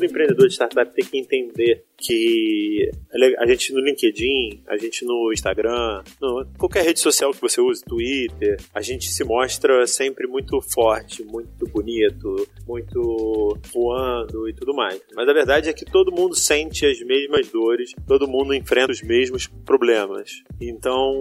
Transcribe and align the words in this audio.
todo 0.00 0.04
empreendedor 0.04 0.48
de 0.48 0.54
startup 0.54 0.92
tem 0.94 1.04
que 1.04 1.18
entender 1.18 1.84
que 2.00 2.90
a 3.38 3.46
gente 3.46 3.72
no 3.72 3.80
LinkedIn, 3.80 4.62
a 4.66 4.76
gente 4.76 5.04
no 5.04 5.32
Instagram, 5.32 6.02
no, 6.20 6.46
qualquer 6.58 6.84
rede 6.84 7.00
social 7.00 7.32
que 7.32 7.40
você 7.40 7.60
use, 7.60 7.84
Twitter, 7.84 8.58
a 8.74 8.80
gente 8.80 9.10
se 9.10 9.22
mostra 9.24 9.86
sempre 9.86 10.26
muito 10.26 10.60
forte, 10.60 11.22
muito 11.22 11.66
bonito, 11.66 12.48
muito 12.66 13.58
voando 13.72 14.48
e 14.48 14.54
tudo 14.54 14.74
mais. 14.74 15.00
Mas 15.14 15.28
a 15.28 15.32
verdade 15.32 15.68
é 15.68 15.72
que 15.72 15.84
todo 15.84 16.12
mundo 16.12 16.34
sente 16.34 16.86
as 16.86 17.00
mesmas 17.00 17.48
dores, 17.48 17.92
todo 18.06 18.28
mundo 18.28 18.54
enfrenta 18.54 18.92
os 18.92 19.02
mesmos 19.02 19.46
problemas. 19.64 20.42
Então, 20.60 21.20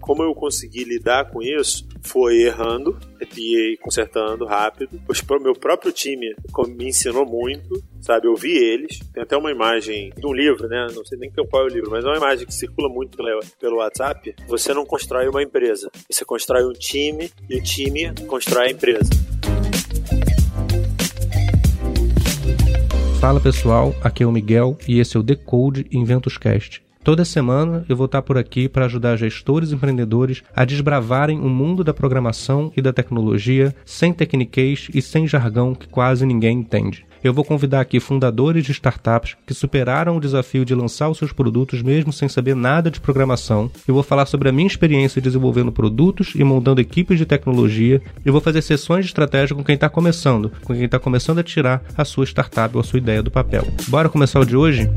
como 0.00 0.22
eu 0.22 0.34
consegui 0.34 0.84
lidar 0.84 1.30
com 1.30 1.42
isso, 1.42 1.86
foi 2.02 2.42
errando 2.42 2.98
e 3.36 3.76
consertando 3.80 4.44
rápido. 4.44 5.00
O 5.08 5.42
meu 5.42 5.54
próprio 5.54 5.92
time 5.92 6.34
me 6.68 6.88
ensinou 6.88 7.26
muito, 7.26 7.82
sabe? 8.00 8.26
Eu 8.26 8.34
vi 8.34 8.52
eles. 8.52 8.98
Tem 9.12 9.22
até 9.22 9.36
uma 9.36 9.50
imagem 9.50 10.12
de 10.20 10.26
um 10.26 10.32
livro, 10.32 10.68
né? 10.68 10.86
Não 10.94 11.04
sei 11.04 11.18
nem 11.18 11.30
qual 11.30 11.62
é 11.62 11.66
o 11.66 11.68
livro, 11.68 11.90
mas 11.90 12.04
é 12.04 12.08
uma 12.08 12.16
imagem 12.16 12.46
que 12.46 12.54
circula 12.54 12.88
muito 12.88 13.16
pelo, 13.58 13.76
WhatsApp. 13.76 14.34
Você 14.46 14.74
não 14.74 14.84
constrói 14.84 15.26
uma 15.28 15.42
empresa, 15.42 15.90
você 16.08 16.24
constrói 16.24 16.64
um 16.64 16.72
time 16.72 17.30
e 17.48 17.56
o 17.56 17.62
time 17.62 18.12
constrói 18.26 18.68
a 18.68 18.70
empresa. 18.70 19.10
Fala 23.20 23.40
pessoal, 23.40 23.94
aqui 24.02 24.22
é 24.22 24.26
o 24.26 24.32
Miguel 24.32 24.76
e 24.86 24.98
esse 24.98 25.16
é 25.16 25.20
o 25.20 25.22
Decode 25.22 25.86
Inventos 25.90 26.38
Cast. 26.38 26.82
Toda 27.02 27.24
semana 27.24 27.84
eu 27.88 27.96
vou 27.96 28.04
estar 28.04 28.20
por 28.20 28.36
aqui 28.36 28.68
para 28.68 28.84
ajudar 28.84 29.16
gestores 29.16 29.70
e 29.70 29.74
empreendedores 29.74 30.42
a 30.54 30.66
desbravarem 30.66 31.40
o 31.40 31.48
mundo 31.48 31.82
da 31.82 31.94
programação 31.94 32.70
e 32.76 32.82
da 32.82 32.92
tecnologia 32.92 33.74
sem 33.86 34.12
tecniquez 34.12 34.88
e 34.92 35.00
sem 35.00 35.26
jargão 35.26 35.74
que 35.74 35.88
quase 35.88 36.26
ninguém 36.26 36.58
entende. 36.58 37.06
Eu 37.22 37.34
vou 37.34 37.44
convidar 37.44 37.80
aqui 37.80 38.00
fundadores 38.00 38.64
de 38.64 38.72
startups 38.72 39.36
que 39.46 39.52
superaram 39.52 40.16
o 40.16 40.20
desafio 40.20 40.64
de 40.64 40.74
lançar 40.74 41.10
os 41.10 41.18
seus 41.18 41.32
produtos 41.32 41.82
mesmo 41.82 42.12
sem 42.12 42.28
saber 42.28 42.56
nada 42.56 42.90
de 42.90 43.00
programação. 43.00 43.70
Eu 43.86 43.92
vou 43.92 44.02
falar 44.02 44.24
sobre 44.24 44.48
a 44.48 44.52
minha 44.52 44.66
experiência 44.66 45.20
desenvolvendo 45.20 45.70
produtos 45.70 46.32
e 46.34 46.42
montando 46.42 46.80
equipes 46.80 47.18
de 47.18 47.26
tecnologia. 47.26 48.00
Eu 48.24 48.32
vou 48.32 48.40
fazer 48.40 48.62
sessões 48.62 49.04
de 49.04 49.10
estratégia 49.10 49.54
com 49.54 49.62
quem 49.62 49.74
está 49.74 49.88
começando, 49.88 50.50
com 50.64 50.72
quem 50.72 50.84
está 50.84 50.98
começando 50.98 51.40
a 51.40 51.44
tirar 51.44 51.82
a 51.96 52.04
sua 52.04 52.24
startup 52.24 52.74
ou 52.74 52.80
a 52.80 52.84
sua 52.84 52.98
ideia 52.98 53.22
do 53.22 53.30
papel. 53.30 53.66
Bora 53.88 54.08
começar 54.08 54.40
o 54.40 54.46
de 54.46 54.56
hoje? 54.56 54.88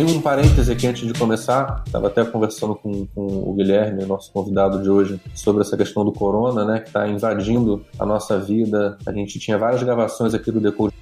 Tem 0.00 0.16
um 0.16 0.18
parêntese 0.18 0.72
aqui 0.72 0.86
antes 0.86 1.06
de 1.06 1.12
começar. 1.12 1.82
Estava 1.84 2.06
até 2.06 2.24
conversando 2.24 2.74
com, 2.74 3.04
com, 3.08 3.26
o 3.26 3.52
Guilherme, 3.52 4.06
nosso 4.06 4.32
convidado 4.32 4.82
de 4.82 4.88
hoje, 4.88 5.20
sobre 5.34 5.60
essa 5.60 5.76
questão 5.76 6.06
do 6.06 6.10
corona, 6.10 6.64
né, 6.64 6.80
que 6.80 6.86
está 6.86 7.06
invadindo 7.06 7.84
a 7.98 8.06
nossa 8.06 8.38
vida. 8.38 8.96
A 9.04 9.12
gente 9.12 9.38
tinha 9.38 9.58
várias 9.58 9.82
gravações 9.82 10.32
aqui 10.32 10.50
do 10.50 10.58
Decode 10.58 10.94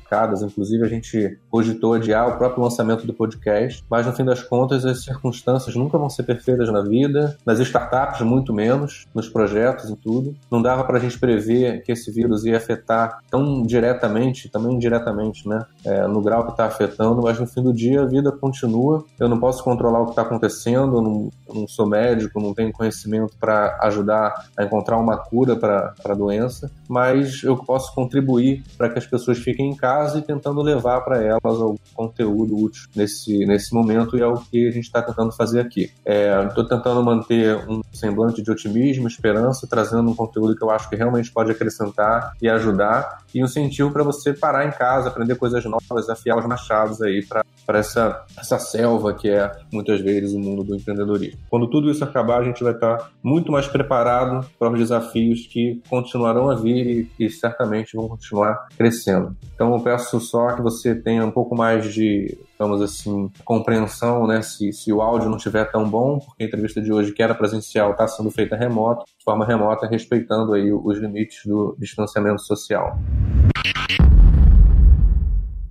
inclusive 0.42 0.84
a 0.84 0.88
gente 0.88 1.38
cogitou 1.50 1.94
adiar 1.94 2.28
o 2.28 2.38
próprio 2.38 2.62
lançamento 2.62 3.06
do 3.06 3.12
podcast, 3.12 3.84
mas 3.90 4.06
no 4.06 4.12
fim 4.12 4.24
das 4.24 4.42
contas 4.42 4.84
as 4.84 5.04
circunstâncias 5.04 5.74
nunca 5.76 5.98
vão 5.98 6.08
ser 6.08 6.22
perfeitas 6.22 6.70
na 6.70 6.82
vida, 6.82 7.36
nas 7.44 7.58
startups 7.60 8.22
muito 8.22 8.52
menos, 8.52 9.06
nos 9.14 9.28
projetos 9.28 9.90
e 9.90 9.96
tudo. 9.96 10.34
Não 10.50 10.62
dava 10.62 10.84
para 10.84 10.96
a 10.96 11.00
gente 11.00 11.18
prever 11.18 11.82
que 11.82 11.92
esse 11.92 12.10
vírus 12.10 12.44
ia 12.44 12.56
afetar 12.56 13.18
tão 13.30 13.62
diretamente, 13.62 14.48
também 14.48 14.74
indiretamente, 14.74 15.46
né, 15.46 15.64
é, 15.84 16.06
no 16.06 16.22
grau 16.22 16.44
que 16.44 16.52
está 16.52 16.64
afetando, 16.64 17.22
mas 17.22 17.38
no 17.38 17.46
fim 17.46 17.62
do 17.62 17.72
dia 17.72 18.02
a 18.02 18.06
vida 18.06 18.32
continua. 18.32 18.87
Eu 19.18 19.28
não 19.28 19.38
posso 19.38 19.62
controlar 19.62 20.00
o 20.00 20.04
que 20.06 20.10
está 20.10 20.22
acontecendo, 20.22 20.96
eu 20.96 21.02
não, 21.02 21.30
eu 21.48 21.54
não, 21.54 21.68
sou 21.68 21.86
médico, 21.86 22.40
não 22.40 22.54
tenho 22.54 22.72
conhecimento 22.72 23.34
para 23.38 23.78
ajudar 23.82 24.46
a 24.56 24.64
encontrar 24.64 24.98
uma 24.98 25.16
cura 25.16 25.56
para 25.56 25.94
a 26.04 26.14
doença, 26.14 26.70
mas 26.88 27.42
eu 27.42 27.56
posso 27.56 27.94
contribuir 27.94 28.62
para 28.76 28.88
que 28.88 28.98
as 28.98 29.06
pessoas 29.06 29.38
fiquem 29.38 29.70
em 29.70 29.76
casa 29.76 30.18
e 30.18 30.22
tentando 30.22 30.62
levar 30.62 31.00
para 31.02 31.22
elas 31.22 31.40
algum 31.44 31.76
conteúdo 31.94 32.56
útil 32.56 32.88
nesse, 32.94 33.44
nesse 33.46 33.74
momento, 33.74 34.16
e 34.16 34.22
é 34.22 34.26
o 34.26 34.36
que 34.36 34.68
a 34.68 34.70
gente 34.70 34.84
está 34.84 35.02
tentando 35.02 35.32
fazer 35.32 35.60
aqui. 35.60 35.90
Estou 36.04 36.64
é, 36.64 36.68
tentando 36.68 37.02
manter 37.02 37.56
um 37.68 37.82
semblante 37.92 38.42
de 38.42 38.50
otimismo, 38.50 39.08
esperança, 39.08 39.66
trazendo 39.68 40.10
um 40.10 40.14
conteúdo 40.14 40.56
que 40.56 40.62
eu 40.62 40.70
acho 40.70 40.88
que 40.88 40.96
realmente 40.96 41.30
pode 41.30 41.50
acrescentar 41.50 42.32
e 42.40 42.48
ajudar, 42.48 43.22
e 43.34 43.42
um 43.42 43.44
incentivo 43.44 43.90
para 43.90 44.02
você 44.02 44.32
parar 44.32 44.66
em 44.66 44.70
casa, 44.70 45.08
aprender 45.08 45.34
coisas 45.36 45.64
novas, 45.64 46.08
afiar 46.08 46.38
os 46.38 46.46
machados 46.46 47.02
aí 47.02 47.24
para 47.24 47.44
essa, 47.78 48.24
essa 48.38 48.58
selva 48.78 49.12
que 49.12 49.28
é 49.28 49.50
muitas 49.72 50.00
vezes 50.00 50.32
o 50.32 50.38
mundo 50.38 50.62
do 50.62 50.76
empreendedorismo. 50.76 51.40
Quando 51.50 51.68
tudo 51.68 51.90
isso 51.90 52.04
acabar, 52.04 52.40
a 52.40 52.44
gente 52.44 52.62
vai 52.62 52.72
estar 52.72 53.10
muito 53.20 53.50
mais 53.50 53.66
preparado 53.66 54.48
para 54.56 54.72
os 54.72 54.78
desafios 54.78 55.48
que 55.48 55.82
continuarão 55.90 56.48
a 56.48 56.54
vir 56.54 57.10
e, 57.18 57.24
e 57.26 57.28
certamente 57.28 57.96
vão 57.96 58.08
continuar 58.08 58.68
crescendo. 58.76 59.36
Então, 59.52 59.74
eu 59.74 59.80
peço 59.80 60.20
só 60.20 60.52
que 60.52 60.62
você 60.62 60.94
tenha 60.94 61.26
um 61.26 61.30
pouco 61.32 61.56
mais 61.56 61.92
de, 61.92 62.38
vamos 62.56 62.80
assim, 62.80 63.28
compreensão, 63.44 64.28
né? 64.28 64.42
Se, 64.42 64.72
se 64.72 64.92
o 64.92 65.02
áudio 65.02 65.28
não 65.28 65.38
estiver 65.38 65.64
tão 65.72 65.88
bom, 65.88 66.20
porque 66.20 66.44
a 66.44 66.46
entrevista 66.46 66.80
de 66.80 66.92
hoje, 66.92 67.12
que 67.12 67.22
era 67.22 67.34
presencial, 67.34 67.90
está 67.90 68.06
sendo 68.06 68.30
feita 68.30 68.54
remoto, 68.54 69.04
de 69.18 69.24
forma 69.24 69.44
remota, 69.44 69.88
respeitando 69.88 70.54
aí 70.54 70.72
os 70.72 70.98
limites 70.98 71.44
do 71.44 71.74
distanciamento 71.76 72.42
social. 72.42 72.96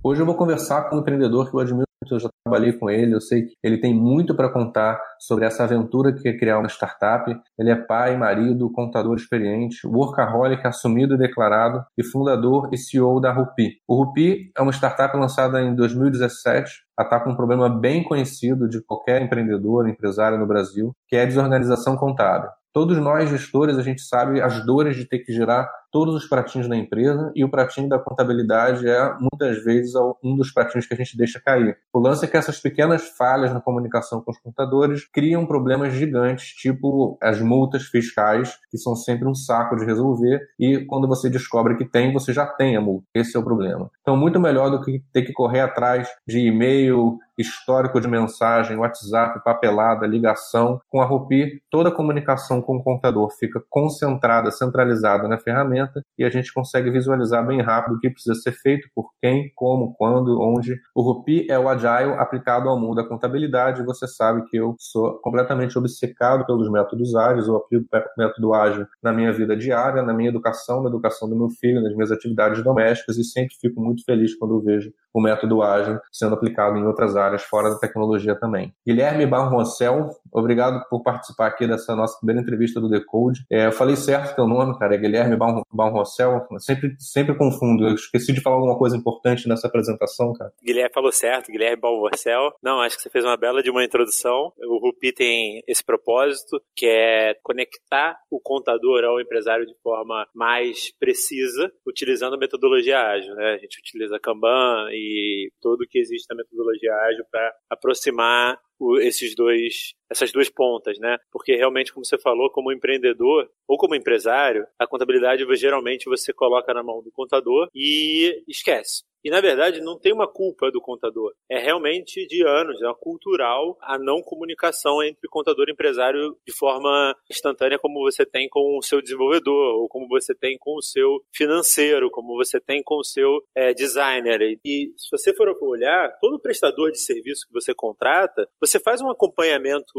Hoje 0.02 0.20
eu 0.20 0.26
vou 0.26 0.34
conversar 0.34 0.88
com 0.88 0.96
um 0.96 1.00
empreendedor 1.00 1.50
que 1.50 1.56
eu 1.56 1.60
admiro 1.60 1.87
eu 2.14 2.20
já 2.20 2.28
trabalhei 2.44 2.72
com 2.72 2.88
ele, 2.90 3.14
eu 3.14 3.20
sei 3.20 3.42
que 3.42 3.54
ele 3.62 3.78
tem 3.78 3.94
muito 3.94 4.34
para 4.34 4.48
contar 4.48 5.00
sobre 5.18 5.44
essa 5.44 5.64
aventura 5.64 6.12
que 6.12 6.28
é 6.28 6.36
criar 6.36 6.58
uma 6.58 6.68
startup. 6.68 7.30
Ele 7.58 7.70
é 7.70 7.76
pai, 7.76 8.16
marido, 8.16 8.70
contador 8.72 9.16
experiente, 9.16 9.86
workaholic 9.86 10.66
assumido 10.66 11.14
e 11.14 11.18
declarado 11.18 11.84
e 11.96 12.04
fundador 12.04 12.68
e 12.72 12.78
CEO 12.78 13.20
da 13.20 13.32
Rupi. 13.32 13.78
O 13.86 14.02
Rupi 14.02 14.50
é 14.56 14.62
uma 14.62 14.72
startup 14.72 15.16
lançada 15.16 15.60
em 15.60 15.74
2017, 15.74 16.70
ataca 16.96 17.24
tá 17.24 17.30
um 17.30 17.36
problema 17.36 17.68
bem 17.68 18.02
conhecido 18.02 18.68
de 18.68 18.82
qualquer 18.82 19.22
empreendedor, 19.22 19.88
empresário 19.88 20.38
no 20.38 20.46
Brasil, 20.46 20.92
que 21.06 21.16
é 21.16 21.22
a 21.22 21.26
desorganização 21.26 21.96
contábil. 21.96 22.50
Todos 22.72 22.98
nós, 22.98 23.30
gestores, 23.30 23.78
a 23.78 23.82
gente 23.82 24.02
sabe 24.02 24.40
as 24.40 24.64
dores 24.64 24.94
de 24.94 25.04
ter 25.04 25.20
que 25.20 25.32
gerar 25.32 25.68
todos 25.90 26.14
os 26.14 26.28
pratinhos 26.28 26.68
da 26.68 26.76
empresa 26.76 27.32
e 27.34 27.44
o 27.44 27.50
pratinho 27.50 27.88
da 27.88 27.98
contabilidade 27.98 28.88
é 28.88 29.14
muitas 29.18 29.62
vezes 29.64 29.94
um 30.22 30.36
dos 30.36 30.52
pratinhos 30.52 30.86
que 30.86 30.94
a 30.94 30.96
gente 30.96 31.16
deixa 31.16 31.40
cair. 31.40 31.76
O 31.92 31.98
lance 31.98 32.24
é 32.24 32.28
que 32.28 32.36
essas 32.36 32.60
pequenas 32.60 33.08
falhas 33.16 33.52
na 33.52 33.60
comunicação 33.60 34.20
com 34.20 34.30
os 34.30 34.38
contadores 34.38 35.06
criam 35.12 35.46
problemas 35.46 35.92
gigantes, 35.94 36.48
tipo 36.54 37.16
as 37.22 37.40
multas 37.40 37.84
fiscais, 37.84 38.58
que 38.70 38.78
são 38.78 38.94
sempre 38.94 39.26
um 39.26 39.34
saco 39.34 39.76
de 39.76 39.84
resolver 39.84 40.40
e 40.58 40.84
quando 40.86 41.08
você 41.08 41.30
descobre 41.30 41.76
que 41.76 41.84
tem, 41.84 42.12
você 42.12 42.32
já 42.32 42.46
tem 42.46 42.76
a 42.76 42.80
multa. 42.80 43.06
Esse 43.14 43.36
é 43.36 43.40
o 43.40 43.44
problema. 43.44 43.90
Então, 44.00 44.16
muito 44.16 44.40
melhor 44.40 44.70
do 44.70 44.82
que 44.82 45.02
ter 45.12 45.22
que 45.22 45.32
correr 45.32 45.60
atrás 45.60 46.08
de 46.26 46.38
e-mail, 46.38 47.18
histórico 47.38 48.00
de 48.00 48.08
mensagem, 48.08 48.76
WhatsApp, 48.76 49.42
papelada, 49.44 50.06
ligação. 50.06 50.80
Com 50.88 51.00
a 51.00 51.04
Rupi, 51.04 51.62
toda 51.70 51.88
a 51.88 51.94
comunicação 51.94 52.60
com 52.60 52.76
o 52.76 52.82
contador 52.82 53.30
fica 53.38 53.62
concentrada, 53.70 54.50
centralizada 54.50 55.28
na 55.28 55.38
ferramenta 55.38 55.77
ferramenta 55.78 56.02
e 56.16 56.24
a 56.24 56.30
gente 56.30 56.52
consegue 56.52 56.90
visualizar 56.90 57.46
bem 57.46 57.60
rápido 57.62 57.96
o 57.96 58.00
que 58.00 58.10
precisa 58.10 58.34
ser 58.34 58.52
feito, 58.52 58.88
por 58.94 59.10
quem, 59.20 59.52
como, 59.54 59.94
quando, 59.94 60.40
onde. 60.40 60.76
O 60.94 61.02
Rupi 61.02 61.46
é 61.48 61.58
o 61.58 61.68
Agile 61.68 62.14
aplicado 62.18 62.68
ao 62.68 62.78
mundo 62.78 62.96
da 62.96 63.04
contabilidade. 63.04 63.84
Você 63.84 64.06
sabe 64.06 64.44
que 64.48 64.56
eu 64.56 64.74
sou 64.78 65.18
completamente 65.20 65.78
obcecado 65.78 66.44
pelos 66.44 66.70
métodos 66.70 67.14
ágeis, 67.14 67.46
eu 67.46 67.56
aplico 67.56 67.86
o 67.92 68.20
método 68.20 68.54
ágil 68.54 68.86
na 69.02 69.12
minha 69.12 69.32
vida 69.32 69.56
diária, 69.56 70.02
na 70.02 70.12
minha 70.12 70.28
educação, 70.28 70.82
na 70.82 70.88
educação 70.88 71.28
do 71.28 71.36
meu 71.36 71.48
filho, 71.48 71.82
nas 71.82 71.94
minhas 71.94 72.10
atividades 72.10 72.62
domésticas 72.62 73.16
e 73.16 73.24
sempre 73.24 73.54
fico 73.60 73.80
muito 73.80 74.04
feliz 74.04 74.34
quando 74.34 74.60
vejo 74.60 74.92
o 75.12 75.20
método 75.20 75.62
ágil 75.62 75.98
sendo 76.12 76.34
aplicado 76.34 76.76
em 76.76 76.84
outras 76.84 77.16
áreas 77.16 77.42
fora 77.42 77.70
da 77.70 77.78
tecnologia 77.78 78.34
também. 78.34 78.72
Guilherme 78.86 79.26
Barroncel, 79.26 80.10
obrigado 80.32 80.84
por 80.88 81.02
participar 81.02 81.48
aqui 81.48 81.66
dessa 81.66 81.94
nossa 81.94 82.16
primeira 82.18 82.40
entrevista 82.40 82.80
do 82.80 82.88
Decode. 82.88 83.44
É, 83.50 83.66
eu 83.66 83.72
falei 83.72 83.96
certo 83.96 84.34
teu 84.34 84.46
nome, 84.46 84.78
cara, 84.78 84.94
é 84.94 84.98
Guilherme 84.98 85.36
Barroncel, 85.72 86.46
sempre, 86.58 86.94
sempre 86.98 87.36
confundo. 87.36 87.86
Eu 87.86 87.94
esqueci 87.94 88.32
de 88.32 88.40
falar 88.40 88.56
alguma 88.56 88.78
coisa 88.78 88.96
importante 88.96 89.48
nessa 89.48 89.66
apresentação, 89.66 90.32
cara. 90.32 90.52
Guilherme 90.62 90.92
falou 90.92 91.12
certo, 91.12 91.52
Guilherme 91.52 91.80
Barroncel. 91.80 92.52
Não, 92.62 92.80
acho 92.80 92.96
que 92.96 93.02
você 93.02 93.10
fez 93.10 93.24
uma 93.24 93.36
bela 93.36 93.62
de 93.62 93.70
uma 93.70 93.84
introdução. 93.84 94.52
O 94.58 94.78
Rupi 94.78 95.12
tem 95.12 95.62
esse 95.66 95.84
propósito, 95.84 96.60
que 96.74 96.86
é 96.86 97.34
conectar 97.42 98.18
o 98.30 98.40
contador 98.40 99.04
ao 99.04 99.20
empresário 99.20 99.66
de 99.66 99.74
forma 99.82 100.26
mais 100.34 100.92
precisa, 100.98 101.70
utilizando 101.86 102.34
a 102.34 102.38
metodologia 102.38 103.00
ágil. 103.00 103.34
Né? 103.34 103.54
A 103.54 103.58
gente 103.58 103.78
utiliza 103.78 104.18
Kanban 104.18 104.88
e 104.92 105.50
tudo 105.60 105.86
que 105.88 105.98
existe 105.98 106.26
na 106.30 106.36
metodologia 106.36 106.92
ágil 106.94 107.24
para 107.30 107.52
aproximar 107.70 108.58
esses 109.00 109.34
dois, 109.34 109.94
essas 110.10 110.32
duas 110.32 110.48
pontas, 110.48 110.98
né? 110.98 111.16
Porque 111.32 111.54
realmente, 111.56 111.92
como 111.92 112.04
você 112.04 112.18
falou, 112.18 112.50
como 112.50 112.72
empreendedor 112.72 113.50
ou 113.66 113.76
como 113.76 113.94
empresário, 113.94 114.66
a 114.78 114.86
contabilidade 114.86 115.44
geralmente 115.56 116.08
você 116.08 116.32
coloca 116.32 116.72
na 116.72 116.82
mão 116.82 117.02
do 117.02 117.10
contador 117.10 117.68
e 117.74 118.42
esquece. 118.48 119.02
E 119.24 119.30
na 119.30 119.40
verdade 119.40 119.80
não 119.80 119.98
tem 119.98 120.12
uma 120.12 120.26
culpa 120.26 120.70
do 120.70 120.80
contador. 120.80 121.32
É 121.50 121.58
realmente 121.58 122.26
de 122.26 122.46
anos, 122.46 122.80
é 122.82 122.86
uma 122.86 122.94
cultural 122.94 123.76
a 123.80 123.98
não 123.98 124.22
comunicação 124.22 125.02
entre 125.02 125.28
contador 125.28 125.66
e 125.68 125.72
empresário 125.72 126.36
de 126.46 126.56
forma 126.56 127.14
instantânea 127.30 127.78
como 127.78 128.00
você 128.00 128.24
tem 128.24 128.48
com 128.48 128.78
o 128.78 128.82
seu 128.82 129.02
desenvolvedor 129.02 129.80
ou 129.80 129.88
como 129.88 130.08
você 130.08 130.34
tem 130.34 130.56
com 130.58 130.76
o 130.76 130.82
seu 130.82 131.22
financeiro, 131.34 132.10
como 132.10 132.36
você 132.36 132.60
tem 132.60 132.82
com 132.82 132.96
o 132.96 133.04
seu 133.04 133.42
é, 133.54 133.72
designer. 133.72 134.58
E 134.64 134.92
se 134.96 135.10
você 135.10 135.34
for 135.34 135.48
olhar, 135.62 136.16
todo 136.20 136.40
prestador 136.40 136.90
de 136.90 137.00
serviço 137.00 137.46
que 137.46 137.52
você 137.52 137.74
contrata, 137.74 138.48
você 138.60 138.78
faz 138.80 139.00
um 139.00 139.10
acompanhamento 139.10 139.92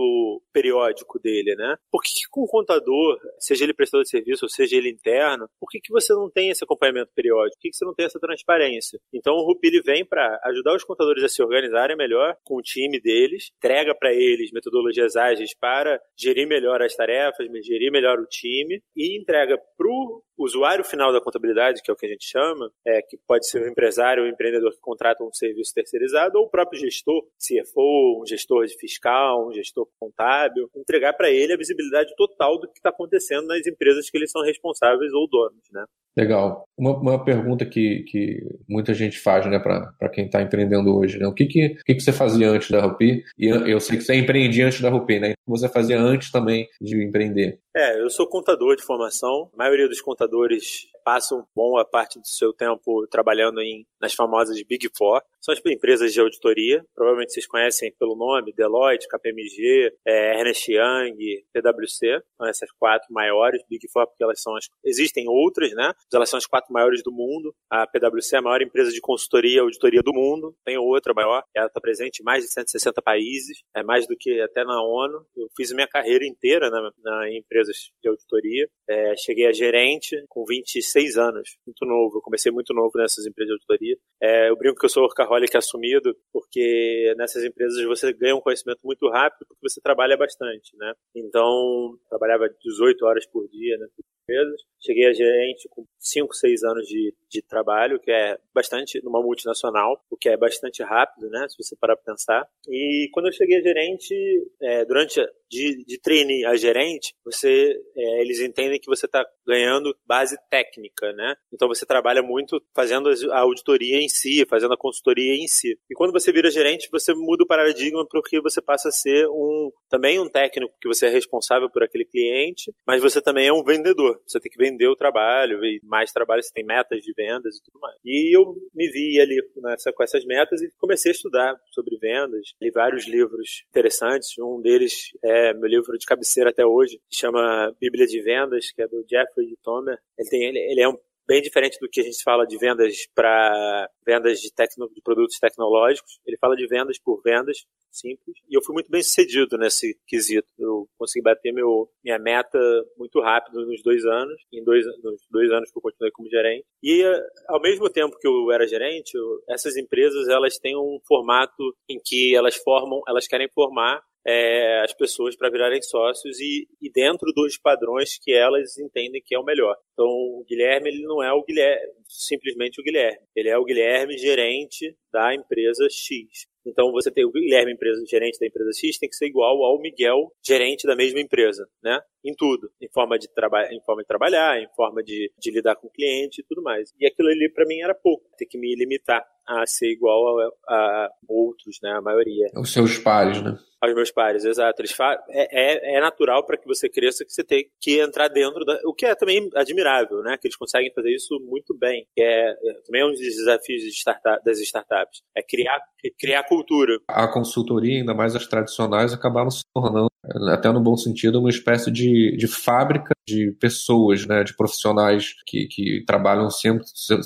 periódico 0.53 1.19
dele, 1.19 1.55
né? 1.55 1.75
Por 1.91 2.01
que, 2.01 2.09
que 2.09 2.29
com 2.29 2.41
o 2.41 2.47
contador, 2.47 3.19
seja 3.39 3.63
ele 3.63 3.73
prestador 3.73 4.03
de 4.03 4.09
serviço 4.09 4.45
ou 4.45 4.49
seja 4.49 4.75
ele 4.75 4.89
interno, 4.89 5.47
por 5.59 5.69
que, 5.69 5.79
que 5.79 5.91
você 5.91 6.13
não 6.13 6.29
tem 6.29 6.49
esse 6.49 6.63
acompanhamento 6.63 7.11
periódico? 7.15 7.55
Por 7.57 7.61
que, 7.61 7.69
que 7.69 7.75
você 7.75 7.85
não 7.85 7.93
tem 7.93 8.05
essa 8.05 8.19
transparência? 8.19 8.99
Então 9.13 9.33
o 9.35 9.45
Rupi 9.45 9.67
ele 9.67 9.81
vem 9.81 10.05
para 10.05 10.39
ajudar 10.45 10.75
os 10.75 10.83
contadores 10.83 11.23
a 11.23 11.29
se 11.29 11.41
organizarem 11.41 11.97
melhor 11.97 12.35
com 12.43 12.57
o 12.57 12.61
time 12.61 12.99
deles, 12.99 13.51
entrega 13.57 13.95
para 13.95 14.13
eles 14.13 14.51
metodologias 14.51 15.15
ágeis 15.15 15.55
para 15.57 15.99
gerir 16.17 16.47
melhor 16.47 16.81
as 16.81 16.95
tarefas, 16.95 17.47
gerir 17.63 17.91
melhor 17.91 18.19
o 18.19 18.27
time 18.27 18.81
e 18.95 19.19
entrega 19.19 19.57
para 19.57 19.87
o 19.87 20.23
usuário 20.39 20.83
final 20.83 21.11
da 21.11 21.21
contabilidade, 21.21 21.81
que 21.83 21.91
é 21.91 21.93
o 21.93 21.97
que 21.97 22.05
a 22.05 22.09
gente 22.09 22.25
chama, 22.25 22.71
é, 22.85 23.01
que 23.01 23.17
pode 23.27 23.47
ser 23.47 23.61
o 23.61 23.67
empresário 23.67 24.23
ou 24.23 24.29
o 24.29 24.31
empreendedor 24.31 24.71
que 24.71 24.79
contrata 24.79 25.23
um 25.23 25.33
serviço 25.33 25.73
terceirizado, 25.73 26.39
ou 26.39 26.45
o 26.45 26.49
próprio 26.49 26.79
gestor, 26.79 27.23
CFO, 27.37 28.21
um 28.21 28.25
gestor 28.25 28.65
de 28.65 28.77
fiscal, 28.77 29.47
um 29.47 29.53
gestor 29.53 29.87
contábil, 29.99 30.69
entregar 30.75 31.13
para 31.13 31.29
ele 31.29 31.53
a 31.53 31.57
visibilidade 31.57 32.15
total 32.15 32.57
do 32.59 32.67
que 32.67 32.79
está 32.79 32.89
acontecendo 32.89 33.47
nas 33.47 33.65
empresas 33.67 34.09
que 34.09 34.17
eles 34.17 34.31
são 34.31 34.41
responsáveis 34.43 35.13
ou 35.13 35.27
donos, 35.27 35.63
né? 35.71 35.85
Legal. 36.17 36.65
Uma, 36.77 36.97
uma 36.97 37.23
pergunta 37.23 37.65
que, 37.65 38.03
que 38.03 38.41
muita 38.67 38.93
gente 38.93 39.17
faz, 39.19 39.45
né, 39.45 39.59
para 39.59 40.09
quem 40.09 40.25
está 40.25 40.41
empreendendo 40.41 40.95
hoje, 40.95 41.17
né? 41.17 41.27
O 41.27 41.33
que 41.33 41.45
que, 41.45 41.69
que 41.85 41.95
que 41.95 42.01
você 42.01 42.11
fazia 42.11 42.49
antes 42.49 42.69
da 42.69 42.81
Rupi? 42.81 43.23
E 43.37 43.47
eu, 43.47 43.65
eu 43.65 43.79
sei 43.79 43.97
que 43.97 44.03
você 44.03 44.15
empreendia 44.15 44.65
antes 44.65 44.81
da 44.81 44.89
Rupi, 44.89 45.19
né? 45.19 45.31
O 45.31 45.53
que 45.53 45.59
você 45.59 45.69
fazia 45.69 45.99
antes 45.99 46.31
também 46.31 46.67
de 46.81 47.01
empreender? 47.03 47.59
É, 47.81 47.97
eu 47.97 48.09
sou 48.09 48.27
contador 48.27 48.75
de 48.75 48.83
formação. 48.83 49.49
A 49.53 49.57
maioria 49.57 49.87
dos 49.87 50.01
contadores 50.01 50.89
passam 51.01 51.47
boa 51.55 51.85
parte 51.85 52.19
do 52.19 52.27
seu 52.27 52.51
tempo 52.51 53.07
trabalhando 53.07 53.61
em, 53.61 53.87
nas 54.01 54.13
famosas 54.13 54.61
Big 54.63 54.89
Four. 54.97 55.21
São 55.41 55.53
as 55.53 55.61
empresas 55.65 56.13
de 56.13 56.19
auditoria. 56.19 56.83
Provavelmente 56.93 57.33
vocês 57.33 57.47
conhecem 57.47 57.93
pelo 57.97 58.15
nome, 58.15 58.53
Deloitte, 58.53 59.07
KPMG, 59.07 59.93
é, 60.05 60.39
Ernst 60.39 60.67
Young, 60.67 61.17
PwC. 61.53 62.21
São 62.37 62.47
essas 62.47 62.69
quatro 62.77 63.07
maiores 63.11 63.61
Big 63.69 63.87
Four, 63.91 64.07
porque 64.07 64.23
elas 64.23 64.41
são 64.41 64.55
as... 64.55 64.65
Existem 64.83 65.25
outras, 65.27 65.71
né? 65.73 65.87
Mas 65.87 66.13
elas 66.13 66.29
são 66.29 66.37
as 66.37 66.45
quatro 66.45 66.73
maiores 66.73 67.01
do 67.03 67.11
mundo. 67.11 67.53
A 67.69 67.87
PwC 67.87 68.35
é 68.35 68.39
a 68.39 68.41
maior 68.41 68.61
empresa 68.61 68.91
de 68.91 68.99
consultoria 68.99 69.57
e 69.57 69.59
auditoria 69.59 70.01
do 70.01 70.13
mundo. 70.13 70.55
Tem 70.65 70.77
outra 70.77 71.13
maior. 71.13 71.43
Ela 71.55 71.67
está 71.67 71.79
presente 71.79 72.19
em 72.19 72.23
mais 72.23 72.43
de 72.43 72.51
160 72.51 73.01
países. 73.01 73.59
É 73.75 73.83
mais 73.83 74.07
do 74.07 74.15
que 74.17 74.41
até 74.41 74.63
na 74.63 74.81
ONU. 74.81 75.25
Eu 75.35 75.47
fiz 75.55 75.71
minha 75.71 75.87
carreira 75.87 76.25
inteira 76.25 76.69
na, 76.69 76.91
na 77.03 77.31
empresas 77.31 77.91
de 78.01 78.09
auditoria. 78.09 78.67
É, 78.89 79.15
cheguei 79.15 79.47
a 79.47 79.53
gerente 79.53 80.21
com 80.27 80.43
26 80.45 81.17
anos. 81.17 81.57
Muito 81.65 81.85
novo. 81.85 82.17
Eu 82.17 82.21
comecei 82.21 82.51
muito 82.51 82.73
novo 82.73 82.91
nessas 82.95 83.25
empresas 83.25 83.49
de 83.49 83.53
auditoria. 83.53 83.97
É, 84.21 84.49
eu 84.49 84.57
brinco 84.57 84.79
que 84.79 84.85
eu 84.85 84.89
sou 84.89 85.07
workaholic 85.29 85.55
assumido, 85.55 86.15
porque 86.33 87.13
nessas 87.17 87.43
empresas 87.43 87.83
você 87.85 88.11
ganha 88.13 88.35
um 88.35 88.41
conhecimento 88.41 88.79
muito 88.83 89.07
rápido, 89.09 89.45
porque 89.47 89.69
você 89.69 89.79
trabalha 89.79 90.17
bastante, 90.17 90.75
né? 90.77 90.93
Então, 91.15 91.97
trabalhava 92.09 92.49
18 92.63 93.05
horas 93.05 93.25
por 93.27 93.47
dia, 93.47 93.77
né? 93.77 93.87
empresas. 94.29 94.61
Cheguei 94.79 95.07
a 95.07 95.13
gerente 95.13 95.67
com 95.69 95.85
5, 95.97 96.33
6 96.33 96.63
anos 96.63 96.87
de, 96.87 97.13
de 97.29 97.41
trabalho, 97.41 97.99
que 97.99 98.11
é 98.11 98.37
bastante 98.53 99.03
numa 99.03 99.21
multinacional, 99.21 99.99
o 100.09 100.15
que 100.15 100.29
é 100.29 100.37
bastante 100.37 100.81
rápido, 100.83 101.29
né? 101.29 101.47
Se 101.49 101.61
você 101.61 101.75
parar 101.75 101.97
para 101.97 102.13
pensar. 102.13 102.47
E 102.67 103.09
quando 103.11 103.25
eu 103.25 103.33
cheguei 103.33 103.57
a 103.57 103.61
gerente, 103.61 104.15
é, 104.61 104.85
durante 104.85 105.19
de, 105.49 105.83
de 105.83 105.99
trainee 105.99 106.45
a 106.45 106.55
gerente, 106.55 107.13
você, 107.25 107.75
é, 107.95 108.21
eles 108.21 108.39
entendem 108.39 108.79
que 108.79 108.87
você 108.87 109.05
está 109.05 109.25
ganhando 109.45 109.95
base 110.05 110.37
técnica, 110.49 111.11
né? 111.13 111.35
Então 111.51 111.67
você 111.67 111.85
trabalha 111.85 112.21
muito 112.21 112.61
fazendo 112.73 113.09
a 113.31 113.39
auditoria 113.39 113.97
em 113.97 114.07
si, 114.07 114.45
fazendo 114.47 114.73
a 114.73 114.77
consultoria 114.77 115.18
em 115.19 115.47
si. 115.47 115.77
E 115.89 115.93
quando 115.93 116.11
você 116.11 116.31
vira 116.31 116.49
gerente, 116.49 116.89
você 116.91 117.13
muda 117.13 117.43
o 117.43 117.47
paradigma 117.47 118.05
porque 118.09 118.41
você 118.41 118.61
passa 118.61 118.89
a 118.89 118.91
ser 118.91 119.27
um 119.27 119.71
também 119.89 120.19
um 120.19 120.29
técnico 120.29 120.73
que 120.79 120.87
você 120.87 121.07
é 121.07 121.09
responsável 121.09 121.69
por 121.69 121.83
aquele 121.83 122.05
cliente, 122.05 122.73
mas 122.85 123.01
você 123.01 123.21
também 123.21 123.47
é 123.47 123.53
um 123.53 123.63
vendedor. 123.63 124.21
Você 124.27 124.39
tem 124.39 124.51
que 124.51 124.57
vender 124.57 124.87
o 124.87 124.95
trabalho, 124.95 125.63
e 125.65 125.79
mais 125.83 126.11
trabalho, 126.11 126.43
você 126.43 126.53
tem 126.53 126.63
metas 126.63 127.01
de 127.01 127.13
vendas 127.13 127.57
e 127.57 127.63
tudo 127.63 127.79
mais. 127.79 127.95
E 128.05 128.35
eu 128.35 128.55
me 128.73 128.89
vi 128.91 129.19
ali 129.19 129.41
nessa, 129.57 129.91
com 129.91 130.03
essas 130.03 130.23
metas 130.25 130.61
e 130.61 130.69
comecei 130.77 131.11
a 131.11 131.15
estudar 131.15 131.55
sobre 131.71 131.97
vendas. 131.97 132.53
Li 132.61 132.71
vários 132.71 133.07
livros 133.07 133.63
interessantes. 133.69 134.37
Um 134.37 134.61
deles 134.61 135.09
é 135.23 135.53
meu 135.53 135.67
livro 135.67 135.97
de 135.97 136.05
cabeceira 136.05 136.49
até 136.49 136.65
hoje, 136.65 136.99
que 137.09 137.17
chama 137.17 137.75
Bíblia 137.79 138.05
de 138.05 138.21
Vendas, 138.21 138.71
que 138.71 138.81
é 138.81 138.87
do 138.87 139.05
Jeffrey 139.09 139.57
Tomer. 139.63 139.97
Ele, 140.17 140.29
tem, 140.29 140.43
ele, 140.43 140.59
ele 140.59 140.81
é 140.81 140.89
um 140.89 140.97
bem 141.29 141.43
diferente 141.43 141.77
do 141.79 141.87
que 141.87 142.01
a 142.01 142.03
gente 142.03 142.23
fala 142.23 142.43
de 142.43 142.57
vendas 142.57 142.95
para 143.13 143.87
vendas 144.03 144.39
de, 144.39 144.51
tecno, 144.51 144.89
de 144.91 144.99
produtos 145.03 145.37
tecnológicos. 145.37 146.19
Ele 146.25 146.35
fala 146.37 146.55
de 146.55 146.65
vendas 146.65 146.97
por 146.99 147.21
vendas, 147.21 147.65
simples. 147.91 148.35
E 148.49 148.57
eu 148.57 148.63
fui 148.63 148.73
muito 148.73 148.89
bem 148.89 149.03
sucedido 149.03 149.55
nesse 149.55 149.95
quesito. 150.07 150.47
Eu 150.57 150.89
consegui 150.97 151.21
bater 151.23 151.53
meu, 151.53 151.87
minha 152.03 152.17
meta 152.17 152.59
muito 152.97 153.21
rápido 153.21 153.63
nos 153.63 153.83
dois 153.83 154.03
anos, 154.05 154.41
em 154.51 154.63
dois, 154.63 154.83
nos 155.03 155.21
dois 155.29 155.51
anos 155.51 155.71
que 155.71 155.77
eu 155.77 155.81
continuei 155.83 156.11
como 156.11 156.27
gerente. 156.27 156.65
E 156.81 157.03
ao 157.47 157.61
mesmo 157.61 157.87
tempo 157.91 158.17
que 158.17 158.27
eu 158.27 158.51
era 158.51 158.67
gerente, 158.67 159.11
essas 159.47 159.77
empresas 159.77 160.27
elas 160.27 160.57
têm 160.57 160.75
um 160.75 160.99
formato 161.07 161.75
em 161.87 161.99
que 162.03 162.35
elas 162.35 162.55
formam, 162.55 163.01
elas 163.07 163.27
querem 163.27 163.47
formar 163.53 164.01
é, 164.25 164.81
as 164.81 164.93
pessoas 164.93 165.35
para 165.35 165.49
virarem 165.49 165.81
sócios 165.81 166.39
e, 166.39 166.67
e, 166.81 166.91
dentro 166.91 167.31
dos 167.33 167.57
padrões 167.57 168.17
que 168.21 168.33
elas 168.33 168.77
entendem 168.77 169.21
que 169.25 169.35
é 169.35 169.39
o 169.39 169.43
melhor. 169.43 169.75
Então, 169.93 170.05
o 170.05 170.45
Guilherme 170.47 170.89
ele 170.89 171.03
não 171.03 171.23
é 171.23 171.31
o 171.31 171.43
Guilherme, 171.43 171.93
simplesmente 172.07 172.79
o 172.79 172.83
Guilherme. 172.83 173.25
Ele 173.35 173.49
é 173.49 173.57
o 173.57 173.63
Guilherme 173.63 174.17
gerente 174.17 174.95
da 175.11 175.33
empresa 175.33 175.87
X. 175.89 176.47
Então 176.65 176.91
você 176.91 177.09
tem 177.09 177.25
o 177.25 177.31
Guilherme, 177.31 177.73
empresa, 177.73 178.03
gerente 178.05 178.39
da 178.39 178.45
empresa 178.45 178.71
X, 178.73 178.97
tem 178.97 179.09
que 179.09 179.15
ser 179.15 179.27
igual 179.27 179.63
ao 179.63 179.79
Miguel, 179.79 180.31
gerente 180.45 180.85
da 180.85 180.95
mesma 180.95 181.19
empresa, 181.19 181.67
né? 181.81 181.99
Em 182.23 182.35
tudo, 182.35 182.69
em 182.81 182.89
forma 182.89 183.17
de 183.17 183.27
trabalhar, 183.33 183.73
em 183.73 183.81
forma 183.81 184.01
de 184.01 184.07
trabalhar, 184.07 184.61
em 184.61 184.67
forma 184.75 185.01
de, 185.01 185.31
de 185.39 185.51
lidar 185.51 185.75
com 185.77 185.87
o 185.87 185.91
cliente 185.91 186.41
e 186.41 186.43
tudo 186.43 186.61
mais. 186.61 186.93
E 186.99 187.07
aquilo 187.07 187.29
ali 187.29 187.49
para 187.51 187.65
mim 187.65 187.79
era 187.81 187.95
pouco, 187.95 188.29
ter 188.37 188.45
que 188.45 188.57
me 188.57 188.75
limitar 188.75 189.25
a 189.49 189.65
ser 189.65 189.91
igual 189.91 190.39
a, 190.39 190.51
a 190.67 191.09
outros, 191.27 191.79
né? 191.81 191.91
A 191.91 192.01
maioria. 192.01 192.47
Os 192.55 192.71
seus 192.71 192.97
pares, 192.97 193.41
né? 193.41 193.57
aos 193.81 193.95
meus 193.95 194.11
pares, 194.11 194.43
exato. 194.43 194.81
Eles 194.81 194.95
é, 195.29 195.95
é, 195.95 195.97
é 195.97 196.01
natural 196.01 196.45
para 196.45 196.57
que 196.57 196.67
você 196.67 196.89
cresça 196.89 197.23
que 197.23 197.31
você 197.31 197.43
tem 197.43 197.69
que 197.79 197.99
entrar 197.99 198.27
dentro 198.27 198.65
da. 198.65 198.77
O 198.85 198.93
que 198.93 199.05
é 199.05 199.15
também 199.15 199.49
admirável, 199.55 200.21
né? 200.21 200.37
Que 200.37 200.47
eles 200.47 200.57
conseguem 200.57 200.91
fazer 200.93 201.13
isso 201.13 201.39
muito 201.39 201.75
bem. 201.77 202.05
Que 202.13 202.21
é, 202.21 202.51
é 202.51 202.73
também 202.85 203.01
é 203.01 203.05
um 203.05 203.11
dos 203.11 203.19
desafios 203.19 203.81
de 203.81 203.89
startup, 203.89 204.43
das 204.43 204.59
startups. 204.59 205.21
É 205.35 205.41
criar, 205.41 205.79
criar 206.19 206.43
cultura. 206.43 206.99
A 207.07 207.27
consultoria, 207.27 207.99
ainda 207.99 208.13
mais 208.13 208.35
as 208.35 208.47
tradicionais, 208.47 209.13
acabaram 209.13 209.49
se 209.49 209.63
tornando, 209.73 210.09
até 210.51 210.71
no 210.71 210.81
bom 210.81 210.97
sentido, 210.97 211.39
uma 211.39 211.49
espécie 211.49 211.91
de, 211.91 212.35
de 212.35 212.47
fábrica 212.47 213.13
de 213.29 213.51
pessoas, 213.59 214.25
né? 214.25 214.43
De 214.43 214.55
profissionais 214.55 215.35
que, 215.45 215.67
que 215.67 216.03
trabalham 216.05 216.49
sempre 216.49 216.83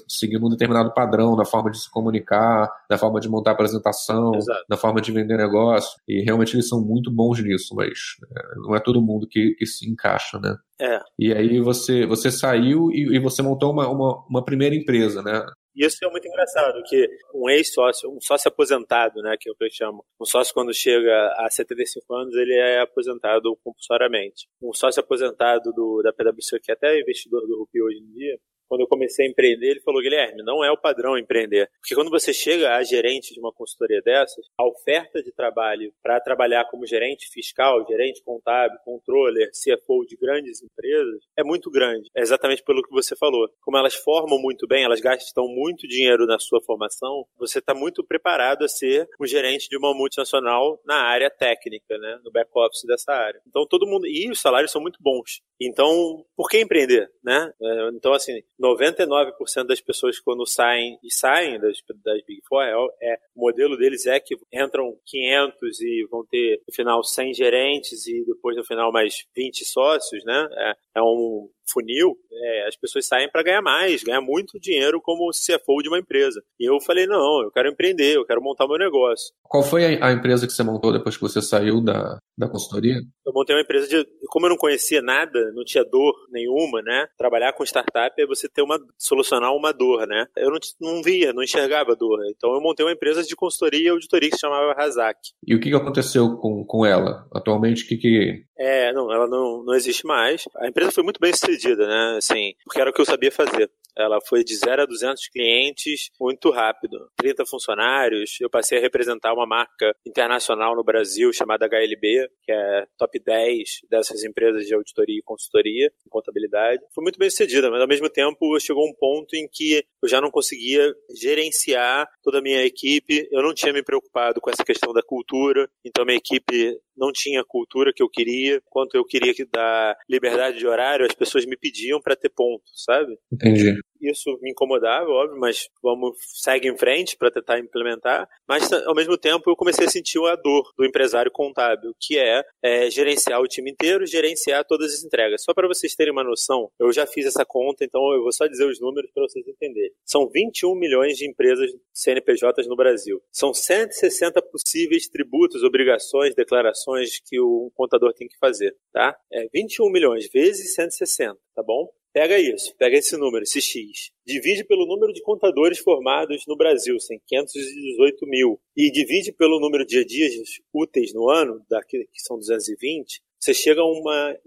seguindo 0.08 0.46
um 0.46 0.50
determinado 0.50 0.94
padrão 0.94 1.36
na 1.36 1.46
forma 1.46 1.72
de 1.72 1.80
se 1.80 1.90
comunicar, 1.90 2.70
na 2.90 2.98
forma 2.98 3.20
de 3.20 3.30
montar 3.30 3.52
apresentação, 3.52 4.36
Exato. 4.36 4.66
na 4.70 4.78
forma 4.78 5.02
de 5.02 5.12
vender 5.12 5.38
negócio. 5.38 6.00
E 6.08 6.22
realmente 6.22 6.56
eles 6.56 6.68
são 6.68 6.82
muito 6.82 7.10
bons 7.10 7.42
nisso, 7.42 7.74
mas 7.76 8.18
é, 8.36 8.56
não 8.58 8.76
é 8.76 8.80
todo 8.80 9.02
mundo 9.02 9.28
que, 9.28 9.56
que 9.58 9.66
se 9.66 9.90
encaixa, 9.90 10.40
né? 10.40 10.56
É. 10.80 11.00
E 11.18 11.34
aí 11.34 11.60
você, 11.62 12.06
você 12.06 12.30
saiu 12.32 12.92
e, 12.92 13.16
e 13.16 13.20
você 13.20 13.42
montou 13.42 13.72
uma, 13.72 13.88
uma, 13.88 14.24
uma 14.30 14.44
primeira 14.44 14.76
empresa, 14.76 15.22
né? 15.22 15.46
E 15.76 15.86
isso 15.86 15.98
é 16.04 16.10
muito 16.10 16.28
engraçado, 16.28 16.82
que 16.84 17.10
um 17.34 17.50
ex-sócio, 17.50 18.10
um 18.12 18.22
sócio 18.22 18.48
aposentado, 18.48 19.22
né, 19.22 19.36
que 19.40 19.50
é 19.50 19.52
o 19.52 19.56
que 19.56 19.66
eu 19.66 19.72
chamo, 19.72 20.06
um 20.20 20.26
sócio 20.26 20.54
quando 20.54 20.74
chega 20.74 21.34
a 21.38 21.50
75 21.50 22.14
anos, 22.16 22.36
ele 22.36 22.54
é 22.54 22.82
aposentado 22.82 23.56
compulsoriamente. 23.64 24.48
Um 24.62 24.74
sócio 24.74 25.00
aposentado 25.00 25.72
do, 25.74 26.02
da 26.04 26.14
PwC, 26.14 26.60
que 26.60 26.72
é 26.72 26.74
até 26.76 27.00
investidor 27.00 27.48
do 27.48 27.58
Rupi 27.58 27.82
hoje 27.82 27.98
em 27.98 28.14
dia, 28.14 28.40
quando 28.74 28.82
eu 28.82 28.88
comecei 28.88 29.28
a 29.28 29.30
empreender, 29.30 29.68
ele 29.68 29.82
falou: 29.82 30.02
Guilherme, 30.02 30.42
não 30.42 30.64
é 30.64 30.72
o 30.72 30.78
padrão 30.78 31.16
empreender. 31.16 31.70
Porque 31.80 31.94
quando 31.94 32.10
você 32.10 32.34
chega 32.34 32.76
a 32.76 32.82
gerente 32.82 33.32
de 33.32 33.40
uma 33.40 33.54
consultoria 33.54 34.02
dessas, 34.02 34.44
a 34.58 34.66
oferta 34.68 35.22
de 35.22 35.32
trabalho 35.32 35.94
para 36.02 36.20
trabalhar 36.20 36.66
como 36.66 36.88
gerente 36.88 37.30
fiscal, 37.30 37.86
gerente 37.88 38.24
contábil, 38.24 38.80
controller, 38.84 39.52
CFO 39.52 40.08
de 40.08 40.18
grandes 40.18 40.64
empresas 40.64 41.24
é 41.38 41.44
muito 41.44 41.70
grande. 41.70 42.10
É 42.18 42.22
exatamente 42.22 42.64
pelo 42.64 42.82
que 42.82 42.90
você 42.90 43.16
falou. 43.16 43.48
Como 43.62 43.78
elas 43.78 43.94
formam 43.94 44.40
muito 44.42 44.66
bem, 44.66 44.84
elas 44.84 45.00
gastam 45.00 45.48
muito 45.48 45.88
dinheiro 45.88 46.26
na 46.26 46.40
sua 46.40 46.60
formação, 46.60 47.28
você 47.38 47.60
está 47.60 47.76
muito 47.76 48.04
preparado 48.04 48.64
a 48.64 48.68
ser 48.68 49.08
um 49.22 49.28
gerente 49.28 49.70
de 49.70 49.78
uma 49.78 49.94
multinacional 49.94 50.82
na 50.84 50.96
área 50.96 51.30
técnica, 51.30 51.96
né? 52.00 52.20
no 52.24 52.32
back-office 52.32 52.88
dessa 52.88 53.14
área. 53.14 53.40
Então 53.48 53.68
todo 53.68 53.86
mundo. 53.86 54.08
E 54.08 54.32
os 54.32 54.42
salários 54.42 54.72
são 54.72 54.82
muito 54.82 54.98
bons. 55.00 55.44
Então, 55.62 56.26
por 56.36 56.50
que 56.50 56.60
empreender? 56.60 57.10
Né? 57.24 57.52
É, 57.62 57.90
então, 57.94 58.14
assim, 58.14 58.42
99% 58.64 59.68
das 59.68 59.82
pessoas 59.82 60.20
quando 60.20 60.46
saem 60.46 60.98
e 61.04 61.14
saem 61.14 61.60
das, 61.60 61.78
das 62.04 62.24
Big 62.26 62.42
Four, 62.48 62.64
é, 62.64 62.72
é, 63.02 63.18
o 63.36 63.42
modelo 63.42 63.78
deles 63.78 64.06
é 64.06 64.20
que 64.20 64.36
entram 64.54 64.96
500 65.06 65.82
e 65.82 66.08
vão 66.10 66.26
ter 66.26 66.62
no 66.66 66.74
final 66.74 67.04
100 67.04 67.34
gerentes 67.34 68.08
e 68.08 68.24
depois 68.26 68.56
no 68.56 68.64
final 68.64 68.92
mais 68.92 69.26
20 69.36 69.66
sócios, 69.66 70.24
né? 70.24 70.48
É, 70.52 70.74
é 71.00 71.02
um 71.02 71.50
funil, 71.72 72.16
é, 72.32 72.68
as 72.68 72.76
pessoas 72.76 73.08
saem 73.08 73.30
para 73.30 73.44
ganhar 73.44 73.62
mais, 73.62 74.04
ganhar 74.04 74.22
muito 74.22 74.60
dinheiro 74.60 75.02
como 75.02 75.32
CFO 75.32 75.82
de 75.82 75.90
uma 75.90 76.00
empresa. 76.00 76.42
E 76.60 76.70
eu 76.70 76.80
falei, 76.82 77.06
não, 77.08 77.42
eu 77.42 77.52
quero 77.52 77.70
empreender, 77.70 78.16
eu 78.16 78.26
quero 78.26 78.42
montar 78.42 78.68
meu 78.68 78.78
negócio. 78.78 79.34
Qual 79.44 79.64
foi 79.64 79.96
a, 79.96 80.08
a 80.08 80.12
empresa 80.12 80.46
que 80.46 80.54
você 80.54 80.64
montou 80.64 80.92
depois 80.92 81.16
que 81.16 81.22
você 81.22 81.42
saiu 81.42 81.82
da, 81.82 82.18
da 82.38 82.48
consultoria? 82.48 82.96
Eu 83.26 83.34
montei 83.34 83.56
uma 83.56 83.62
empresa 83.62 83.88
de, 83.88 84.08
como 84.28 84.46
eu 84.46 84.52
não 84.52 84.58
conhecia 84.58 85.02
nada, 85.02 85.52
não 85.54 85.64
tinha 85.64 85.84
dor 85.84 86.14
nenhuma, 86.32 86.82
né? 86.82 87.08
Trabalhar 87.18 87.54
com 87.54 87.64
startup 87.64 88.22
é 88.22 88.26
você 88.26 88.50
ter 88.50 88.62
uma, 88.62 88.80
solucionar 88.98 89.54
uma 89.54 89.72
dor, 89.72 90.08
né? 90.08 90.26
Eu 90.36 90.52
não, 90.52 90.60
não 90.82 91.02
via, 91.02 91.34
não 91.34 91.44
enxergava 91.44 91.96
dor. 91.96 92.20
Então 92.30 92.54
eu 92.54 92.62
montei 92.62 92.86
uma 92.86 92.94
empresa 92.94 93.24
de 93.24 93.36
consultoria 93.36 93.88
e 93.88 93.90
auditoria 93.90 94.30
que 94.30 94.36
se 94.36 94.42
chamava 94.42 94.74
Razak. 94.74 95.20
E 95.46 95.56
o 95.56 95.60
que 95.60 95.74
aconteceu 95.74 96.36
com, 96.38 96.66
com 96.66 96.86
ela? 96.86 97.28
Atualmente, 97.34 97.84
o 97.84 97.88
que, 97.88 97.98
que 97.98 98.46
é, 98.58 98.94
não, 98.94 99.12
ela 99.12 99.28
não, 99.28 99.64
não 99.64 99.74
existe 99.74 100.06
mais. 100.06 100.48
A 100.58 100.68
empresa 100.68 100.92
foi 100.92 101.04
muito 101.04 101.20
bem 101.20 101.34
sucedida, 101.34 101.88
né? 101.88 102.16
Assim, 102.18 102.54
porque 102.64 102.80
era 102.80 102.90
o 102.90 102.94
que 102.94 103.02
eu 103.02 103.06
sabia 103.06 103.32
fazer. 103.32 103.70
Ela 103.98 104.20
foi 104.28 104.44
de 104.44 104.56
0 104.56 104.84
a 104.84 104.86
200 104.86 105.28
clientes 105.30 106.10
muito 106.20 106.50
rápido. 106.50 107.10
30 107.18 107.46
funcionários. 107.46 108.38
Eu 108.42 108.50
passei 108.50 108.78
a 108.78 108.82
representar 108.82 109.34
uma 109.34 109.46
marca 109.46 109.96
internacional 110.06 110.76
no 110.76 110.84
Brasil 110.84 111.32
chamada 111.34 111.66
HLB, 111.66 112.30
que 112.44 112.52
é 112.52 112.86
top 112.98 113.20
10 113.20 113.82
dessas 113.90 114.24
empresas 114.24 114.66
de 114.66 114.74
auditoria 114.74 115.20
e 115.20 115.24
consultoria, 115.24 115.92
em 116.06 116.10
contabilidade. 116.10 116.82
Foi 116.94 117.04
muito 117.04 117.20
bem 117.20 117.30
sucedida, 117.30 117.70
mas 117.70 117.82
ao 117.82 117.88
mesmo 117.88 118.10
tempo 118.10 118.60
chegou 118.60 118.88
um 118.88 118.94
ponto 118.94 119.36
em 119.36 119.48
que 119.52 119.84
eu 120.02 120.10
já 120.10 120.20
não 120.20 120.32
conseguia 120.32 120.94
gerenciar 121.16 122.08
toda 122.22 122.40
a 122.40 122.42
minha 122.42 122.64
equipe. 122.66 123.28
Eu 123.32 123.42
não 123.42 123.54
tinha 123.54 123.74
me 123.74 123.84
preocupado 123.84 124.42
com 124.42 124.50
essa 124.50 124.64
questão 124.64 124.94
da 124.94 125.02
cultura, 125.02 125.70
então 125.86 126.06
minha 126.06 126.18
equipe 126.18 126.78
não 126.96 127.12
tinha 127.12 127.42
a 127.42 127.46
cultura 127.46 127.92
que 127.94 128.04
eu 128.04 128.10
queria. 128.10 128.62
Quanto 128.70 128.96
eu 128.96 129.06
queria 129.06 129.34
que 129.34 129.46
dar 129.46 129.96
liberdade 130.10 130.58
de 130.58 130.68
horário, 130.68 131.06
as 131.06 131.16
pessoas 131.16 131.46
me 131.46 131.58
pediam 131.58 132.02
para 132.02 132.16
ter 132.16 132.30
ponto, 132.30 132.64
sabe? 132.74 133.18
Entendi 133.32 133.76
isso 134.10 134.38
me 134.42 134.52
incomodava, 134.52 135.10
óbvio, 135.10 135.40
mas 135.40 135.70
vamos 135.82 136.18
segue 136.42 136.68
em 136.68 136.78
frente 136.78 137.16
para 137.18 137.32
tentar 137.32 137.60
implementar. 137.60 138.28
Mas 138.48 138.72
ao 138.72 138.96
mesmo 138.96 139.18
tempo 139.18 139.50
eu 139.50 139.56
comecei 139.56 139.86
a 139.86 139.90
sentir 139.90 140.20
a 140.26 140.36
dor 140.36 140.72
do 140.78 140.86
empresário 140.86 141.32
contábil, 141.32 141.94
que 142.00 142.18
é, 142.18 142.44
é 142.62 142.90
gerenciar 142.90 143.42
o 143.42 143.48
time 143.48 143.72
inteiro, 143.72 144.06
gerenciar 144.06 144.64
todas 144.66 144.94
as 144.94 145.04
entregas. 145.04 145.44
Só 145.44 145.54
para 145.54 145.68
vocês 145.68 145.96
terem 145.96 146.12
uma 146.12 146.24
noção, 146.24 146.70
eu 146.80 146.92
já 146.92 147.06
fiz 147.06 147.26
essa 147.26 147.46
conta, 147.46 147.84
então 147.84 148.02
eu 148.14 148.22
vou 148.22 148.32
só 148.32 148.48
dizer 148.48 148.66
os 148.66 148.80
números 148.80 149.10
para 149.14 149.24
vocês 149.24 149.48
entenderem. 149.48 149.92
São 150.06 150.30
21 150.30 150.76
milhões 150.76 151.18
de 151.18 151.28
empresas 151.28 151.70
CNPJs 151.94 152.68
no 152.68 152.76
Brasil. 152.76 153.22
São 153.32 153.54
160 153.54 154.42
possíveis 154.44 155.08
tributos, 155.08 155.64
obrigações, 155.64 156.36
declarações 156.36 157.20
que 157.26 157.40
o 157.40 157.72
contador 157.76 158.14
tem 158.14 158.28
que 158.28 158.38
fazer, 158.38 158.76
tá? 158.92 159.16
É 159.32 159.48
21 159.54 159.90
milhões 159.90 160.30
vezes 160.32 160.74
160, 160.76 161.38
tá 161.56 161.64
bom? 161.64 161.90
Pega 162.14 162.38
isso, 162.38 162.76
pega 162.78 162.96
esse 162.96 163.18
número, 163.18 163.44
esse 163.44 163.60
X. 163.60 164.12
Divide 164.24 164.64
pelo 164.64 164.86
número 164.86 165.12
de 165.12 165.22
contadores 165.24 165.80
formados 165.80 166.44
no 166.48 166.56
Brasil, 166.56 166.96
tem 167.08 167.20
518 167.26 168.28
mil. 168.28 168.62
E 168.78 168.92
divide 168.92 169.32
pelo 169.32 169.60
número 169.60 169.84
de 169.84 170.06
dias 170.06 170.32
úteis 170.72 171.12
no 171.12 171.28
ano, 171.28 171.66
daqui, 171.68 172.08
que 172.14 172.22
são 172.22 172.38
220, 172.38 173.20
você 173.40 173.52
chega 173.52 173.82
a 173.82 173.86
uma 173.86 174.38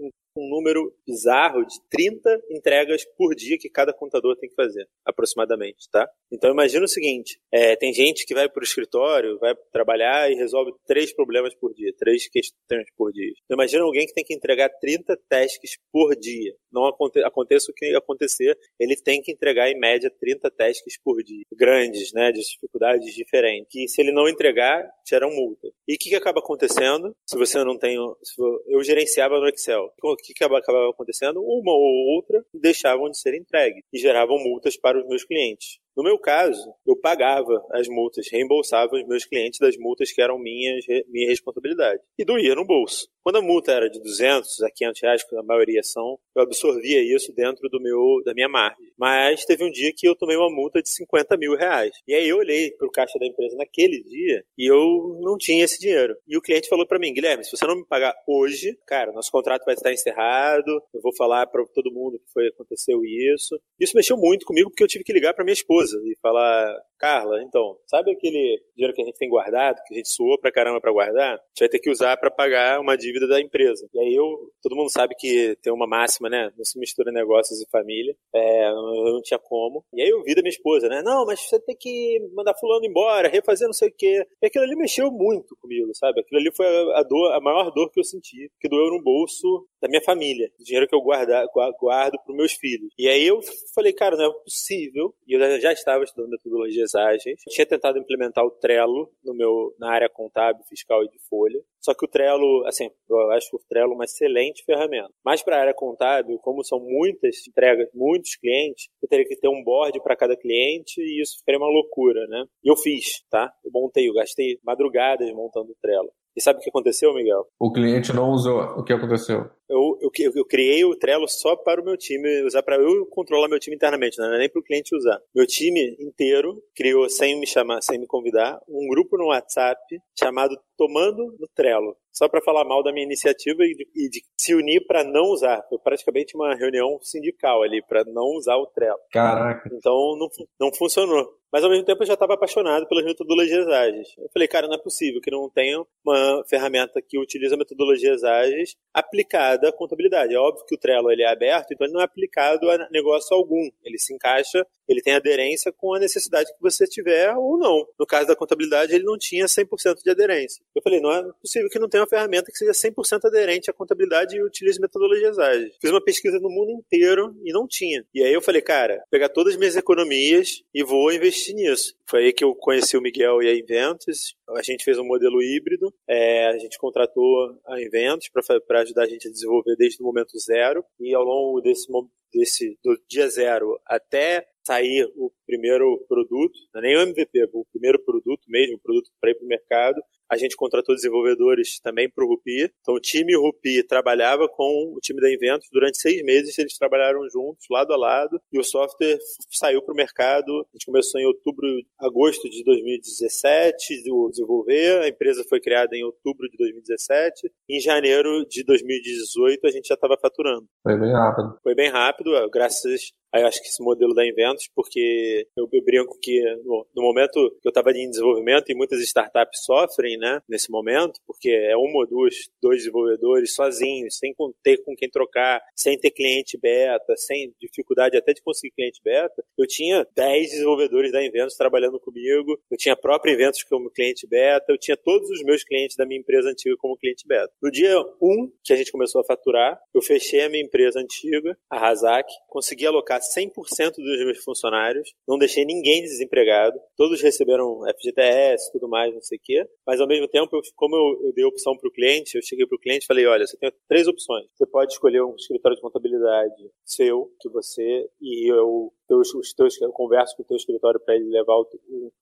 um 0.40 0.48
número 0.48 0.92
bizarro 1.06 1.64
de 1.64 1.76
30 1.90 2.42
entregas 2.50 3.04
por 3.16 3.34
dia 3.34 3.58
que 3.58 3.68
cada 3.68 3.92
contador 3.92 4.36
tem 4.36 4.48
que 4.48 4.54
fazer, 4.54 4.86
aproximadamente, 5.04 5.88
tá? 5.90 6.08
Então 6.32 6.50
imagina 6.50 6.84
o 6.84 6.88
seguinte, 6.88 7.38
é, 7.52 7.76
tem 7.76 7.92
gente 7.92 8.24
que 8.26 8.34
vai 8.34 8.48
para 8.48 8.60
o 8.60 8.64
escritório, 8.64 9.38
vai 9.38 9.54
trabalhar 9.72 10.30
e 10.30 10.34
resolve 10.34 10.72
três 10.86 11.12
problemas 11.12 11.54
por 11.54 11.72
dia, 11.72 11.92
três 11.98 12.28
questões 12.28 12.86
por 12.96 13.12
dia. 13.12 13.32
Então, 13.44 13.56
imagina 13.56 13.84
alguém 13.84 14.06
que 14.06 14.14
tem 14.14 14.24
que 14.24 14.34
entregar 14.34 14.68
30 14.80 15.16
tasks 15.28 15.78
por 15.92 16.14
dia. 16.16 16.54
Não 16.72 16.86
aconte 16.86 17.22
aconteça 17.22 17.70
o 17.70 17.74
que 17.74 17.94
acontecer, 17.94 18.56
ele 18.78 18.96
tem 18.96 19.22
que 19.22 19.32
entregar 19.32 19.70
em 19.70 19.78
média 19.78 20.10
30 20.20 20.50
tasks 20.50 20.98
por 21.02 21.22
dia. 21.22 21.44
Grandes, 21.52 22.12
né, 22.12 22.30
de 22.32 22.40
dificuldades 22.40 23.14
diferentes. 23.14 23.68
Que 23.70 23.88
se 23.88 24.00
ele 24.00 24.12
não 24.12 24.28
entregar, 24.28 24.88
geram 25.08 25.30
multa. 25.30 25.68
E 25.88 25.94
o 25.94 25.98
que, 25.98 26.10
que 26.10 26.14
acaba 26.14 26.40
acontecendo 26.40 27.14
se 27.26 27.36
você 27.36 27.62
não 27.64 27.78
tem... 27.78 27.96
eu 27.96 28.82
gerenciava 28.82 29.38
no 29.38 29.48
Excel 29.48 29.90
que, 30.26 30.34
que 30.34 30.44
acabava 30.44 30.90
acontecendo? 30.90 31.40
Uma 31.40 31.72
ou 31.72 32.14
outra 32.14 32.44
deixavam 32.52 33.10
de 33.10 33.18
ser 33.18 33.34
entregue 33.34 33.82
e 33.92 33.98
geravam 33.98 34.38
multas 34.38 34.76
para 34.76 34.98
os 34.98 35.06
meus 35.06 35.24
clientes. 35.24 35.78
No 35.96 36.02
meu 36.02 36.18
caso, 36.18 36.74
eu 36.86 36.94
pagava 36.94 37.64
as 37.72 37.88
multas, 37.88 38.28
reembolsava 38.30 38.96
os 38.96 39.06
meus 39.06 39.24
clientes 39.24 39.58
das 39.58 39.76
multas 39.78 40.12
que 40.12 40.20
eram 40.20 40.38
minhas, 40.38 40.84
minha 41.08 41.28
responsabilidade. 41.28 42.00
E 42.18 42.24
doía 42.24 42.54
no 42.54 42.66
bolso. 42.66 43.08
Quando 43.26 43.38
a 43.38 43.42
multa 43.42 43.72
era 43.72 43.90
de 43.90 44.00
200 44.00 44.62
a 44.62 44.70
500 44.70 45.02
reais, 45.02 45.24
que 45.24 45.34
a 45.34 45.42
maioria 45.42 45.82
são, 45.82 46.16
eu 46.36 46.42
absorvia 46.42 47.02
isso 47.02 47.34
dentro 47.34 47.68
do 47.68 47.82
meu, 47.82 48.22
da 48.24 48.32
minha 48.32 48.48
margem. 48.48 48.86
Mas 48.96 49.44
teve 49.44 49.64
um 49.64 49.70
dia 49.70 49.92
que 49.92 50.06
eu 50.06 50.14
tomei 50.14 50.36
uma 50.36 50.48
multa 50.48 50.80
de 50.80 50.88
50 50.88 51.36
mil 51.36 51.56
reais. 51.56 51.90
E 52.06 52.14
aí 52.14 52.28
eu 52.28 52.36
olhei 52.36 52.70
para 52.70 52.86
o 52.86 52.90
caixa 52.90 53.18
da 53.18 53.26
empresa 53.26 53.56
naquele 53.56 54.00
dia 54.04 54.44
e 54.56 54.70
eu 54.70 55.18
não 55.20 55.36
tinha 55.36 55.64
esse 55.64 55.76
dinheiro. 55.80 56.14
E 56.24 56.36
o 56.36 56.40
cliente 56.40 56.68
falou 56.68 56.86
para 56.86 57.00
mim, 57.00 57.12
Guilherme, 57.12 57.44
se 57.44 57.50
você 57.50 57.66
não 57.66 57.74
me 57.74 57.84
pagar 57.84 58.14
hoje, 58.28 58.78
cara, 58.86 59.10
nosso 59.10 59.32
contrato 59.32 59.64
vai 59.64 59.74
estar 59.74 59.92
encerrado, 59.92 60.70
eu 60.94 61.00
vou 61.02 61.12
falar 61.16 61.48
para 61.48 61.64
todo 61.74 61.92
mundo 61.92 62.20
que 62.20 62.32
foi 62.32 62.46
aconteceu 62.46 63.04
isso. 63.04 63.60
Isso 63.80 63.96
mexeu 63.96 64.16
muito 64.16 64.46
comigo 64.46 64.70
porque 64.70 64.84
eu 64.84 64.88
tive 64.88 65.02
que 65.02 65.12
ligar 65.12 65.34
para 65.34 65.44
minha 65.44 65.52
esposa 65.52 65.76
esposa 65.86 65.98
e 66.04 66.16
falar: 66.20 66.74
Carla, 66.98 67.42
então, 67.42 67.76
sabe 67.86 68.10
aquele 68.10 68.60
dinheiro 68.74 68.94
que 68.94 69.02
a 69.02 69.04
gente 69.04 69.18
tem 69.18 69.28
guardado, 69.28 69.82
que 69.86 69.94
a 69.94 69.96
gente 69.96 70.08
suou 70.08 70.38
pra 70.38 70.52
caramba 70.52 70.80
pra 70.80 70.92
guardar? 70.92 71.34
A 71.34 71.36
gente 71.36 71.60
vai 71.60 71.68
ter 71.68 71.78
que 71.78 71.90
usar 71.90 72.16
para 72.16 72.30
pagar 72.30 72.80
uma 72.80 72.96
dívida 72.96 73.28
da 73.28 73.40
empresa. 73.40 73.86
E 73.92 73.98
aí 73.98 74.14
eu, 74.14 74.50
todo 74.62 74.76
mundo 74.76 74.90
sabe 74.90 75.14
que 75.14 75.56
tem 75.62 75.72
uma 75.72 75.86
máxima, 75.86 76.28
né? 76.28 76.50
Não 76.56 76.64
se 76.64 76.78
mistura 76.78 77.12
negócios 77.12 77.60
e 77.60 77.68
família. 77.70 78.16
É, 78.34 78.68
eu 78.68 79.12
não 79.12 79.20
tinha 79.22 79.38
como. 79.38 79.84
E 79.92 80.02
aí 80.02 80.08
eu 80.08 80.22
vi 80.22 80.34
da 80.34 80.42
minha 80.42 80.50
esposa, 80.50 80.88
né? 80.88 81.02
Não, 81.02 81.26
mas 81.26 81.40
você 81.40 81.60
tem 81.60 81.76
que 81.78 82.18
mandar 82.34 82.54
fulano 82.58 82.84
embora, 82.84 83.28
refazer 83.28 83.66
não 83.66 83.74
sei 83.74 83.88
o 83.88 83.94
quê. 83.96 84.26
E 84.42 84.46
aquilo 84.46 84.64
ali 84.64 84.76
mexeu 84.76 85.10
muito 85.10 85.56
comigo, 85.60 85.90
sabe? 85.94 86.20
Aquilo 86.20 86.40
ali 86.40 86.50
foi 86.54 86.66
a, 86.66 87.00
a 87.00 87.02
dor, 87.02 87.32
a 87.32 87.40
maior 87.40 87.70
dor 87.70 87.90
que 87.90 88.00
eu 88.00 88.04
senti, 88.04 88.50
que 88.60 88.68
doeu 88.68 88.90
no 88.90 89.02
bolso 89.02 89.66
da 89.80 89.88
minha 89.88 90.02
família, 90.02 90.50
o 90.58 90.64
dinheiro 90.64 90.88
que 90.88 90.94
eu 90.94 91.00
guarda, 91.00 91.46
guardo 91.80 92.18
para 92.24 92.34
meus 92.34 92.52
filhos. 92.52 92.92
E 92.98 93.08
aí 93.08 93.26
eu 93.26 93.40
falei, 93.74 93.92
cara, 93.92 94.16
não 94.16 94.24
é 94.24 94.32
possível. 94.42 95.14
E 95.26 95.34
eu 95.34 95.60
já 95.60 95.72
estava 95.72 96.04
estudando 96.04 96.30
metodologias 96.30 96.94
ágeis. 96.94 97.40
Eu 97.46 97.52
tinha 97.52 97.66
tentado 97.66 97.98
implementar 97.98 98.44
o 98.44 98.50
Trello 98.50 99.10
no 99.24 99.34
meu, 99.34 99.74
na 99.78 99.90
área 99.90 100.08
contábil, 100.08 100.64
fiscal 100.68 101.04
e 101.04 101.08
de 101.08 101.18
folha. 101.28 101.60
Só 101.80 101.94
que 101.94 102.04
o 102.04 102.08
Trello, 102.08 102.64
assim, 102.66 102.90
eu 103.08 103.30
acho 103.30 103.54
o 103.54 103.60
Trello 103.68 103.94
uma 103.94 104.04
excelente 104.04 104.64
ferramenta. 104.64 105.12
Mas 105.24 105.42
para 105.42 105.56
a 105.56 105.60
área 105.60 105.74
contábil, 105.74 106.38
como 106.38 106.64
são 106.64 106.80
muitas 106.80 107.46
entregas, 107.46 107.88
muitos 107.94 108.34
clientes, 108.36 108.88
eu 109.02 109.08
teria 109.08 109.26
que 109.26 109.36
ter 109.36 109.48
um 109.48 109.62
board 109.62 110.00
para 110.02 110.16
cada 110.16 110.36
cliente 110.36 111.00
e 111.00 111.22
isso 111.22 111.38
ficaria 111.38 111.58
uma 111.58 111.70
loucura, 111.70 112.26
né? 112.26 112.44
E 112.64 112.68
eu 112.68 112.76
fiz, 112.76 113.22
tá? 113.30 113.52
Eu 113.64 113.70
montei, 113.72 114.08
eu 114.08 114.14
gastei 114.14 114.58
madrugadas 114.64 115.30
montando 115.32 115.70
o 115.70 115.76
Trello. 115.80 116.10
E 116.36 116.42
sabe 116.42 116.58
o 116.58 116.62
que 116.62 116.68
aconteceu, 116.68 117.14
Miguel? 117.14 117.46
O 117.58 117.72
cliente 117.72 118.12
não 118.12 118.30
usou. 118.30 118.60
O 118.76 118.84
que 118.84 118.92
aconteceu? 118.92 119.48
Eu, 119.68 119.98
eu, 120.00 120.32
eu 120.34 120.44
criei 120.44 120.84
o 120.84 120.94
Trello 120.94 121.26
só 121.26 121.56
para 121.56 121.80
o 121.80 121.84
meu 121.84 121.96
time 121.96 122.44
usar, 122.44 122.62
para 122.62 122.76
eu 122.76 123.06
controlar 123.06 123.48
meu 123.48 123.58
time 123.58 123.74
internamente, 123.74 124.18
não 124.18 124.32
é 124.34 124.38
nem 124.38 124.48
para 124.48 124.60
o 124.60 124.62
cliente 124.62 124.94
usar. 124.94 125.18
Meu 125.34 125.46
time 125.46 125.96
inteiro 125.98 126.62
criou, 126.74 127.08
sem 127.08 127.40
me 127.40 127.46
chamar, 127.46 127.82
sem 127.82 127.98
me 127.98 128.06
convidar, 128.06 128.60
um 128.68 128.86
grupo 128.88 129.16
no 129.16 129.28
WhatsApp 129.28 129.80
chamado 130.16 130.56
Tomando 130.76 131.36
no 131.40 131.48
Trello 131.54 131.96
só 132.16 132.28
para 132.30 132.40
falar 132.40 132.64
mal 132.64 132.82
da 132.82 132.92
minha 132.92 133.04
iniciativa 133.04 133.62
e 133.62 133.74
de, 133.74 133.86
e 133.94 134.08
de 134.08 134.22
se 134.40 134.54
unir 134.54 134.86
para 134.86 135.04
não 135.04 135.24
usar. 135.24 135.62
Foi 135.68 135.78
praticamente 135.78 136.34
uma 136.34 136.54
reunião 136.54 136.98
sindical 137.02 137.62
ali, 137.62 137.82
para 137.86 138.04
não 138.04 138.24
usar 138.38 138.56
o 138.56 138.66
Trello. 138.68 138.98
Caraca. 139.12 139.68
Então 139.70 140.16
não, 140.18 140.28
não 140.58 140.74
funcionou. 140.74 141.28
Mas 141.56 141.64
ao 141.64 141.70
mesmo 141.70 141.86
tempo 141.86 142.02
eu 142.02 142.06
já 142.06 142.12
estava 142.12 142.34
apaixonado 142.34 142.86
pelas 142.86 143.02
metodologias 143.02 143.66
ágeis. 143.66 144.08
Eu 144.18 144.28
falei, 144.30 144.46
cara, 144.46 144.66
não 144.66 144.74
é 144.74 144.78
possível 144.78 145.22
que 145.22 145.30
não 145.30 145.48
tenha 145.48 145.82
uma 146.04 146.44
ferramenta 146.46 147.00
que 147.00 147.18
utiliza 147.18 147.56
metodologias 147.56 148.22
ágeis 148.22 148.76
aplicada 148.92 149.70
à 149.70 149.72
contabilidade. 149.72 150.34
É 150.34 150.38
óbvio 150.38 150.66
que 150.66 150.74
o 150.74 150.78
Trello 150.78 151.10
ele 151.10 151.22
é 151.22 151.32
aberto, 151.32 151.72
então 151.72 151.86
ele 151.86 151.94
não 151.94 152.02
é 152.02 152.04
aplicado 152.04 152.70
a 152.70 152.86
negócio 152.90 153.34
algum. 153.34 153.70
Ele 153.82 153.98
se 153.98 154.12
encaixa, 154.12 154.66
ele 154.86 155.00
tem 155.00 155.14
aderência 155.14 155.72
com 155.72 155.94
a 155.94 155.98
necessidade 155.98 156.52
que 156.52 156.60
você 156.60 156.86
tiver 156.86 157.34
ou 157.34 157.56
não. 157.56 157.86
No 157.98 158.06
caso 158.06 158.26
da 158.26 158.36
contabilidade, 158.36 158.94
ele 158.94 159.04
não 159.04 159.16
tinha 159.16 159.46
100% 159.46 160.02
de 160.04 160.10
aderência. 160.10 160.62
Eu 160.74 160.82
falei, 160.82 161.00
não 161.00 161.10
é 161.10 161.24
possível 161.40 161.70
que 161.70 161.78
não 161.78 161.88
tenha 161.88 162.02
uma 162.02 162.06
ferramenta 162.06 162.52
que 162.52 162.58
seja 162.58 162.72
100% 162.72 163.24
aderente 163.24 163.70
à 163.70 163.72
contabilidade 163.72 164.36
e 164.36 164.42
utilize 164.42 164.78
metodologias 164.78 165.38
ágeis. 165.38 165.74
Fiz 165.80 165.90
uma 165.90 166.04
pesquisa 166.04 166.38
no 166.38 166.50
mundo 166.50 166.70
inteiro 166.72 167.34
e 167.42 167.50
não 167.50 167.66
tinha. 167.66 168.04
E 168.14 168.22
aí 168.22 168.34
eu 168.34 168.42
falei, 168.42 168.60
cara, 168.60 169.02
pegar 169.10 169.30
todas 169.30 169.54
as 169.54 169.58
minhas 169.58 169.74
economias 169.74 170.62
e 170.74 170.84
vou 170.84 171.10
investir 171.10 171.45
investi 171.46 171.54
nisso. 171.54 171.94
Foi 172.08 172.24
aí 172.24 172.32
que 172.32 172.44
eu 172.44 172.54
conheci 172.54 172.96
o 172.96 173.00
Miguel 173.00 173.42
e 173.42 173.48
a 173.48 173.56
Inventus. 173.56 174.34
A 174.50 174.62
gente 174.62 174.84
fez 174.84 174.98
um 174.98 175.04
modelo 175.04 175.42
híbrido. 175.42 175.92
É, 176.08 176.46
a 176.48 176.58
gente 176.58 176.78
contratou 176.78 177.24
a 177.66 177.80
Inventus 177.80 178.28
para 178.66 178.80
ajudar 178.80 179.04
a 179.04 179.08
gente 179.08 179.28
a 179.28 179.30
desenvolver 179.30 179.76
desde 179.76 180.02
o 180.02 180.06
momento 180.06 180.38
zero. 180.38 180.84
E 181.00 181.14
ao 181.14 181.22
longo 181.22 181.60
desse, 181.60 181.86
desse 182.32 182.78
do 182.82 182.98
dia 183.08 183.28
zero 183.28 183.78
até 183.86 184.46
sair 184.66 185.08
o 185.16 185.30
primeiro 185.46 186.04
produto, 186.08 186.58
não 186.74 186.80
é 186.80 186.84
nem 186.84 186.96
o 186.96 187.00
MVP, 187.00 187.48
o 187.52 187.64
primeiro 187.72 188.02
produto 188.04 188.42
mesmo, 188.48 188.76
o 188.76 188.80
produto 188.80 189.10
para 189.20 189.30
ir 189.30 189.34
para 189.36 189.44
o 189.44 189.48
mercado, 189.48 190.02
a 190.28 190.36
gente 190.36 190.56
contratou 190.56 190.94
desenvolvedores 190.94 191.78
também 191.80 192.10
para 192.10 192.24
o 192.24 192.28
Rupi. 192.28 192.70
Então, 192.80 192.94
o 192.94 193.00
time 193.00 193.36
Rupi 193.36 193.82
trabalhava 193.84 194.48
com 194.48 194.92
o 194.94 194.98
time 195.00 195.20
da 195.20 195.32
Inventos 195.32 195.68
durante 195.72 195.98
seis 195.98 196.22
meses. 196.24 196.58
Eles 196.58 196.76
trabalharam 196.76 197.28
juntos, 197.30 197.66
lado 197.70 197.92
a 197.92 197.96
lado, 197.96 198.40
e 198.52 198.58
o 198.58 198.64
software 198.64 199.18
saiu 199.50 199.82
para 199.82 199.92
o 199.92 199.96
mercado. 199.96 200.50
A 200.52 200.76
gente 200.76 200.86
começou 200.86 201.20
em 201.20 201.26
outubro, 201.26 201.66
agosto 202.00 202.48
de 202.50 202.64
2017 202.64 204.02
de 204.02 204.30
desenvolver. 204.30 205.02
A 205.02 205.08
empresa 205.08 205.44
foi 205.48 205.60
criada 205.60 205.96
em 205.96 206.02
outubro 206.02 206.48
de 206.48 206.56
2017. 206.56 207.48
Em 207.68 207.80
janeiro 207.80 208.44
de 208.48 208.64
2018, 208.64 209.66
a 209.66 209.70
gente 209.70 209.88
já 209.88 209.94
estava 209.94 210.16
faturando. 210.20 210.66
Foi 210.82 210.98
bem 210.98 211.12
rápido. 211.12 211.58
Foi 211.62 211.74
bem 211.74 211.88
rápido, 211.88 212.50
graças 212.50 213.12
eu 213.40 213.46
acho 213.46 213.60
que 213.60 213.68
esse 213.68 213.82
modelo 213.82 214.14
da 214.14 214.26
Inventos, 214.26 214.68
porque 214.74 215.46
eu, 215.56 215.68
eu 215.72 215.84
brinco 215.84 216.18
que 216.20 216.40
no, 216.64 216.86
no, 216.94 217.02
momento 217.02 217.32
que 217.60 217.68
eu 217.68 217.70
estava 217.70 217.90
em 217.92 218.10
desenvolvimento 218.10 218.70
e 218.70 218.74
muitas 218.74 219.00
startups 219.00 219.64
sofrem, 219.64 220.16
né, 220.18 220.40
nesse 220.48 220.70
momento, 220.70 221.20
porque 221.26 221.50
é 221.50 221.76
uma 221.76 221.98
ou 221.98 222.06
duas, 222.06 222.34
dois 222.62 222.78
desenvolvedores 222.78 223.54
sozinhos, 223.54 224.16
sem 224.16 224.34
ter 224.62 224.82
com 224.84 224.94
quem 224.94 225.08
trocar, 225.08 225.60
sem 225.74 225.98
ter 225.98 226.10
cliente 226.10 226.58
beta, 226.58 227.14
sem 227.16 227.52
dificuldade 227.60 228.16
até 228.16 228.32
de 228.32 228.42
conseguir 228.42 228.74
cliente 228.74 229.00
beta. 229.02 229.44
Eu 229.58 229.66
tinha 229.66 230.06
10 230.14 230.50
desenvolvedores 230.50 231.12
da 231.12 231.24
Inventos 231.24 231.56
trabalhando 231.56 231.98
comigo, 231.98 232.58
eu 232.70 232.76
tinha 232.76 232.94
a 232.94 232.96
própria 232.96 233.32
Inventos 233.32 233.62
como 233.62 233.90
cliente 233.90 234.26
beta, 234.26 234.66
eu 234.68 234.78
tinha 234.78 234.96
todos 234.96 235.28
os 235.30 235.42
meus 235.42 235.64
clientes 235.64 235.96
da 235.96 236.06
minha 236.06 236.20
empresa 236.20 236.48
antiga 236.48 236.76
como 236.78 236.96
cliente 236.96 237.26
beta. 237.26 237.52
No 237.62 237.70
dia 237.70 237.96
1 238.20 238.52
que 238.64 238.72
a 238.72 238.76
gente 238.76 238.92
começou 238.92 239.20
a 239.20 239.24
faturar, 239.24 239.78
eu 239.94 240.02
fechei 240.02 240.42
a 240.42 240.48
minha 240.48 240.62
empresa 240.62 241.00
antiga, 241.00 241.56
a 241.70 241.78
Razak, 241.78 242.30
consegui 242.48 242.86
alocar 242.86 243.20
100% 243.34 243.96
dos 243.96 244.24
meus 244.24 244.38
funcionários, 244.44 245.12
não 245.26 245.38
deixei 245.38 245.64
ninguém 245.64 246.02
desempregado, 246.02 246.78
todos 246.96 247.20
receberam 247.20 247.80
FGTS, 247.98 248.72
tudo 248.72 248.88
mais, 248.88 249.12
não 249.14 249.22
sei 249.22 249.38
o 249.38 249.40
quê, 249.42 249.66
mas 249.86 250.00
ao 250.00 250.06
mesmo 250.06 250.28
tempo, 250.28 250.60
como 250.74 250.96
eu, 250.96 251.26
eu 251.28 251.32
dei 251.32 251.44
opção 251.44 251.76
para 251.76 251.88
o 251.88 251.92
cliente, 251.92 252.36
eu 252.36 252.42
cheguei 252.42 252.66
para 252.66 252.76
o 252.76 252.80
cliente 252.80 253.04
e 253.04 253.06
falei, 253.06 253.26
olha, 253.26 253.46
você 253.46 253.56
tem 253.56 253.72
três 253.88 254.06
opções. 254.06 254.46
Você 254.54 254.66
pode 254.66 254.92
escolher 254.92 255.22
um 255.22 255.34
escritório 255.36 255.76
de 255.76 255.82
contabilidade 255.82 256.70
seu, 256.84 257.30
que 257.40 257.48
você 257.48 258.06
e 258.20 258.52
eu 258.52 258.92
teus, 259.06 259.34
os 259.34 259.52
teus, 259.52 259.80
eu 259.80 259.90
converso 259.92 260.36
com 260.36 260.42
o 260.42 260.46
teu 260.46 260.56
escritório 260.56 261.00
para 261.00 261.14
ele 261.14 261.28
levar 261.30 261.54
o, 261.54 261.66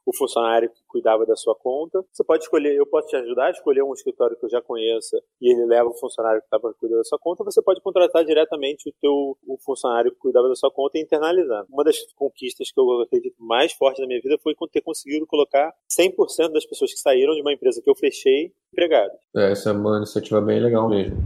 o, 0.07 0.17
funcionário 0.17 0.71
que 0.71 0.81
cuidava 0.87 1.27
da 1.27 1.37
sua 1.37 1.55
conta. 1.55 2.05
Você 2.13 2.23
pode 2.25 2.45
escolher, 2.45 2.75
eu 2.75 2.87
posso 2.87 3.09
te 3.09 3.17
ajudar 3.17 3.47
a 3.47 3.51
escolher 3.51 3.83
um 3.83 3.93
escritório 3.93 4.37
que 4.37 4.45
eu 4.45 4.51
já 4.51 4.61
conheça 4.61 5.21
e 5.41 5.53
ele 5.53 5.65
leva 5.67 5.89
o 5.89 5.95
funcionário 5.95 6.41
que 6.41 6.47
estava 6.47 6.73
cuidando 6.75 6.99
da 6.99 7.05
sua 7.05 7.19
conta. 7.19 7.45
Você 7.45 7.63
pode 7.63 7.81
contratar 7.81 8.25
diretamente 8.25 8.89
o 8.89 8.93
teu 9.01 9.37
o 9.47 9.59
funcionário 9.59 10.13
que 10.13 10.19
cuidava 10.19 10.49
da 10.49 10.55
sua 10.55 10.71
conta 10.71 10.99
e 10.99 11.03
internalizar. 11.03 11.65
Uma 11.71 11.85
das 11.85 11.97
conquistas 12.15 12.71
que 12.71 12.81
eu 12.81 13.03
acredito 13.03 13.37
mais 13.39 13.73
forte 13.73 14.01
na 14.01 14.07
minha 14.07 14.21
vida 14.21 14.39
foi 14.43 14.55
ter 14.73 14.81
conseguido 14.81 15.27
colocar 15.27 15.73
100% 15.91 16.53
das 16.53 16.67
pessoas 16.67 16.93
que 16.93 16.99
saíram 16.99 17.35
de 17.35 17.41
uma 17.41 17.53
empresa 17.53 17.81
que 17.83 17.91
eu 17.91 17.95
fechei 17.95 18.53
empregadas. 18.73 19.19
É, 19.37 19.53
essa 19.53 19.71
é 19.71 19.73
uma 19.73 19.99
iniciativa 19.99 20.41
bem 20.41 20.61
legal 20.61 20.89
mesmo. 20.89 21.17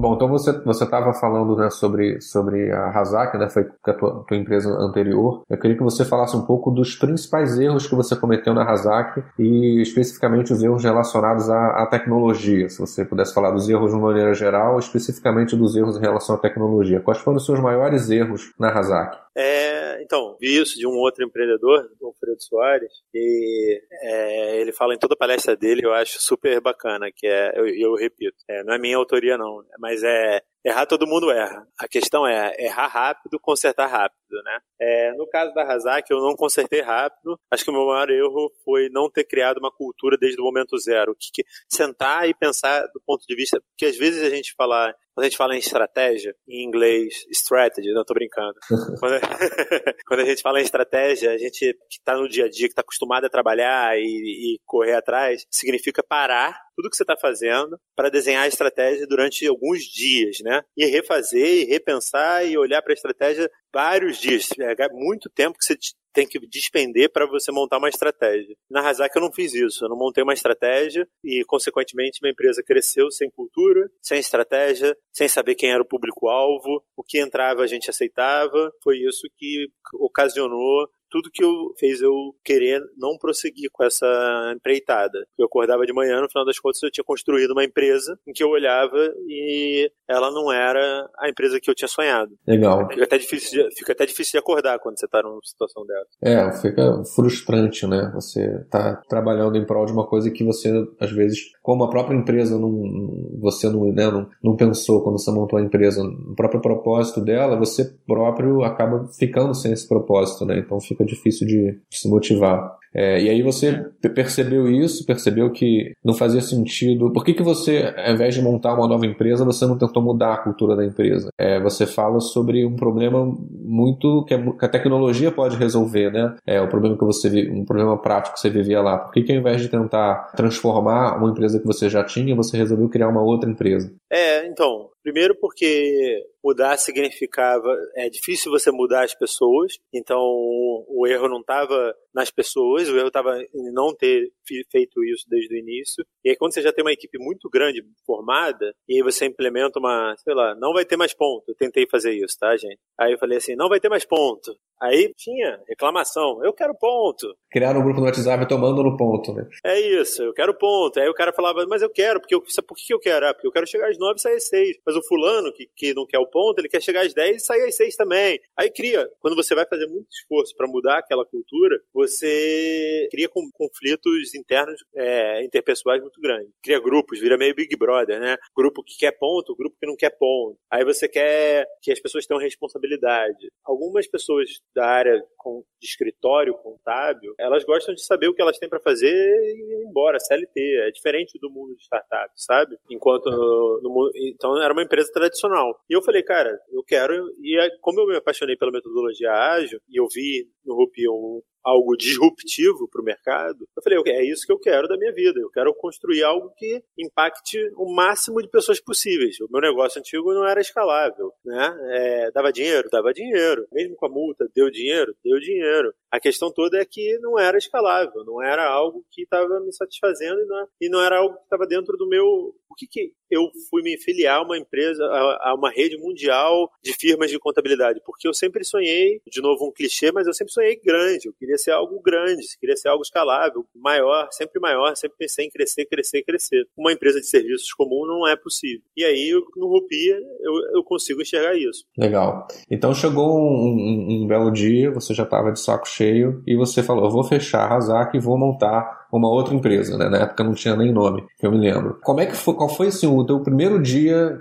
Bom, 0.00 0.14
então 0.14 0.28
você 0.28 0.50
você 0.64 0.84
estava 0.84 1.12
falando 1.12 1.54
né, 1.56 1.68
sobre 1.68 2.22
sobre 2.22 2.72
a 2.72 2.88
Razak, 2.88 3.36
né, 3.36 3.50
foi 3.50 3.68
a 3.84 3.92
tua, 3.92 4.24
tua, 4.26 4.36
empresa 4.36 4.70
anterior. 4.70 5.42
Eu 5.46 5.58
queria 5.58 5.76
que 5.76 5.82
você 5.82 6.06
falasse 6.06 6.34
um 6.34 6.46
pouco 6.46 6.70
dos 6.70 6.96
principais 6.96 7.58
erros 7.58 7.86
que 7.86 7.94
você 7.94 8.16
cometeu 8.16 8.54
na 8.54 8.64
Razak 8.64 9.22
e 9.38 9.82
especificamente 9.82 10.54
os 10.54 10.62
erros 10.62 10.84
relacionados 10.84 11.50
à, 11.50 11.82
à 11.82 11.86
tecnologia. 11.86 12.70
Se 12.70 12.78
você 12.78 13.04
pudesse 13.04 13.34
falar 13.34 13.50
dos 13.50 13.68
erros 13.68 13.90
de 13.90 13.96
uma 13.98 14.08
maneira 14.08 14.32
geral, 14.32 14.78
especificamente 14.78 15.54
dos 15.54 15.76
erros 15.76 15.98
em 15.98 16.00
relação 16.00 16.36
à 16.36 16.38
tecnologia. 16.38 17.00
Quais 17.00 17.18
foram 17.18 17.36
os 17.36 17.44
seus 17.44 17.60
maiores 17.60 18.08
erros 18.08 18.54
na 18.58 18.70
Razak? 18.70 19.18
É, 19.36 20.02
então, 20.02 20.36
vi 20.38 20.60
isso 20.60 20.76
de 20.76 20.86
um 20.86 20.96
outro 20.98 21.24
empreendedor, 21.24 21.88
o 21.98 22.12
Fredo 22.12 22.42
Soares, 22.42 22.92
e 23.14 23.80
é, 24.02 24.60
ele 24.60 24.70
fala 24.70 24.94
em 24.94 24.98
toda 24.98 25.14
a 25.14 25.16
palestra 25.16 25.56
dele, 25.56 25.80
eu 25.82 25.94
acho 25.94 26.20
super 26.20 26.60
bacana, 26.60 27.10
que 27.14 27.26
é, 27.26 27.58
eu, 27.58 27.66
eu 27.66 27.94
repito, 27.94 28.36
é, 28.46 28.62
não 28.62 28.74
é 28.74 28.78
minha 28.78 28.98
autoria 28.98 29.38
não, 29.38 29.64
mas 29.78 29.89
é 30.02 30.42
Errar 30.64 30.86
todo 30.86 31.06
mundo 31.06 31.30
erra. 31.30 31.66
A 31.78 31.88
questão 31.88 32.26
é 32.26 32.54
errar 32.58 32.86
rápido, 32.86 33.40
consertar 33.40 33.86
rápido, 33.86 34.19
né? 34.44 34.58
É, 34.80 35.12
no 35.14 35.26
caso 35.28 35.52
da 35.54 35.64
Razak, 35.64 36.10
eu 36.10 36.20
não 36.20 36.34
consertei 36.34 36.80
rápido. 36.80 37.38
Acho 37.50 37.64
que 37.64 37.70
o 37.70 37.74
meu 37.74 37.86
maior 37.86 38.10
erro 38.10 38.50
foi 38.64 38.88
não 38.90 39.10
ter 39.10 39.24
criado 39.24 39.58
uma 39.58 39.70
cultura 39.70 40.16
desde 40.16 40.40
o 40.40 40.44
momento 40.44 40.78
zero. 40.78 41.14
Que, 41.18 41.30
que, 41.32 41.44
sentar 41.68 42.28
e 42.28 42.34
pensar 42.34 42.86
do 42.94 43.00
ponto 43.04 43.24
de 43.26 43.34
vista... 43.34 43.60
Porque 43.70 43.86
às 43.86 43.96
vezes 43.96 44.22
a 44.22 44.30
gente 44.30 44.54
fala 44.56 44.94
quando 45.20 45.26
a 45.26 45.28
gente 45.28 45.36
fala 45.36 45.54
em 45.54 45.58
estratégia, 45.58 46.34
em 46.48 46.64
inglês, 46.64 47.26
strategy, 47.30 47.92
não 47.92 48.04
tô 48.04 48.14
brincando. 48.14 48.54
quando, 48.98 49.14
a, 49.14 49.20
quando, 50.06 50.20
a 50.20 50.24
gente 50.24 50.40
fala 50.40 50.60
em 50.60 50.64
estratégia, 50.64 51.32
a 51.32 51.36
gente 51.36 51.74
que 51.90 51.98
está 51.98 52.16
no 52.16 52.28
dia 52.28 52.46
a 52.46 52.48
dia, 52.48 52.66
que 52.66 52.72
está 52.72 52.80
acostumado 52.80 53.26
a 53.26 53.30
trabalhar 53.30 53.98
e, 53.98 54.02
e, 54.02 54.60
correr 54.64 54.94
atrás, 54.94 55.44
significa 55.50 56.02
parar 56.02 56.58
tudo 56.74 56.88
que 56.88 56.96
você 56.96 57.02
está 57.02 57.16
fazendo 57.16 57.78
para 57.94 58.08
desenhar 58.08 58.44
a 58.44 58.48
estratégia 58.48 59.06
durante 59.06 59.46
alguns 59.46 59.82
dias, 59.82 60.38
né? 60.42 60.62
E 60.74 60.86
refazer, 60.86 61.44
e 61.46 61.64
repensar 61.64 62.46
e 62.46 62.56
olhar 62.56 62.80
para 62.80 62.92
a 62.92 62.94
estratégia 62.94 63.50
vários 63.72 64.18
dias. 64.18 64.48
É 64.58 64.88
muito 64.90 65.30
tempo 65.30 65.58
que 65.58 65.64
você 65.64 65.76
tem 66.12 66.26
que 66.26 66.38
despender 66.48 67.10
para 67.12 67.26
você 67.26 67.52
montar 67.52 67.78
uma 67.78 67.88
estratégia. 67.88 68.56
Na 68.68 68.80
Razak 68.80 69.14
eu 69.14 69.22
não 69.22 69.32
fiz 69.32 69.54
isso, 69.54 69.84
eu 69.84 69.88
não 69.88 69.96
montei 69.96 70.22
uma 70.24 70.34
estratégia 70.34 71.06
e, 71.24 71.44
consequentemente, 71.46 72.18
minha 72.20 72.32
empresa 72.32 72.62
cresceu 72.64 73.10
sem 73.10 73.30
cultura, 73.30 73.88
sem 74.02 74.18
estratégia, 74.18 74.96
sem 75.12 75.28
saber 75.28 75.54
quem 75.54 75.70
era 75.70 75.82
o 75.82 75.86
público-alvo, 75.86 76.82
o 76.96 77.02
que 77.02 77.20
entrava 77.20 77.62
a 77.62 77.66
gente 77.66 77.90
aceitava. 77.90 78.72
Foi 78.82 78.98
isso 78.98 79.28
que 79.36 79.68
ocasionou 79.94 80.88
tudo 81.10 81.30
que 81.32 81.44
eu 81.44 81.74
fez 81.78 82.00
eu 82.00 82.34
querer 82.44 82.80
não 82.96 83.18
prosseguir 83.18 83.68
com 83.72 83.84
essa 83.84 84.06
empreitada. 84.54 85.18
Eu 85.38 85.46
acordava 85.46 85.84
de 85.84 85.92
manhã, 85.92 86.20
no 86.20 86.28
final 86.28 86.44
das 86.44 86.58
contas 86.58 86.82
eu 86.82 86.90
tinha 86.90 87.04
construído 87.04 87.52
uma 87.52 87.64
empresa 87.64 88.18
em 88.26 88.32
que 88.32 88.42
eu 88.42 88.48
olhava 88.48 89.12
e 89.26 89.90
ela 90.08 90.30
não 90.30 90.52
era 90.52 91.08
a 91.18 91.28
empresa 91.28 91.60
que 91.60 91.70
eu 91.70 91.74
tinha 91.74 91.88
sonhado. 91.88 92.32
Legal. 92.46 92.88
Fica 92.88 93.04
até 93.04 93.18
difícil 93.18 93.62
de, 93.62 93.74
fica 93.76 93.92
até 93.92 94.06
difícil 94.06 94.32
de 94.32 94.38
acordar 94.38 94.78
quando 94.78 94.98
você 94.98 95.06
está 95.06 95.22
numa 95.22 95.40
situação 95.44 95.84
dessa. 95.84 96.08
É, 96.22 96.52
fica 96.52 97.02
frustrante, 97.14 97.86
né? 97.86 98.10
Você 98.14 98.64
tá 98.70 98.96
trabalhando 99.08 99.56
em 99.56 99.64
prol 99.64 99.86
de 99.86 99.92
uma 99.92 100.06
coisa 100.06 100.30
que 100.30 100.44
você, 100.44 100.70
às 100.98 101.10
vezes, 101.10 101.52
como 101.62 101.84
a 101.84 101.90
própria 101.90 102.16
empresa 102.16 102.58
não, 102.58 103.38
você 103.40 103.68
não, 103.68 103.92
né, 103.92 104.10
não, 104.10 104.28
não 104.42 104.56
pensou 104.56 105.02
quando 105.02 105.18
você 105.18 105.30
montou 105.30 105.58
a 105.58 105.62
empresa, 105.62 106.02
no 106.02 106.34
próprio 106.34 106.60
propósito 106.60 107.20
dela, 107.20 107.56
você 107.56 107.84
próprio 108.06 108.62
acaba 108.62 109.06
ficando 109.18 109.54
sem 109.54 109.72
esse 109.72 109.86
propósito, 109.86 110.44
né? 110.44 110.58
Então 110.58 110.80
fica 110.80 110.99
fica 111.00 111.04
difícil 111.04 111.46
de, 111.46 111.72
de 111.72 111.80
se 111.90 112.08
motivar. 112.08 112.78
É, 112.94 113.20
e 113.20 113.28
aí 113.28 113.42
você 113.42 113.84
percebeu 114.14 114.68
isso, 114.70 115.06
percebeu 115.06 115.50
que 115.50 115.92
não 116.04 116.14
fazia 116.14 116.40
sentido. 116.40 117.12
Por 117.12 117.24
que, 117.24 117.34
que 117.34 117.42
você, 117.42 117.94
ao 117.96 118.14
invés 118.14 118.34
de 118.34 118.42
montar 118.42 118.74
uma 118.74 118.88
nova 118.88 119.06
empresa, 119.06 119.44
você 119.44 119.64
não 119.66 119.78
tentou 119.78 120.02
mudar 120.02 120.34
a 120.34 120.38
cultura 120.38 120.74
da 120.74 120.84
empresa? 120.84 121.30
É, 121.38 121.60
você 121.60 121.86
fala 121.86 122.20
sobre 122.20 122.64
um 122.64 122.76
problema 122.76 123.24
muito 123.50 124.24
que, 124.24 124.34
a 124.34 124.68
tecnologia 124.68 125.30
pode 125.30 125.56
resolver, 125.56 126.10
né? 126.10 126.36
É 126.46 126.60
o 126.60 126.68
problema 126.68 126.98
que 126.98 127.04
você 127.04 127.30
um 127.50 127.64
problema 127.64 127.96
prático 127.96 128.34
que 128.34 128.40
você 128.40 128.50
vivia 128.50 128.80
lá. 128.80 128.98
Por 128.98 129.12
que, 129.12 129.22
que 129.22 129.32
ao 129.32 129.38
invés 129.38 129.60
de 129.60 129.68
tentar 129.68 130.32
transformar 130.36 131.16
uma 131.16 131.30
empresa 131.30 131.60
que 131.60 131.66
você 131.66 131.88
já 131.88 132.04
tinha, 132.04 132.34
você 132.34 132.56
resolveu 132.56 132.88
criar 132.88 133.08
uma 133.08 133.22
outra 133.22 133.48
empresa? 133.48 133.92
É, 134.10 134.46
então, 134.46 134.90
Primeiro 135.02 135.34
porque 135.34 136.26
mudar 136.44 136.76
significava 136.76 137.74
é 137.96 138.10
difícil 138.10 138.52
você 138.52 138.70
mudar 138.70 139.04
as 139.04 139.14
pessoas, 139.14 139.78
então 139.92 140.18
o 140.18 141.06
erro 141.06 141.28
não 141.28 141.40
estava 141.40 141.94
nas 142.14 142.30
pessoas, 142.30 142.79
o 142.88 142.96
erro 142.96 143.08
estava 143.08 143.40
em 143.40 143.72
não 143.72 143.94
ter 143.94 144.30
feito 144.70 145.04
isso 145.04 145.24
desde 145.28 145.54
o 145.54 145.58
início. 145.58 146.04
E 146.24 146.30
aí 146.30 146.36
quando 146.36 146.54
você 146.54 146.62
já 146.62 146.72
tem 146.72 146.84
uma 146.84 146.92
equipe 146.92 147.18
muito 147.18 147.48
grande 147.48 147.82
formada 148.06 148.74
e 148.88 148.96
aí 148.96 149.02
você 149.02 149.26
implementa 149.26 149.78
uma, 149.78 150.14
sei 150.18 150.34
lá, 150.34 150.54
não 150.54 150.72
vai 150.72 150.84
ter 150.84 150.96
mais 150.96 151.14
ponto. 151.14 151.44
Eu 151.48 151.54
tentei 151.54 151.86
fazer 151.90 152.12
isso, 152.12 152.36
tá, 152.38 152.56
gente? 152.56 152.78
Aí 152.98 153.12
eu 153.12 153.18
falei 153.18 153.38
assim, 153.38 153.54
não 153.54 153.68
vai 153.68 153.80
ter 153.80 153.88
mais 153.88 154.04
ponto. 154.04 154.54
Aí 154.80 155.12
tinha 155.16 155.60
reclamação, 155.68 156.42
eu 156.44 156.52
quero 156.52 156.74
ponto. 156.74 157.36
Criaram 157.50 157.80
um 157.80 157.84
grupo 157.84 158.00
no 158.00 158.06
WhatsApp 158.06 158.48
tomando 158.48 158.82
no 158.82 158.96
ponto, 158.96 159.32
né? 159.34 159.46
É 159.64 159.78
isso, 159.78 160.22
eu 160.22 160.32
quero 160.32 160.54
ponto. 160.54 160.98
Aí 160.98 161.08
o 161.08 161.14
cara 161.14 161.32
falava, 161.32 161.66
mas 161.68 161.82
eu 161.82 161.90
quero, 161.90 162.20
porque 162.20 162.34
eu, 162.34 162.40
por 162.40 162.76
que 162.76 162.94
eu 162.94 162.98
quero? 162.98 163.26
Ah, 163.26 163.34
porque 163.34 163.46
eu 163.46 163.52
quero 163.52 163.66
chegar 163.66 163.90
às 163.90 163.98
nove 163.98 164.14
e 164.16 164.20
sair 164.20 164.36
às 164.36 164.48
seis. 164.48 164.78
Mas 164.86 164.96
o 164.96 165.02
fulano, 165.06 165.52
que, 165.52 165.68
que 165.76 165.92
não 165.92 166.06
quer 166.06 166.18
o 166.18 166.26
ponto, 166.26 166.58
ele 166.58 166.68
quer 166.68 166.80
chegar 166.80 167.04
às 167.04 167.12
dez 167.12 167.42
e 167.42 167.46
sair 167.46 167.62
às 167.66 167.76
seis 167.76 167.94
também. 167.96 168.40
Aí 168.56 168.70
cria, 168.70 169.06
quando 169.20 169.36
você 169.36 169.54
vai 169.54 169.66
fazer 169.66 169.86
muito 169.86 170.08
esforço 170.10 170.54
para 170.56 170.66
mudar 170.66 170.98
aquela 170.98 171.26
cultura, 171.26 171.78
você 171.92 173.08
cria 173.10 173.28
conflitos 173.28 174.34
internos, 174.34 174.80
é, 174.96 175.44
interpessoais 175.44 176.00
muito 176.00 176.20
grandes. 176.20 176.50
Cria 176.62 176.80
grupos, 176.80 177.20
vira 177.20 177.36
meio 177.36 177.54
Big 177.54 177.76
Brother, 177.76 178.18
né? 178.18 178.36
Grupo 178.56 178.82
que 178.82 178.96
quer 178.98 179.12
ponto, 179.12 179.54
grupo 179.54 179.76
que 179.78 179.86
não 179.86 179.96
quer 179.96 180.10
ponto. 180.10 180.56
Aí 180.70 180.84
você 180.84 181.06
quer 181.08 181.66
que 181.82 181.92
as 181.92 182.00
pessoas 182.00 182.26
tenham 182.26 182.40
responsabilidade. 182.40 183.50
Algumas 183.64 184.06
pessoas 184.06 184.48
da 184.74 184.86
área 184.86 185.16
de 185.16 185.86
escritório 185.86 186.54
contábil, 186.54 187.34
elas 187.38 187.64
gostam 187.64 187.94
de 187.94 188.04
saber 188.04 188.28
o 188.28 188.34
que 188.34 188.42
elas 188.42 188.58
têm 188.58 188.68
para 188.68 188.80
fazer 188.80 189.08
e 189.08 189.82
ir 189.82 189.88
embora, 189.88 190.18
CLT. 190.18 190.60
É 190.86 190.90
diferente 190.90 191.38
do 191.40 191.50
mundo 191.50 191.74
de 191.74 191.82
startup, 191.82 192.30
sabe? 192.36 192.76
Enquanto 192.90 193.30
no, 193.30 193.80
no 193.82 194.10
então 194.16 194.60
era 194.62 194.72
uma 194.72 194.82
empresa 194.82 195.10
tradicional. 195.12 195.78
E 195.88 195.94
eu 195.94 196.02
falei, 196.02 196.22
cara, 196.22 196.58
eu 196.70 196.82
quero 196.84 197.14
e 197.42 197.56
como 197.80 198.00
eu 198.00 198.06
me 198.06 198.16
apaixonei 198.16 198.56
pela 198.56 198.72
metodologia 198.72 199.32
ágil 199.32 199.80
e 199.88 200.00
eu 200.00 200.06
vi 200.12 200.46
no 200.64 200.74
Rupi 200.74 201.08
um, 201.08 201.42
algo 201.64 201.96
disruptivo 201.96 202.88
para 202.88 203.00
o 203.00 203.04
mercado, 203.04 203.66
eu 203.76 203.82
falei, 203.82 203.98
é 204.06 204.24
isso 204.24 204.46
que 204.46 204.52
eu 204.52 204.58
quero 204.58 204.88
da 204.88 204.96
minha 204.96 205.12
vida. 205.12 205.40
Eu 205.40 205.50
quero 205.50 205.74
construir 205.74 206.22
algo 206.22 206.52
que 206.56 206.82
impacte 206.98 207.58
o 207.76 207.94
máximo 207.94 208.42
de 208.42 208.48
pessoas 208.48 208.80
possíveis. 208.80 209.40
O 209.40 209.48
meu 209.50 209.60
negócio 209.60 209.98
antigo 209.98 210.32
não 210.32 210.46
era 210.46 210.60
escalável, 210.60 211.32
né? 211.44 211.76
É, 211.90 212.30
dava 212.32 212.52
dinheiro, 212.52 212.88
dava 212.90 213.12
dinheiro. 213.12 213.66
Mesmo 213.72 213.96
com 213.96 214.06
a 214.06 214.08
multa, 214.08 214.48
deu 214.54 214.70
dinheiro, 214.70 215.14
deu 215.24 215.38
dinheiro. 215.38 215.92
A 216.10 216.18
questão 216.18 216.52
toda 216.52 216.78
é 216.78 216.84
que 216.84 217.18
não 217.18 217.38
era 217.38 217.56
escalável, 217.56 218.24
não 218.24 218.42
era 218.42 218.68
algo 218.68 219.04
que 219.10 219.22
estava 219.22 219.60
me 219.60 219.72
satisfazendo 219.72 220.40
e 220.40 220.46
não, 220.46 220.68
e 220.80 220.88
não 220.88 221.00
era 221.00 221.18
algo 221.18 221.36
que 221.36 221.44
estava 221.44 221.66
dentro 221.66 221.96
do 221.96 222.08
meu. 222.08 222.54
Por 222.68 222.76
que, 222.76 222.86
que 222.86 223.12
eu 223.30 223.48
fui 223.68 223.82
me 223.82 223.96
filiar 223.96 224.38
a 224.38 224.42
uma 224.42 224.58
empresa, 224.58 225.04
a, 225.04 225.50
a, 225.50 225.54
uma 225.54 225.70
rede 225.70 225.96
mundial 225.98 226.70
de 226.82 226.92
firmas 226.92 227.30
de 227.30 227.38
contabilidade? 227.38 228.00
Porque 228.04 228.26
eu 228.26 228.34
sempre 228.34 228.64
sonhei, 228.64 229.20
de 229.26 229.40
novo 229.40 229.68
um 229.68 229.72
clichê, 229.72 230.10
mas 230.10 230.26
eu 230.26 230.34
sempre 230.34 230.52
sonhei 230.52 230.76
grande. 230.76 231.28
Eu 231.28 231.32
queria 231.32 231.49
ser 231.58 231.72
algo 231.72 232.00
grande, 232.02 232.44
queria 232.58 232.76
ser 232.76 232.88
algo 232.88 233.02
escalável, 233.02 233.64
maior, 233.74 234.28
sempre 234.30 234.60
maior, 234.60 234.94
sempre 234.94 235.16
pensei 235.18 235.46
em 235.46 235.50
crescer, 235.50 235.86
crescer, 235.86 236.22
crescer. 236.22 236.64
Uma 236.76 236.92
empresa 236.92 237.20
de 237.20 237.26
serviços 237.26 237.72
comum 237.72 238.06
não 238.06 238.26
é 238.26 238.36
possível. 238.36 238.82
E 238.96 239.04
aí, 239.04 239.32
no 239.56 239.68
Rupia, 239.68 240.16
eu, 240.40 240.76
eu 240.76 240.84
consigo 240.84 241.22
enxergar 241.22 241.54
isso. 241.56 241.84
Legal. 241.96 242.46
Então 242.70 242.94
chegou 242.94 243.38
um, 243.38 243.42
um, 243.42 244.22
um 244.22 244.26
belo 244.26 244.50
dia, 244.50 244.90
você 244.90 245.14
já 245.14 245.24
estava 245.24 245.52
de 245.52 245.60
saco 245.60 245.88
cheio 245.88 246.42
e 246.46 246.56
você 246.56 246.82
falou, 246.82 247.10
vou 247.10 247.24
fechar 247.24 247.64
a 247.64 247.68
Razak 247.68 248.16
e 248.16 248.20
vou 248.20 248.38
montar 248.38 248.99
uma 249.12 249.28
outra 249.28 249.54
empresa, 249.54 249.96
né? 249.98 250.08
Na 250.08 250.18
época 250.18 250.44
não 250.44 250.54
tinha 250.54 250.76
nem 250.76 250.92
nome, 250.92 251.24
que 251.38 251.46
eu 251.46 251.50
me 251.50 251.58
lembro. 251.58 251.98
Como 252.02 252.20
é 252.20 252.26
que 252.26 252.36
foi, 252.36 252.54
qual 252.54 252.68
foi 252.68 252.88
assim, 252.88 253.06
o 253.06 253.24
teu 253.24 253.42
primeiro 253.42 253.80
dia, 253.80 254.38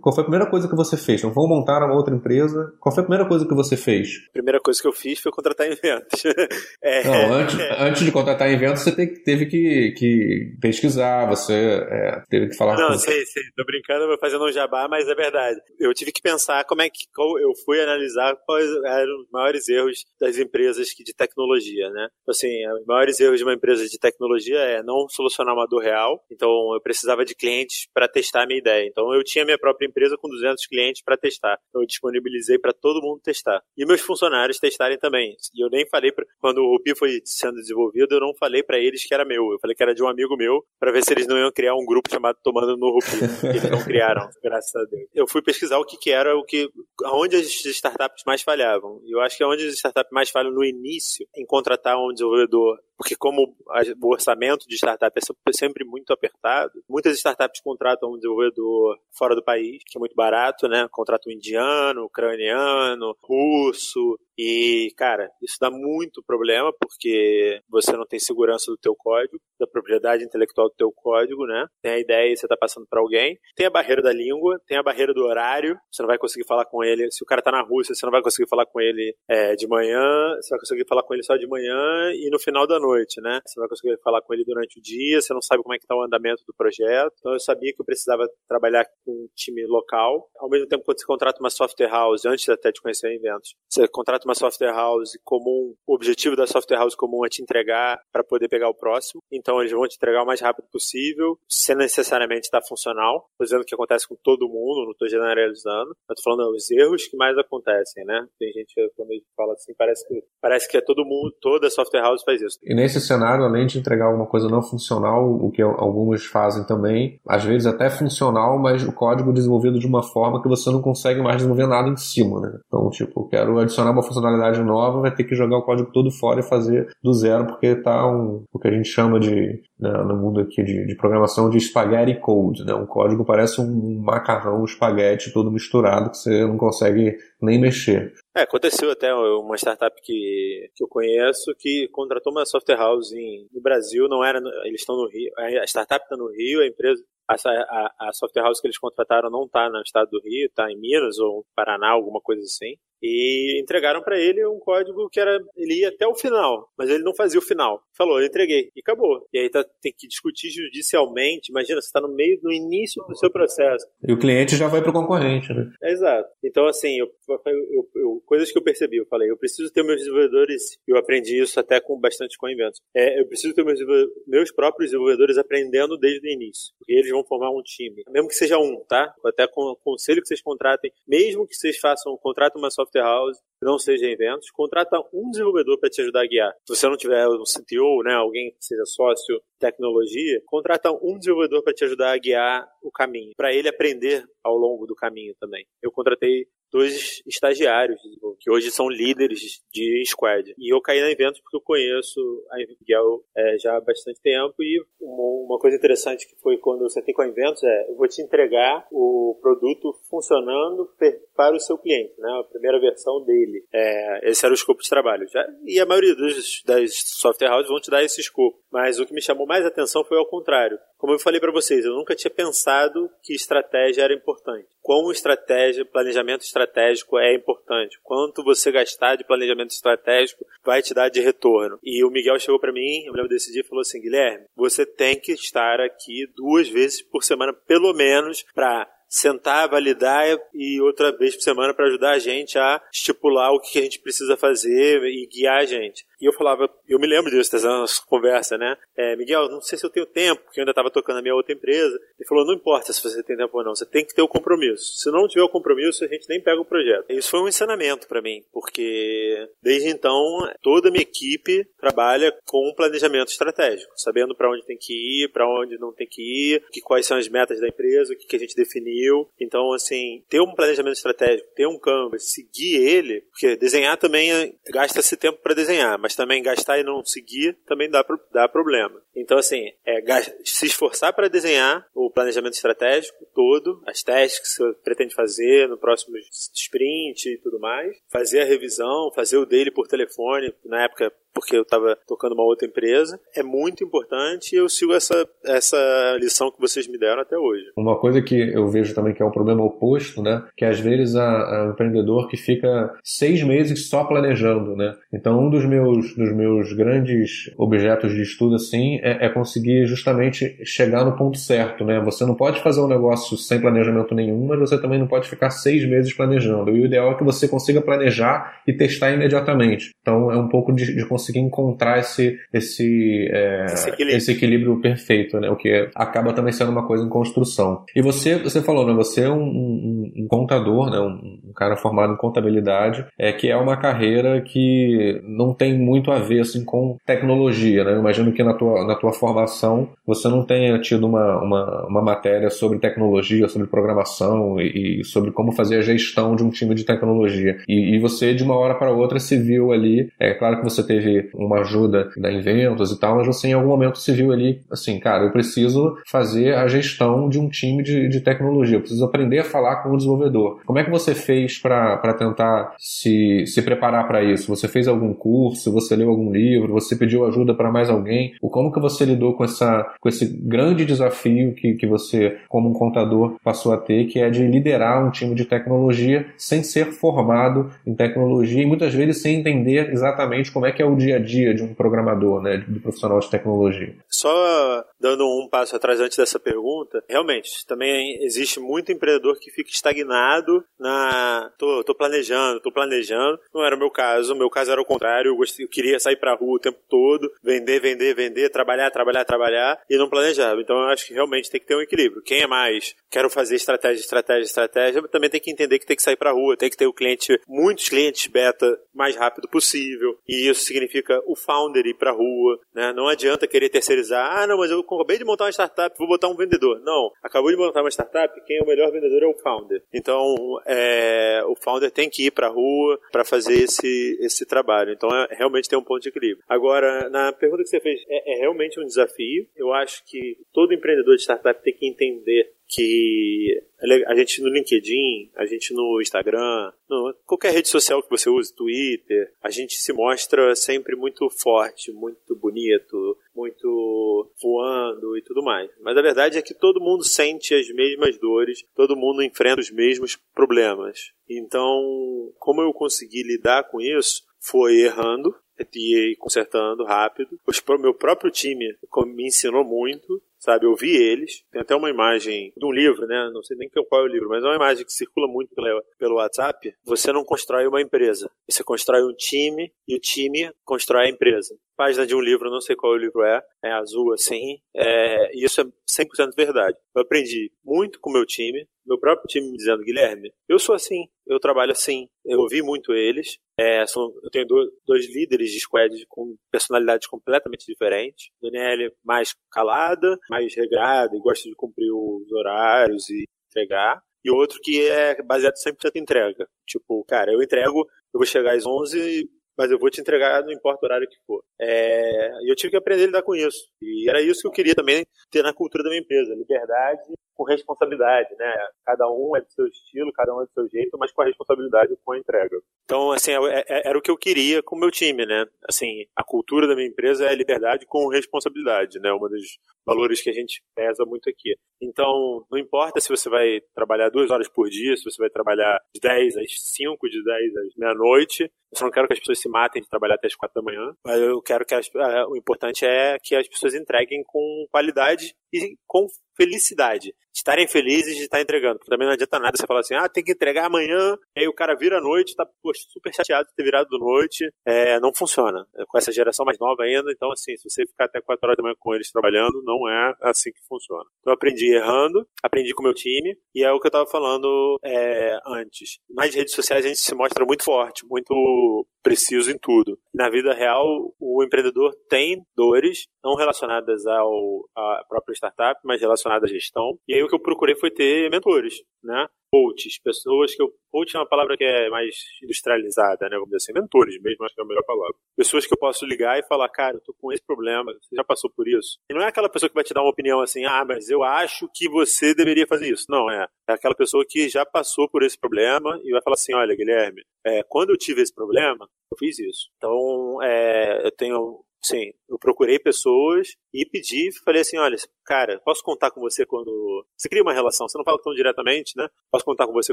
qual 0.00 0.14
foi 0.14 0.22
a 0.22 0.26
primeira 0.26 0.50
coisa 0.50 0.68
que 0.68 0.76
você 0.76 0.96
fez? 0.96 1.20
Então, 1.20 1.32
vou 1.32 1.48
montar 1.48 1.82
uma 1.84 1.94
outra 1.94 2.14
empresa, 2.14 2.72
qual 2.80 2.94
foi 2.94 3.02
a 3.02 3.06
primeira 3.06 3.28
coisa 3.28 3.46
que 3.46 3.54
você 3.54 3.76
fez? 3.76 4.08
A 4.30 4.32
primeira 4.32 4.60
coisa 4.60 4.80
que 4.80 4.88
eu 4.88 4.92
fiz 4.92 5.20
foi 5.20 5.32
contratar 5.32 5.66
eventos. 5.66 6.22
é... 6.82 7.04
Não, 7.04 7.32
antes, 7.34 7.56
antes 7.78 8.04
de 8.04 8.12
contratar 8.12 8.50
eventos, 8.50 8.82
você 8.82 8.92
teve 8.92 9.46
que, 9.46 9.94
que 9.96 10.56
pesquisar, 10.60 11.26
você 11.26 11.54
é, 11.88 12.22
teve 12.28 12.48
que 12.48 12.56
falar 12.56 12.76
Não, 12.76 12.88
com... 12.88 12.98
sei, 12.98 13.24
sei, 13.26 13.42
tô 13.56 13.64
brincando, 13.64 14.06
vou 14.06 14.18
fazendo 14.18 14.44
um 14.44 14.52
jabá, 14.52 14.88
mas 14.88 15.08
é 15.08 15.14
verdade. 15.14 15.58
Eu 15.78 15.94
tive 15.94 16.12
que 16.12 16.22
pensar 16.22 16.64
como 16.64 16.82
é 16.82 16.88
que, 16.88 17.06
eu 17.16 17.52
fui 17.64 17.80
analisar 17.80 18.36
quais 18.46 18.68
eram 18.84 19.20
os 19.20 19.30
maiores 19.32 19.68
erros 19.68 20.04
das 20.20 20.38
empresas 20.38 20.88
de 20.88 21.14
tecnologia, 21.14 21.90
né? 21.90 22.08
Assim, 22.28 22.48
os 22.80 22.86
maiores 22.86 23.18
erros 23.20 23.38
de 23.38 23.44
uma 23.44 23.54
empresa 23.54 23.84
de 23.84 23.98
tecnologia 23.98 24.07
tecnologia 24.10 24.58
é 24.58 24.82
não 24.82 25.08
solucionar 25.08 25.54
uma 25.54 25.66
dor 25.66 25.82
real. 25.82 26.22
Então 26.30 26.48
eu 26.74 26.80
precisava 26.80 27.24
de 27.24 27.34
clientes 27.34 27.88
para 27.92 28.08
testar 28.08 28.42
a 28.42 28.46
minha 28.46 28.58
ideia. 28.58 28.86
Então 28.86 29.12
eu 29.14 29.22
tinha 29.22 29.44
minha 29.44 29.58
própria 29.58 29.86
empresa 29.86 30.16
com 30.16 30.28
200 30.28 30.66
clientes 30.66 31.02
para 31.02 31.16
testar. 31.16 31.58
Então 31.68 31.82
eu 31.82 31.86
disponibilizei 31.86 32.58
para 32.58 32.72
todo 32.72 33.02
mundo 33.02 33.20
testar. 33.22 33.62
E 33.76 33.84
meus 33.86 34.00
funcionários 34.00 34.58
testarem 34.58 34.98
também. 34.98 35.36
E 35.54 35.64
eu 35.64 35.70
nem 35.70 35.86
falei 35.88 36.12
pra, 36.12 36.24
quando 36.40 36.58
o 36.58 36.70
Rupi 36.72 36.96
foi 36.96 37.20
sendo 37.24 37.56
desenvolvido, 37.56 38.14
eu 38.14 38.20
não 38.20 38.34
falei 38.38 38.62
para 38.62 38.78
eles 38.78 39.06
que 39.06 39.14
era 39.14 39.24
meu. 39.24 39.52
Eu 39.52 39.58
falei 39.60 39.74
que 39.74 39.82
era 39.82 39.94
de 39.94 40.02
um 40.02 40.08
amigo 40.08 40.36
meu 40.36 40.64
para 40.78 40.92
ver 40.92 41.02
se 41.02 41.12
eles 41.12 41.26
não 41.26 41.38
iam 41.38 41.50
criar 41.52 41.74
um 41.74 41.84
grupo 41.84 42.10
chamado 42.10 42.38
Tomando 42.42 42.76
no 42.76 42.90
Rupi. 42.90 43.46
eles 43.46 43.70
não 43.70 43.82
criaram, 43.82 44.28
graças 44.42 44.74
a 44.74 44.84
Deus. 44.84 45.08
Eu 45.14 45.26
fui 45.28 45.42
pesquisar 45.42 45.78
o 45.78 45.84
que, 45.84 45.96
que 45.96 46.10
era 46.10 46.36
o 46.36 46.44
que 46.44 46.68
aonde 47.04 47.36
as 47.36 47.46
startups 47.46 48.22
mais 48.26 48.42
falhavam. 48.42 49.00
E 49.04 49.14
eu 49.14 49.20
acho 49.20 49.36
que 49.36 49.44
onde 49.44 49.66
as 49.66 49.74
startups 49.74 50.12
mais 50.12 50.30
falham 50.30 50.52
no 50.52 50.64
início 50.64 51.26
em 51.36 51.44
contratar 51.44 51.96
um 51.98 52.12
desenvolvedor 52.12 52.78
porque 52.98 53.14
como 53.14 53.54
o 54.02 54.12
orçamento 54.12 54.66
de 54.66 54.74
startup 54.74 55.16
é 55.16 55.52
sempre 55.52 55.84
muito 55.84 56.12
apertado, 56.12 56.72
muitas 56.88 57.16
startups 57.16 57.60
contratam 57.60 58.10
um 58.10 58.16
desenvolvedor 58.16 58.98
fora 59.12 59.36
do 59.36 59.42
país, 59.42 59.80
que 59.86 59.96
é 59.96 60.00
muito 60.00 60.16
barato, 60.16 60.66
né? 60.66 60.88
Contratam 60.90 61.32
um 61.32 61.36
indiano, 61.36 62.04
ucraniano, 62.04 63.16
russo, 63.22 64.18
e, 64.38 64.92
cara, 64.96 65.28
isso 65.42 65.56
dá 65.60 65.68
muito 65.68 66.22
problema 66.22 66.72
porque 66.80 67.60
você 67.68 67.92
não 67.96 68.06
tem 68.06 68.20
segurança 68.20 68.70
do 68.70 68.76
teu 68.76 68.94
código, 68.94 69.40
da 69.58 69.66
propriedade 69.66 70.22
intelectual 70.22 70.68
do 70.68 70.74
teu 70.76 70.92
código, 70.92 71.44
né? 71.44 71.66
Tem 71.82 71.92
a 71.92 71.98
ideia 71.98 72.32
e 72.32 72.36
você 72.36 72.46
está 72.46 72.56
passando 72.56 72.86
para 72.88 73.00
alguém. 73.00 73.36
Tem 73.56 73.66
a 73.66 73.70
barreira 73.70 74.00
da 74.00 74.12
língua, 74.12 74.60
tem 74.64 74.78
a 74.78 74.82
barreira 74.82 75.12
do 75.12 75.24
horário. 75.24 75.76
Você 75.90 76.02
não 76.02 76.06
vai 76.06 76.18
conseguir 76.18 76.46
falar 76.46 76.64
com 76.66 76.84
ele. 76.84 77.10
Se 77.10 77.24
o 77.24 77.26
cara 77.26 77.40
está 77.40 77.50
na 77.50 77.62
Rússia, 77.62 77.96
você 77.96 78.06
não 78.06 78.12
vai 78.12 78.22
conseguir 78.22 78.48
falar 78.48 78.64
com 78.64 78.80
ele 78.80 79.12
é, 79.28 79.56
de 79.56 79.66
manhã. 79.66 80.00
Você 80.40 80.50
vai 80.50 80.60
conseguir 80.60 80.86
falar 80.86 81.02
com 81.02 81.14
ele 81.14 81.24
só 81.24 81.36
de 81.36 81.48
manhã 81.48 82.12
e 82.14 82.30
no 82.30 82.38
final 82.38 82.64
da 82.64 82.78
noite, 82.78 83.20
né? 83.20 83.40
Você 83.44 83.58
vai 83.58 83.68
conseguir 83.68 83.98
falar 84.04 84.22
com 84.22 84.32
ele 84.32 84.44
durante 84.44 84.78
o 84.78 84.82
dia. 84.82 85.20
Você 85.20 85.34
não 85.34 85.42
sabe 85.42 85.64
como 85.64 85.74
é 85.74 85.78
que 85.78 85.84
está 85.84 85.96
o 85.96 86.02
andamento 86.02 86.44
do 86.46 86.54
projeto. 86.56 87.12
Então 87.18 87.32
eu 87.32 87.40
sabia 87.40 87.72
que 87.74 87.80
eu 87.80 87.84
precisava 87.84 88.24
trabalhar 88.48 88.86
com 89.04 89.10
um 89.10 89.28
time 89.34 89.66
local. 89.66 90.30
Ao 90.36 90.48
mesmo 90.48 90.68
tempo, 90.68 90.84
quando 90.84 91.00
você 91.00 91.06
contrata 91.06 91.40
uma 91.40 91.50
software 91.50 91.88
house, 91.88 92.24
antes 92.24 92.48
até 92.48 92.70
de 92.70 92.80
conhecer 92.80 93.12
eventos, 93.12 93.56
você 93.68 93.88
contrata 93.88 94.27
uma 94.28 94.34
software 94.34 94.74
house 94.74 95.12
comum, 95.24 95.74
o 95.86 95.94
objetivo 95.94 96.36
da 96.36 96.46
software 96.46 96.76
house 96.76 96.94
comum 96.94 97.24
é 97.24 97.30
te 97.30 97.40
entregar 97.40 97.98
para 98.12 98.22
poder 98.22 98.46
pegar 98.48 98.68
o 98.68 98.74
próximo. 98.74 99.22
Então 99.32 99.58
eles 99.60 99.72
vão 99.72 99.88
te 99.88 99.96
entregar 99.96 100.22
o 100.22 100.26
mais 100.26 100.40
rápido 100.40 100.66
possível, 100.70 101.38
sem 101.48 101.74
necessariamente 101.74 102.44
estar 102.44 102.60
funcional. 102.60 103.26
Estou 103.32 103.44
dizendo 103.46 103.64
que 103.64 103.74
acontece 103.74 104.06
com 104.06 104.14
todo 104.22 104.46
mundo, 104.46 104.84
não 104.84 104.90
estou 104.90 105.08
generalizando. 105.08 105.96
Estou 106.10 106.22
falando 106.22 106.54
os 106.54 106.70
erros 106.70 107.08
que 107.08 107.16
mais 107.16 107.38
acontecem, 107.38 108.04
né? 108.04 108.26
Tem 108.38 108.52
gente 108.52 108.74
quando 108.94 109.12
a 109.12 109.14
gente 109.14 109.26
fala 109.34 109.54
assim, 109.54 109.72
parece 109.78 110.06
que 110.06 110.22
parece 110.42 110.68
que 110.68 110.76
é 110.76 110.80
todo 110.82 111.06
mundo, 111.06 111.32
toda 111.40 111.70
software 111.70 112.02
house 112.02 112.22
faz 112.22 112.42
isso. 112.42 112.58
E 112.62 112.74
nesse 112.74 113.00
cenário, 113.00 113.44
além 113.44 113.66
de 113.66 113.78
entregar 113.78 114.06
alguma 114.06 114.26
coisa 114.26 114.48
não 114.48 114.60
funcional, 114.60 115.24
o 115.24 115.50
que 115.50 115.62
alguns 115.62 116.26
fazem 116.26 116.66
também, 116.66 117.18
às 117.26 117.44
vezes 117.44 117.66
até 117.66 117.88
funcional, 117.88 118.58
mas 118.58 118.82
o 118.82 118.92
código 118.92 119.32
desenvolvido 119.32 119.78
de 119.78 119.86
uma 119.86 120.02
forma 120.02 120.42
que 120.42 120.48
você 120.48 120.70
não 120.70 120.82
consegue 120.82 121.22
mais 121.22 121.36
desenvolver 121.36 121.66
nada 121.66 121.88
em 121.88 121.96
cima, 121.96 122.40
né? 122.40 122.58
Então, 122.66 122.90
tipo, 122.90 123.26
quero 123.28 123.58
adicionar 123.58 123.92
uma 123.92 124.02
funcionalidade 124.18 124.62
nova, 124.62 125.00
vai 125.00 125.14
ter 125.14 125.24
que 125.24 125.34
jogar 125.34 125.58
o 125.58 125.62
código 125.62 125.90
todo 125.92 126.10
fora 126.10 126.40
e 126.40 126.48
fazer 126.48 126.88
do 127.02 127.12
zero, 127.12 127.46
porque 127.46 127.76
tá 127.76 128.06
um, 128.06 128.44
o 128.52 128.58
que 128.58 128.68
a 128.68 128.70
gente 128.70 128.88
chama 128.88 129.18
de, 129.18 129.62
né, 129.78 129.90
no 130.04 130.16
mundo 130.16 130.40
aqui 130.40 130.62
de, 130.62 130.86
de, 130.86 130.96
programação, 130.96 131.48
de 131.48 131.60
spaghetti 131.60 132.18
code, 132.20 132.64
né? 132.64 132.74
Um 132.74 132.86
código 132.86 133.24
parece 133.24 133.60
um 133.60 134.00
macarrão, 134.02 134.60
um 134.60 134.64
espaguete 134.64 135.32
todo 135.32 135.50
misturado 135.50 136.10
que 136.10 136.18
você 136.18 136.46
não 136.46 136.58
consegue 136.58 137.16
nem 137.40 137.60
mexer. 137.60 138.12
É, 138.36 138.42
aconteceu 138.42 138.90
até 138.90 139.12
uma 139.14 139.56
startup 139.56 139.94
que, 140.02 140.70
que 140.74 140.84
eu 140.84 140.88
conheço 140.88 141.54
que 141.58 141.88
contratou 141.92 142.32
uma 142.32 142.44
software 142.44 142.76
house 142.76 143.12
em, 143.12 143.46
no 143.52 143.60
Brasil, 143.60 144.08
não 144.08 144.24
era, 144.24 144.38
eles 144.64 144.80
estão 144.80 144.96
no 144.96 145.08
Rio, 145.08 145.30
a 145.38 145.64
startup 145.64 146.02
está 146.02 146.16
no 146.16 146.30
Rio, 146.30 146.60
a 146.60 146.66
empresa 146.66 147.02
a, 147.28 147.34
a, 147.34 148.08
a, 148.08 148.12
software 148.14 148.42
house 148.42 148.58
que 148.58 148.66
eles 148.66 148.78
contrataram 148.78 149.28
não 149.28 149.44
está 149.44 149.68
no 149.68 149.82
estado 149.82 150.08
do 150.10 150.20
Rio, 150.22 150.46
está 150.46 150.70
em 150.72 150.80
Minas 150.80 151.18
ou 151.18 151.44
Paraná, 151.54 151.90
alguma 151.90 152.20
coisa 152.22 152.42
assim 152.42 152.74
e 153.02 153.60
entregaram 153.60 154.02
para 154.02 154.18
ele 154.18 154.44
um 154.46 154.58
código 154.58 155.08
que 155.10 155.20
era 155.20 155.38
ele 155.56 155.80
ia 155.80 155.88
até 155.88 156.06
o 156.06 156.14
final, 156.14 156.68
mas 156.76 156.90
ele 156.90 157.02
não 157.02 157.14
fazia 157.14 157.38
o 157.38 157.42
final. 157.42 157.80
Falou, 157.96 158.20
eu 158.20 158.26
entreguei 158.26 158.70
e 158.74 158.80
acabou. 158.80 159.26
E 159.32 159.38
aí 159.38 159.50
tá, 159.50 159.64
tem 159.80 159.92
que 159.96 160.06
discutir 160.06 160.50
judicialmente. 160.50 161.50
Imagina, 161.50 161.80
você 161.80 161.86
está 161.86 162.00
no 162.00 162.14
meio 162.14 162.40
do 162.40 162.52
início 162.52 163.02
do 163.08 163.16
seu 163.16 163.30
processo. 163.30 163.86
E 164.06 164.12
o 164.12 164.18
cliente 164.18 164.56
já 164.56 164.68
vai 164.68 164.80
para 164.80 164.90
o 164.90 164.92
concorrente, 164.92 165.52
né? 165.52 165.70
É, 165.82 165.92
exato. 165.92 166.28
Então 166.44 166.66
assim, 166.66 166.98
eu, 166.98 167.08
eu, 167.28 167.88
eu, 167.94 168.22
coisas 168.26 168.50
que 168.50 168.58
eu 168.58 168.62
percebi, 168.62 168.96
eu 168.96 169.06
falei, 169.06 169.30
eu 169.30 169.36
preciso 169.36 169.72
ter 169.72 169.82
meus 169.82 169.98
desenvolvedores. 169.98 170.78
Eu 170.86 170.96
aprendi 170.96 171.40
isso 171.40 171.58
até 171.58 171.80
com 171.80 171.98
bastante 171.98 172.36
com 172.36 172.48
inventos. 172.48 172.80
É, 172.94 173.20
eu 173.20 173.26
preciso 173.26 173.54
ter 173.54 173.64
meus, 173.64 173.80
meus 174.26 174.52
próprios 174.52 174.90
desenvolvedores 174.90 175.38
aprendendo 175.38 175.96
desde 175.96 176.26
o 176.26 176.30
início, 176.30 176.74
porque 176.78 176.92
eles 176.92 177.10
vão 177.10 177.24
formar 177.24 177.50
um 177.50 177.62
time, 177.62 178.02
mesmo 178.10 178.28
que 178.28 178.34
seja 178.34 178.58
um, 178.58 178.82
tá? 178.88 179.12
Até 179.24 179.46
com 179.46 179.74
conselho 179.82 180.20
que 180.20 180.28
vocês 180.28 180.42
contratem, 180.42 180.92
mesmo 181.06 181.46
que 181.46 181.54
vocês 181.54 181.78
façam, 181.78 182.16
contratem 182.18 182.60
uma 182.60 182.70
software 182.70 182.87
software 182.88 183.02
house, 183.02 183.38
não 183.60 183.78
seja 183.78 184.06
eventos, 184.06 184.50
contrata 184.50 184.98
um 185.12 185.30
desenvolvedor 185.30 185.78
para 185.78 185.90
te 185.90 186.00
ajudar 186.00 186.22
a 186.22 186.26
guiar. 186.26 186.52
Se 186.66 186.76
você 186.76 186.88
não 186.88 186.96
tiver 186.96 187.28
um 187.28 187.42
CTO, 187.42 188.02
né, 188.04 188.14
alguém 188.14 188.50
que 188.52 188.64
seja 188.64 188.84
sócio 188.84 189.40
tecnologia, 189.58 190.40
contrata 190.46 190.90
um 190.92 191.18
desenvolvedor 191.18 191.62
para 191.62 191.72
te 191.72 191.84
ajudar 191.84 192.12
a 192.12 192.18
guiar 192.18 192.68
o 192.82 192.90
caminho, 192.90 193.32
para 193.36 193.52
ele 193.52 193.68
aprender 193.68 194.24
ao 194.44 194.56
longo 194.56 194.86
do 194.86 194.94
caminho 194.94 195.34
também. 195.40 195.66
Eu 195.82 195.90
contratei 195.90 196.46
dois 196.70 197.22
estagiários 197.26 198.00
que 198.40 198.50
hoje 198.50 198.70
são 198.70 198.88
líderes 198.88 199.40
de 199.72 200.02
squad. 200.06 200.54
E 200.58 200.72
eu 200.72 200.80
caí 200.80 201.00
na 201.00 201.10
Eventos 201.10 201.40
porque 201.40 201.56
eu 201.56 201.60
conheço 201.60 202.20
a 202.50 202.56
Miguel 202.56 203.22
é, 203.36 203.58
já 203.58 203.76
há 203.76 203.80
bastante 203.80 204.20
tempo 204.20 204.54
e 204.60 204.84
uma, 205.00 205.58
coisa 205.58 205.76
interessante 205.76 206.26
que 206.26 206.40
foi 206.40 206.56
quando 206.58 206.82
eu 206.82 206.90
sentei 206.90 207.12
com 207.12 207.22
a 207.22 207.28
Eventos 207.28 207.62
é 207.64 207.90
eu 207.90 207.96
vou 207.96 208.06
te 208.06 208.22
entregar 208.22 208.86
o 208.92 209.38
produto 209.40 209.92
funcionando 210.08 210.88
para 211.34 211.56
o 211.56 211.60
seu 211.60 211.76
cliente, 211.78 212.14
né? 212.18 212.30
A 212.40 212.44
primeira 212.44 212.78
versão 212.78 213.24
dele. 213.24 213.64
É, 213.72 214.30
esse 214.30 214.44
era 214.44 214.52
o 214.52 214.54
escopo 214.54 214.82
de 214.82 214.88
trabalho. 214.88 215.26
Já, 215.28 215.44
e 215.64 215.80
a 215.80 215.86
maioria 215.86 216.14
dos, 216.14 216.62
das 216.64 216.94
software 216.94 217.50
houses 217.50 217.68
vão 217.68 217.80
te 217.80 217.90
dar 217.90 218.04
esse 218.04 218.20
escopo. 218.20 218.58
Mas 218.70 219.00
o 219.00 219.06
que 219.06 219.14
me 219.14 219.22
chamou 219.22 219.46
mais 219.46 219.64
atenção 219.64 220.04
foi 220.04 220.18
ao 220.18 220.26
contrário. 220.26 220.78
Como 220.96 221.12
eu 221.12 221.18
falei 221.18 221.40
para 221.40 221.52
vocês, 221.52 221.84
eu 221.84 221.94
nunca 221.94 222.14
tinha 222.14 222.30
pensado 222.30 223.10
que 223.22 223.34
estratégia 223.34 224.02
era 224.02 224.14
importante. 224.14 224.68
Como 224.82 225.10
estratégia, 225.10 225.84
planejamento 225.84 226.42
estratégico 226.42 226.57
estratégico 226.58 227.18
é 227.18 227.34
importante. 227.34 227.98
Quanto 228.02 228.42
você 228.42 228.70
gastar 228.72 229.16
de 229.16 229.24
planejamento 229.24 229.70
estratégico 229.70 230.44
vai 230.64 230.82
te 230.82 230.94
dar 230.94 231.08
de 231.08 231.20
retorno. 231.20 231.78
E 231.82 232.04
o 232.04 232.10
Miguel 232.10 232.38
chegou 232.38 232.58
para 232.58 232.72
mim, 232.72 233.04
eu 233.04 233.12
lembro 233.12 233.28
desse 233.28 233.52
dia, 233.52 233.62
e 233.62 233.66
falou 233.66 233.82
assim: 233.82 234.00
Guilherme, 234.00 234.46
você 234.56 234.84
tem 234.84 235.18
que 235.18 235.32
estar 235.32 235.80
aqui 235.80 236.26
duas 236.36 236.68
vezes 236.68 237.02
por 237.02 237.22
semana, 237.22 237.52
pelo 237.52 237.92
menos, 237.92 238.44
para 238.54 238.88
sentar, 239.08 239.68
validar 239.68 240.26
e 240.52 240.80
outra 240.82 241.10
vez 241.16 241.34
por 241.34 241.42
semana 241.42 241.72
para 241.72 241.86
ajudar 241.86 242.10
a 242.10 242.18
gente 242.18 242.58
a 242.58 242.80
estipular 242.92 243.50
o 243.52 243.60
que 243.60 243.78
a 243.78 243.82
gente 243.82 243.98
precisa 244.00 244.36
fazer 244.36 245.02
e 245.04 245.26
guiar 245.26 245.60
a 245.60 245.64
gente. 245.64 246.04
E 246.20 246.26
eu 246.26 246.32
falava, 246.32 246.68
eu 246.86 246.98
me 246.98 247.06
lembro 247.06 247.30
disso, 247.30 247.50
dessa 247.50 247.68
nossa 247.68 248.02
conversa, 248.04 248.58
né? 248.58 248.76
É, 248.96 249.16
Miguel, 249.16 249.48
não 249.48 249.60
sei 249.60 249.78
se 249.78 249.86
eu 249.86 249.90
tenho 249.90 250.04
tempo, 250.04 250.42
porque 250.42 250.60
eu 250.60 250.62
ainda 250.62 250.72
estava 250.72 250.90
tocando 250.90 251.20
a 251.20 251.22
minha 251.22 251.34
outra 251.34 251.54
empresa. 251.54 251.98
Ele 252.18 252.28
falou, 252.28 252.44
não 252.44 252.54
importa 252.54 252.92
se 252.92 253.02
você 253.02 253.22
tem 253.22 253.36
tempo 253.36 253.56
ou 253.56 253.64
não, 253.64 253.74
você 253.74 253.86
tem 253.86 254.04
que 254.04 254.14
ter 254.14 254.22
o 254.22 254.28
compromisso. 254.28 254.96
Se 254.96 255.10
não 255.10 255.28
tiver 255.28 255.42
o 255.42 255.48
compromisso, 255.48 256.04
a 256.04 256.08
gente 256.08 256.28
nem 256.28 256.40
pega 256.40 256.60
o 256.60 256.64
projeto. 256.64 257.10
Isso 257.10 257.30
foi 257.30 257.40
um 257.40 257.48
ensinamento 257.48 258.08
para 258.08 258.20
mim, 258.20 258.42
porque 258.52 259.48
desde 259.62 259.88
então 259.88 260.16
toda 260.62 260.88
a 260.88 260.90
minha 260.90 261.02
equipe 261.02 261.64
trabalha 261.78 262.36
com 262.44 262.68
um 262.68 262.74
planejamento 262.74 263.30
estratégico, 263.30 263.92
sabendo 263.96 264.34
para 264.34 264.50
onde 264.50 264.66
tem 264.66 264.76
que 264.76 265.24
ir, 265.24 265.28
para 265.28 265.48
onde 265.48 265.78
não 265.78 265.92
tem 265.92 266.06
que 266.06 266.22
ir, 266.22 266.64
que 266.72 266.80
quais 266.80 267.06
são 267.06 267.16
as 267.16 267.28
metas 267.28 267.60
da 267.60 267.68
empresa, 267.68 268.12
o 268.12 268.16
que, 268.16 268.26
que 268.26 268.36
a 268.36 268.38
gente 268.38 268.56
definiu. 268.56 269.28
Então, 269.40 269.72
assim, 269.72 270.24
ter 270.28 270.40
um 270.40 270.54
planejamento 270.54 270.96
estratégico, 270.96 271.48
ter 271.54 271.66
um 271.66 271.78
canvas, 271.78 272.30
seguir 272.30 272.76
ele, 272.76 273.20
porque 273.30 273.56
desenhar 273.56 273.96
também 273.96 274.54
gasta-se 274.70 275.16
tempo 275.16 275.38
para 275.42 275.54
desenhar, 275.54 275.98
mas 275.98 276.16
também 276.16 276.42
gastar 276.42 276.78
e 276.78 276.84
não 276.84 277.04
seguir 277.04 277.56
também 277.66 277.88
dá, 277.88 278.04
dá 278.32 278.48
problema. 278.48 279.00
Então, 279.14 279.38
assim, 279.38 279.72
é, 279.86 280.00
se 280.44 280.66
esforçar 280.66 281.12
para 281.12 281.28
desenhar 281.28 281.86
planejamento 282.10 282.54
estratégico 282.54 283.26
todo, 283.34 283.82
as 283.86 284.02
testes 284.02 284.40
que 284.40 284.48
você 284.48 284.74
pretende 284.82 285.14
fazer 285.14 285.68
no 285.68 285.78
próximo 285.78 286.16
sprint 286.54 287.28
e 287.28 287.38
tudo 287.38 287.58
mais, 287.58 287.96
fazer 288.10 288.40
a 288.40 288.44
revisão, 288.44 289.10
fazer 289.14 289.36
o 289.36 289.46
dele 289.46 289.70
por 289.70 289.86
telefone, 289.86 290.52
na 290.64 290.84
época 290.84 291.12
porque 291.38 291.56
eu 291.56 291.62
estava 291.62 291.96
tocando 292.06 292.32
uma 292.32 292.42
outra 292.42 292.66
empresa, 292.66 293.20
é 293.36 293.42
muito 293.44 293.84
importante 293.84 294.54
e 294.54 294.58
eu 294.58 294.68
sigo 294.68 294.92
essa, 294.92 295.26
essa 295.44 296.16
lição 296.20 296.50
que 296.50 296.60
vocês 296.60 296.88
me 296.88 296.98
deram 296.98 297.22
até 297.22 297.38
hoje. 297.38 297.64
Uma 297.76 297.98
coisa 297.98 298.20
que 298.20 298.34
eu 298.34 298.66
vejo 298.68 298.94
também 298.94 299.14
que 299.14 299.22
é 299.22 299.26
um 299.26 299.30
problema 299.30 299.62
oposto, 299.62 300.20
né? 300.20 300.44
Que 300.56 300.64
às 300.64 300.80
vezes 300.80 301.14
o 301.14 301.70
empreendedor 301.70 302.28
que 302.28 302.36
fica 302.36 302.92
seis 303.04 303.42
meses 303.42 303.88
só 303.88 304.04
planejando, 304.04 304.74
né? 304.74 304.96
Então 305.12 305.38
um 305.38 305.48
dos 305.48 305.64
meus, 305.64 306.14
dos 306.16 306.34
meus 306.34 306.72
grandes 306.72 307.52
objetos 307.56 308.12
de 308.12 308.22
estudo 308.22 308.56
assim 308.56 308.98
é, 309.02 309.26
é 309.26 309.28
conseguir 309.28 309.86
justamente 309.86 310.58
chegar 310.64 311.04
no 311.04 311.16
ponto 311.16 311.38
certo, 311.38 311.84
né? 311.98 312.04
Você 312.04 312.24
não 312.24 312.34
pode 312.34 312.60
fazer 312.62 312.80
um 312.80 312.88
negócio 312.88 313.36
sem 313.36 313.60
planejamento 313.60 314.14
nenhum, 314.14 314.46
mas 314.46 314.58
você 314.58 314.80
também 314.80 314.98
não 314.98 315.06
pode 315.06 315.28
ficar 315.28 315.50
seis 315.50 315.86
meses 315.88 316.12
planejando. 316.14 316.70
E 316.70 316.80
o 316.80 316.86
ideal 316.86 317.12
é 317.12 317.14
que 317.14 317.24
você 317.24 317.48
consiga 317.48 317.80
planejar 317.80 318.60
e 318.66 318.72
testar 318.72 319.10
imediatamente. 319.10 319.90
Então 320.00 320.30
é 320.30 320.36
um 320.36 320.48
pouco 320.48 320.72
de, 320.72 320.94
de 320.94 321.06
conseguir 321.06 321.40
encontrar 321.40 321.98
esse, 321.98 322.38
esse, 322.52 323.28
é, 323.32 323.66
esse, 323.66 323.88
equilíbrio. 323.88 324.16
esse, 324.16 324.32
equilíbrio. 324.32 324.80
perfeito, 324.80 325.40
né? 325.40 325.50
O 325.50 325.56
que 325.56 325.88
acaba 325.94 326.32
também 326.32 326.52
sendo 326.52 326.70
uma 326.70 326.86
coisa 326.86 327.04
em 327.04 327.08
construção. 327.08 327.84
E 327.94 328.02
você, 328.02 328.36
você 328.36 328.62
falou, 328.62 328.86
né? 328.86 328.92
Você 328.94 329.22
é 329.22 329.30
um, 329.30 329.42
um, 329.42 330.12
um 330.16 330.26
contador, 330.28 330.90
né? 330.90 330.98
Um, 330.98 331.40
um, 331.48 331.52
cara 331.54 331.76
formado 331.76 332.12
em 332.12 332.16
contabilidade, 332.16 333.04
é 333.18 333.32
que 333.32 333.50
é 333.50 333.56
uma 333.56 333.76
carreira 333.76 334.40
que 334.40 335.20
não 335.24 335.52
tem 335.52 335.76
muito 335.76 336.10
a 336.10 336.18
ver 336.18 336.40
assim 336.40 336.64
com 336.64 336.96
tecnologia, 337.04 337.84
né? 337.84 337.92
Eu 337.92 337.98
imagino 337.98 338.32
que 338.32 338.42
na 338.42 338.54
tua, 338.54 338.84
na 338.84 338.94
tua 338.94 339.12
formação 339.12 339.88
você 340.06 340.28
não 340.28 340.44
tenha 340.44 340.78
tido 340.78 341.06
uma, 341.06 341.42
uma, 341.42 341.86
uma 341.88 342.02
matéria 342.02 342.50
sobre 342.50 342.78
tecnologia, 342.78 343.48
sobre 343.48 343.66
programação 343.66 344.60
e, 344.60 345.00
e, 345.00 345.04
sobre 345.04 345.30
como 345.30 345.52
fazer 345.52 345.78
a 345.78 345.82
gestão 345.82 346.36
de 346.36 346.44
um 346.44 346.50
time 346.50 346.74
de 346.74 346.84
tecnologia. 346.84 347.58
E, 347.68 347.96
e 347.96 347.98
você 347.98 348.34
de 348.34 348.42
uma 348.42 348.56
hora 348.56 348.74
para 348.74 348.92
outra 348.92 349.18
se 349.18 349.36
viu 349.36 349.72
ali. 349.72 350.10
É 350.18 350.34
claro 350.34 350.58
que 350.58 350.64
você 350.64 350.82
teve 350.82 351.30
uma 351.34 351.60
ajuda 351.60 352.10
da 352.16 352.32
Inventos 352.32 352.92
e 352.92 353.00
tal, 353.00 353.16
mas 353.16 353.26
você 353.26 353.48
em 353.48 353.52
algum 353.52 353.68
momento 353.68 353.98
se 353.98 354.12
viu 354.12 354.32
ali, 354.32 354.60
assim, 354.70 354.98
cara, 354.98 355.24
eu 355.24 355.32
preciso 355.32 355.96
fazer 356.06 356.54
a 356.54 356.68
gestão 356.68 357.28
de 357.28 357.38
um 357.38 357.48
time 357.48 357.82
de, 357.82 358.08
de 358.08 358.20
tecnologia, 358.20 358.76
eu 358.76 358.80
preciso 358.80 359.04
aprender 359.04 359.38
a 359.38 359.44
falar 359.44 359.82
com 359.82 359.90
o 359.90 359.96
desenvolvedor. 359.96 360.60
Como 360.64 360.78
é 360.78 360.84
que 360.84 360.90
você 360.90 361.14
fez 361.14 361.58
para 361.58 362.14
tentar 362.14 362.74
se, 362.78 363.44
se 363.46 363.62
preparar 363.62 364.06
para 364.06 364.22
isso? 364.22 364.48
Você 364.48 364.68
fez 364.68 364.86
algum 364.88 365.12
curso? 365.14 365.72
Você 365.72 365.96
leu 365.96 366.10
algum 366.10 366.30
livro? 366.30 366.74
Você 366.74 366.96
pediu 366.96 367.24
ajuda 367.24 367.54
para 367.54 367.70
mais 367.70 367.90
alguém? 367.90 368.34
Ou 368.40 368.50
como 368.50 368.72
que 368.72 368.80
você 368.80 369.04
lidou 369.04 369.34
com, 369.34 369.44
essa, 369.44 369.86
com 370.00 370.08
esse 370.08 370.26
grande 370.26 370.84
desafio 370.84 371.54
que, 371.54 371.74
que 371.78 371.86
você, 371.86 372.38
como 372.48 372.68
um 372.68 372.74
contador, 372.74 373.36
passou 373.42 373.72
a 373.72 373.78
ter, 373.78 374.06
que 374.06 374.20
é 374.20 374.28
de 374.28 374.46
liderar 374.46 375.06
um 375.06 375.10
time 375.10 375.34
de 375.34 375.44
tecnologia 375.44 376.26
sem 376.36 376.62
ser 376.62 376.92
formado 376.92 377.70
em 377.86 377.94
tecnologia 377.94 378.62
e 378.62 378.66
muitas 378.66 378.92
vezes 378.92 379.22
sem 379.22 379.40
entender 379.40 379.90
exatamente 379.90 380.52
como 380.52 380.66
é 380.66 380.72
que 380.72 380.82
é 380.82 380.84
o 380.84 380.96
dia 380.96 381.16
a 381.16 381.18
dia 381.18 381.54
de 381.54 381.62
um 381.62 381.74
programador, 381.74 382.42
né, 382.42 382.58
do 382.66 382.80
profissional 382.80 383.20
de 383.20 383.30
tecnologia. 383.30 383.94
Só 384.08 384.84
dando 385.00 385.24
um 385.24 385.48
passo 385.48 385.76
atrás 385.76 386.00
antes 386.00 386.18
dessa 386.18 386.38
pergunta, 386.38 387.02
realmente, 387.08 387.66
também 387.66 388.22
existe 388.22 388.58
muito 388.60 388.92
empreendedor 388.92 389.38
que 389.38 389.50
fica 389.50 389.70
estagnado 389.70 390.64
na 390.78 391.50
tô, 391.58 391.84
tô 391.84 391.94
planejando, 391.94 392.60
tô 392.60 392.72
planejando. 392.72 393.38
Não 393.54 393.64
era 393.64 393.76
o 393.76 393.78
meu 393.78 393.90
caso, 393.90 394.34
o 394.34 394.36
meu 394.36 394.50
caso 394.50 394.72
era 394.72 394.80
o 394.80 394.84
contrário, 394.84 395.30
eu, 395.30 395.36
gostei, 395.36 395.64
eu 395.64 395.68
queria 395.68 396.00
sair 396.00 396.16
pra 396.16 396.34
rua 396.34 396.56
o 396.56 396.58
tempo 396.58 396.78
todo, 396.88 397.30
vender, 397.42 397.80
vender, 397.80 398.14
vender, 398.14 398.50
trabalhar, 398.50 398.90
trabalhar, 398.90 399.24
trabalhar 399.24 399.78
e 399.88 399.96
não 399.96 400.08
planejava. 400.08 400.60
Então 400.60 400.76
eu 400.76 400.88
acho 400.88 401.06
que 401.06 401.14
realmente 401.14 401.50
tem 401.50 401.60
que 401.60 401.66
ter 401.68 401.76
um 401.76 401.82
equilíbrio. 401.82 402.22
Quem 402.22 402.42
é 402.42 402.46
mais 402.46 402.96
quero 403.10 403.30
fazer 403.30 403.56
estratégia, 403.56 404.00
estratégia, 404.00 404.44
estratégia, 404.44 405.02
também 405.08 405.30
tem 405.30 405.40
que 405.40 405.50
entender 405.50 405.78
que 405.78 405.86
tem 405.86 405.96
que 405.96 406.02
sair 406.02 406.16
pra 406.16 406.32
rua, 406.32 406.56
tem 406.56 406.70
que 406.70 406.76
ter 406.76 406.86
o 406.86 406.92
cliente, 406.92 407.40
muitos 407.46 407.88
clientes 407.88 408.26
beta 408.26 408.78
mais 408.94 409.16
rápido 409.16 409.48
possível. 409.48 410.18
E 410.26 410.48
isso 410.48 410.62
significa 410.64 411.20
o 411.26 411.34
founder 411.34 411.86
ir 411.86 411.94
pra 411.94 412.12
rua, 412.12 412.58
né? 412.74 412.92
Não 412.92 413.08
adianta 413.08 413.46
querer 413.46 413.68
terceirizar, 413.68 414.38
ah, 414.38 414.46
não, 414.46 414.58
mas 414.58 414.70
eu 414.70 414.80
acabei 414.80 415.18
de 415.18 415.24
montar 415.24 415.44
uma 415.44 415.52
startup, 415.52 415.96
vou 415.98 416.08
botar 416.08 416.28
um 416.28 416.36
vendedor. 416.36 416.80
Não, 416.80 417.10
acabou 417.22 417.50
de 417.50 417.56
montar 417.56 417.80
uma 417.80 417.90
startup, 417.90 418.34
quem 418.46 418.58
é 418.58 418.62
o 418.62 418.66
melhor 418.66 418.90
vendedor 418.90 419.22
é 419.22 419.26
o 419.26 419.38
founder. 419.38 419.82
Então, 419.92 420.34
é, 420.66 421.42
o 421.46 421.54
founder 421.56 421.90
tem 421.90 422.08
que 422.10 422.26
ir 422.26 422.30
pra 422.30 422.48
rua 422.48 422.98
para 423.10 423.24
fazer 423.24 423.62
esse, 423.62 424.18
esse 424.20 424.46
trabalho. 424.46 424.92
Então, 424.92 425.08
é, 425.10 425.28
realmente 425.36 425.68
tem 425.68 425.78
um 425.78 425.84
ponto 425.84 426.02
de 426.02 426.08
equilíbrio. 426.08 426.44
Agora, 426.48 427.08
na 427.08 427.32
pergunta 427.32 427.62
que 427.62 427.68
você 427.68 427.80
fez, 427.80 428.00
é, 428.08 428.34
é 428.34 428.40
realmente 428.40 428.80
um 428.80 428.84
desafio. 428.84 429.46
Eu 429.56 429.72
acho 429.72 430.02
que 430.04 430.36
todo 430.52 430.74
empreendedor 430.74 431.16
de 431.16 431.22
startup 431.22 431.57
tem 431.62 431.74
que 431.74 431.86
entender 431.86 432.52
que 432.68 433.62
a 434.06 434.14
gente 434.14 434.42
no 434.42 434.50
LinkedIn, 434.50 435.30
a 435.34 435.46
gente 435.46 435.72
no 435.72 436.00
Instagram, 436.02 436.72
no, 436.88 437.14
qualquer 437.24 437.52
rede 437.52 437.68
social 437.68 438.02
que 438.02 438.10
você 438.10 438.28
use, 438.28 438.54
Twitter, 438.54 439.32
a 439.42 439.50
gente 439.50 439.74
se 439.74 439.92
mostra 439.92 440.54
sempre 440.54 440.94
muito 440.94 441.30
forte, 441.30 441.90
muito 441.92 442.36
bonito, 442.36 443.16
muito 443.34 444.30
voando 444.42 445.16
e 445.16 445.22
tudo 445.22 445.42
mais. 445.42 445.70
Mas 445.80 445.96
a 445.96 446.02
verdade 446.02 446.36
é 446.36 446.42
que 446.42 446.52
todo 446.52 446.80
mundo 446.80 447.04
sente 447.04 447.54
as 447.54 447.68
mesmas 447.70 448.18
dores, 448.18 448.64
todo 448.74 448.96
mundo 448.96 449.22
enfrenta 449.22 449.60
os 449.60 449.70
mesmos 449.70 450.16
problemas. 450.34 451.12
Então, 451.28 452.32
como 452.38 452.60
eu 452.60 452.72
consegui 452.72 453.22
lidar 453.22 453.64
com 453.70 453.80
isso? 453.80 454.26
Foi 454.40 454.80
errando, 454.80 455.34
e 455.74 456.16
consertando 456.18 456.84
rápido. 456.84 457.38
O 457.46 457.78
meu 457.78 457.94
próprio 457.94 458.30
time 458.30 458.76
me 459.06 459.26
ensinou 459.26 459.64
muito 459.64 460.22
sabe? 460.38 460.66
Eu 460.66 460.74
vi 460.74 460.90
eles. 460.90 461.44
Tem 461.50 461.60
até 461.60 461.74
uma 461.74 461.90
imagem 461.90 462.52
de 462.56 462.66
um 462.66 462.72
livro, 462.72 463.06
né? 463.06 463.30
Não 463.32 463.42
sei 463.42 463.56
nem 463.56 463.68
qual 463.68 464.02
é 464.02 464.04
o 464.04 464.12
livro, 464.12 464.28
mas 464.28 464.42
é 464.44 464.46
uma 464.46 464.56
imagem 464.56 464.84
que 464.84 464.92
circula 464.92 465.28
muito 465.28 465.54
pelo, 465.98 466.14
WhatsApp. 466.16 466.74
Você 466.84 467.12
não 467.12 467.24
constrói 467.24 467.66
uma 467.66 467.80
empresa. 467.80 468.30
Você 468.48 468.64
constrói 468.64 469.02
um 469.02 469.14
time 469.14 469.72
e 469.86 469.96
o 469.96 470.00
time 470.00 470.50
constrói 470.64 471.06
a 471.06 471.10
empresa. 471.10 471.56
Página 471.78 472.04
de 472.04 472.12
um 472.12 472.20
livro, 472.20 472.50
não 472.50 472.60
sei 472.60 472.74
qual 472.74 472.92
o 472.92 472.96
livro 472.96 473.22
é, 473.22 473.40
é 473.64 473.70
azul 473.70 474.12
assim. 474.12 474.58
É, 474.74 475.32
e 475.32 475.44
isso 475.44 475.60
é 475.60 475.64
100% 475.64 476.34
verdade. 476.36 476.76
Eu 476.92 477.02
aprendi 477.02 477.52
muito 477.64 478.00
com 478.00 478.10
o 478.10 478.12
meu 478.12 478.26
time, 478.26 478.66
meu 478.84 478.98
próprio 478.98 479.28
time 479.28 479.48
me 479.48 479.56
dizendo, 479.56 479.84
Guilherme, 479.84 480.32
eu 480.48 480.58
sou 480.58 480.74
assim, 480.74 481.06
eu 481.24 481.38
trabalho 481.38 481.70
assim. 481.70 482.08
Eu 482.24 482.40
ouvi 482.40 482.62
muito 482.62 482.92
eles. 482.92 483.38
É, 483.56 483.86
são, 483.86 484.12
eu 484.24 484.28
tenho 484.28 484.44
dois, 484.44 484.68
dois, 484.84 485.06
líderes 485.14 485.52
de 485.52 485.60
squad 485.60 485.94
com 486.08 486.34
personalidades 486.50 487.06
completamente 487.06 487.64
diferentes. 487.64 488.30
Daniele 488.42 488.92
mais 489.04 489.36
calada, 489.48 490.18
mais 490.28 490.52
regrada 490.56 491.14
e 491.14 491.20
gosta 491.20 491.48
de 491.48 491.54
cumprir 491.54 491.92
os 491.92 492.32
horários 492.32 493.08
e 493.08 493.24
entregar. 493.52 494.02
E 494.24 494.32
outro 494.32 494.58
que 494.60 494.84
é 494.88 495.22
baseado 495.22 495.54
100% 495.54 495.92
em 495.94 496.00
entrega. 496.00 496.48
Tipo, 496.66 497.04
cara, 497.04 497.32
eu 497.32 497.40
entrego, 497.40 497.86
eu 498.12 498.18
vou 498.18 498.26
chegar 498.26 498.56
às 498.56 498.66
11 498.66 499.30
mas 499.58 499.70
eu 499.70 499.78
vou 499.78 499.90
te 499.90 500.00
entregar 500.00 500.42
não 500.44 500.52
importa 500.52 500.78
o 500.82 500.86
horário 500.86 501.08
que 501.08 501.18
for. 501.26 501.42
É, 501.60 502.30
e 502.42 502.50
eu 502.50 502.54
tive 502.54 502.70
que 502.70 502.76
aprender 502.76 503.02
a 503.02 503.06
lidar 503.06 503.22
com 503.22 503.34
isso. 503.34 503.68
E 503.82 504.08
era 504.08 504.22
isso 504.22 504.42
que 504.42 504.46
eu 504.46 504.52
queria 504.52 504.74
também 504.74 505.04
ter 505.30 505.42
na 505.42 505.52
cultura 505.52 505.82
da 505.82 505.90
minha 505.90 506.00
empresa, 506.00 506.34
liberdade 506.34 507.12
com 507.34 507.44
responsabilidade, 507.44 508.34
né? 508.36 508.52
Cada 508.84 509.08
um 509.08 509.36
é 509.36 509.40
do 509.40 509.50
seu 509.52 509.66
estilo, 509.68 510.12
cada 510.12 510.34
um 510.34 510.42
é 510.42 510.44
do 510.44 510.52
seu 510.52 510.68
jeito, 510.68 510.98
mas 510.98 511.12
com 511.12 511.22
a 511.22 511.24
responsabilidade 511.24 511.96
com 512.04 512.12
a 512.12 512.18
entrega. 512.18 512.60
Então, 512.84 513.12
assim, 513.12 513.30
é, 513.30 513.64
é, 513.68 513.88
era 513.88 513.96
o 513.96 514.02
que 514.02 514.10
eu 514.10 514.16
queria 514.16 514.60
com 514.60 514.74
o 514.74 514.78
meu 514.78 514.90
time, 514.90 515.24
né? 515.24 515.46
Assim, 515.68 516.04
a 516.16 516.24
cultura 516.24 516.66
da 516.66 516.74
minha 516.74 516.88
empresa 516.88 517.26
é 517.26 517.34
liberdade 517.36 517.86
com 517.86 518.08
responsabilidade, 518.08 518.98
né? 518.98 519.12
Um 519.12 519.20
dos 519.20 519.58
valores 519.86 520.20
que 520.20 520.30
a 520.30 520.32
gente 520.32 520.62
pesa 520.74 521.04
muito 521.04 521.30
aqui. 521.30 521.56
Então, 521.80 522.44
não 522.50 522.58
importa 522.58 523.00
se 523.00 523.08
você 523.08 523.28
vai 523.28 523.60
trabalhar 523.74 524.10
duas 524.10 524.30
horas 524.30 524.48
por 524.48 524.68
dia, 524.68 524.96
se 524.96 525.04
você 525.04 525.20
vai 525.22 525.30
trabalhar 525.30 525.78
de 525.94 526.00
10 526.00 526.36
às 526.36 526.52
5, 526.74 527.08
de 527.08 527.22
10 527.22 527.56
às 527.56 527.76
meia-noite. 527.76 528.42
Eu 528.44 528.78
só 528.78 528.84
não 528.84 528.92
quero 528.92 529.06
que 529.06 529.14
as 529.14 529.18
pessoas 529.20 529.40
se 529.40 529.48
matem 529.48 529.80
de 529.80 529.88
trabalhar 529.88 530.16
até 530.16 530.26
as 530.26 530.34
4 530.34 530.60
da 530.60 530.64
manhã, 530.64 530.92
mas 531.04 531.20
eu 531.20 531.40
quero 531.40 531.64
que 531.64 531.74
as, 531.74 531.88
o 532.28 532.36
importante 532.36 532.84
é 532.84 533.16
que 533.22 533.34
as 533.34 533.48
pessoas 533.48 533.74
entreguem 533.74 534.22
com 534.26 534.66
qualidade 534.70 535.34
e 535.52 535.76
com 535.86 536.06
felicidade. 536.38 537.12
Estarem 537.34 537.66
felizes 537.66 538.16
de 538.16 538.22
estar 538.22 538.40
entregando. 538.40 538.78
Porque 538.78 538.90
também 538.90 539.06
não 539.06 539.14
adianta 539.14 539.38
nada 539.38 539.56
você 539.56 539.66
falar 539.66 539.80
assim, 539.80 539.94
ah, 539.94 540.08
tem 540.08 540.22
que 540.22 540.32
entregar 540.32 540.66
amanhã, 540.66 541.16
aí 541.36 541.48
o 541.48 541.52
cara 541.52 541.74
vira 541.74 541.98
à 541.98 542.00
noite, 542.00 542.34
tá 542.34 542.46
poxa, 542.62 542.82
super 542.88 543.12
chateado 543.12 543.48
de 543.48 543.54
ter 543.54 543.64
virado 543.64 543.88
de 543.88 543.98
noite. 543.98 544.52
É, 544.64 545.00
não 545.00 545.12
funciona. 545.12 545.66
É, 545.76 545.84
com 545.86 545.98
essa 545.98 546.12
geração 546.12 546.46
mais 546.46 546.58
nova 546.58 546.84
ainda, 546.84 547.10
então 547.10 547.30
assim, 547.32 547.56
se 547.56 547.68
você 547.68 547.86
ficar 547.86 548.04
até 548.04 548.20
4 548.20 548.46
horas 548.46 548.56
da 548.56 548.62
manhã 548.62 548.74
com 548.78 548.94
eles 548.94 549.10
trabalhando, 549.10 549.62
não 549.64 549.88
é 549.88 550.14
assim 550.22 550.52
que 550.52 550.60
funciona. 550.68 551.04
Então 551.20 551.32
eu 551.32 551.34
aprendi 551.34 551.74
errando, 551.74 552.26
aprendi 552.42 552.72
com 552.72 552.82
o 552.82 552.84
meu 552.84 552.94
time, 552.94 553.36
e 553.54 553.64
é 553.64 553.72
o 553.72 553.80
que 553.80 553.86
eu 553.86 553.90
estava 553.90 554.06
falando 554.06 554.78
é, 554.84 555.38
antes. 555.46 555.98
Nas 556.08 556.34
redes 556.34 556.54
sociais 556.54 556.84
a 556.84 556.88
gente 556.88 557.00
se 557.00 557.14
mostra 557.14 557.44
muito 557.44 557.64
forte, 557.64 558.06
muito 558.06 558.86
preciso 559.08 559.50
em 559.50 559.58
tudo. 559.58 559.98
Na 560.14 560.28
vida 560.28 560.52
real, 560.52 560.84
o 561.18 561.42
empreendedor 561.42 561.94
tem 562.10 562.42
dores, 562.54 563.06
não 563.24 563.34
relacionadas 563.34 564.06
ao, 564.06 564.68
à 564.76 565.02
própria 565.08 565.32
startup, 565.34 565.80
mas 565.82 566.00
relacionadas 566.00 566.50
à 566.50 566.52
gestão. 566.52 566.98
E 567.08 567.14
aí 567.14 567.22
o 567.22 567.28
que 567.28 567.34
eu 567.34 567.40
procurei 567.40 567.74
foi 567.74 567.90
ter 567.90 568.30
mentores, 568.30 568.74
né? 569.02 569.26
Coaches, 569.52 569.98
pessoas 569.98 570.54
que 570.54 570.62
eu. 570.62 570.72
Coach 570.90 571.14
é 571.14 571.18
uma 571.18 571.28
palavra 571.28 571.54
que 571.54 571.64
é 571.64 571.90
mais 571.90 572.14
industrializada, 572.42 573.28
né? 573.28 573.36
Vamos 573.36 573.50
dizer 573.50 573.56
assim, 573.56 573.72
mentores 573.74 574.18
mesmo, 574.22 574.42
acho 574.44 574.54
que 574.54 574.60
é 574.60 574.64
a 574.64 574.66
melhor 574.66 574.82
palavra. 574.84 575.14
Pessoas 575.36 575.66
que 575.66 575.74
eu 575.74 575.78
posso 575.78 576.06
ligar 576.06 576.38
e 576.38 576.42
falar, 576.44 576.66
cara, 576.70 576.96
eu 576.96 577.00
tô 577.02 577.12
com 577.12 577.30
esse 577.30 577.44
problema, 577.44 577.92
você 577.92 578.16
já 578.16 578.24
passou 578.24 578.50
por 578.50 578.66
isso. 578.66 578.98
E 579.10 579.14
não 579.14 579.20
é 579.20 579.26
aquela 579.26 579.50
pessoa 579.50 579.68
que 579.68 579.74
vai 579.74 579.84
te 579.84 579.92
dar 579.92 580.00
uma 580.00 580.10
opinião 580.10 580.40
assim, 580.40 580.64
ah, 580.64 580.84
mas 580.86 581.10
eu 581.10 581.22
acho 581.22 581.68
que 581.74 581.90
você 581.90 582.34
deveria 582.34 582.66
fazer 582.66 582.90
isso. 582.90 583.04
Não, 583.08 583.30
é. 583.30 583.46
É 583.68 583.74
aquela 583.74 583.94
pessoa 583.94 584.24
que 584.26 584.48
já 584.48 584.64
passou 584.64 585.08
por 585.10 585.22
esse 585.22 585.38
problema 585.38 586.00
e 586.02 586.10
vai 586.10 586.22
falar 586.22 586.34
assim, 586.34 586.54
olha, 586.54 586.74
Guilherme, 586.74 587.22
é, 587.44 587.62
quando 587.62 587.90
eu 587.90 587.98
tive 587.98 588.22
esse 588.22 588.34
problema, 588.34 588.88
eu 589.12 589.18
fiz 589.18 589.38
isso. 589.38 589.68
Então, 589.76 590.42
é, 590.42 591.06
eu 591.06 591.10
tenho 591.10 591.62
Sim, 591.82 592.12
eu 592.28 592.38
procurei 592.38 592.78
pessoas 592.78 593.54
e 593.72 593.86
pedi, 593.86 594.30
falei 594.44 594.62
assim, 594.62 594.76
olha, 594.78 594.96
cara, 595.28 595.60
posso 595.62 595.82
contar 595.82 596.10
com 596.10 596.22
você 596.22 596.46
quando... 596.46 597.04
Você 597.14 597.28
cria 597.28 597.42
uma 597.42 597.52
relação, 597.52 597.86
você 597.86 597.98
não 597.98 598.04
fala 598.04 598.18
tão 598.22 598.32
diretamente, 598.32 598.96
né? 598.96 599.06
Posso 599.30 599.44
contar 599.44 599.66
com 599.66 599.74
você 599.74 599.92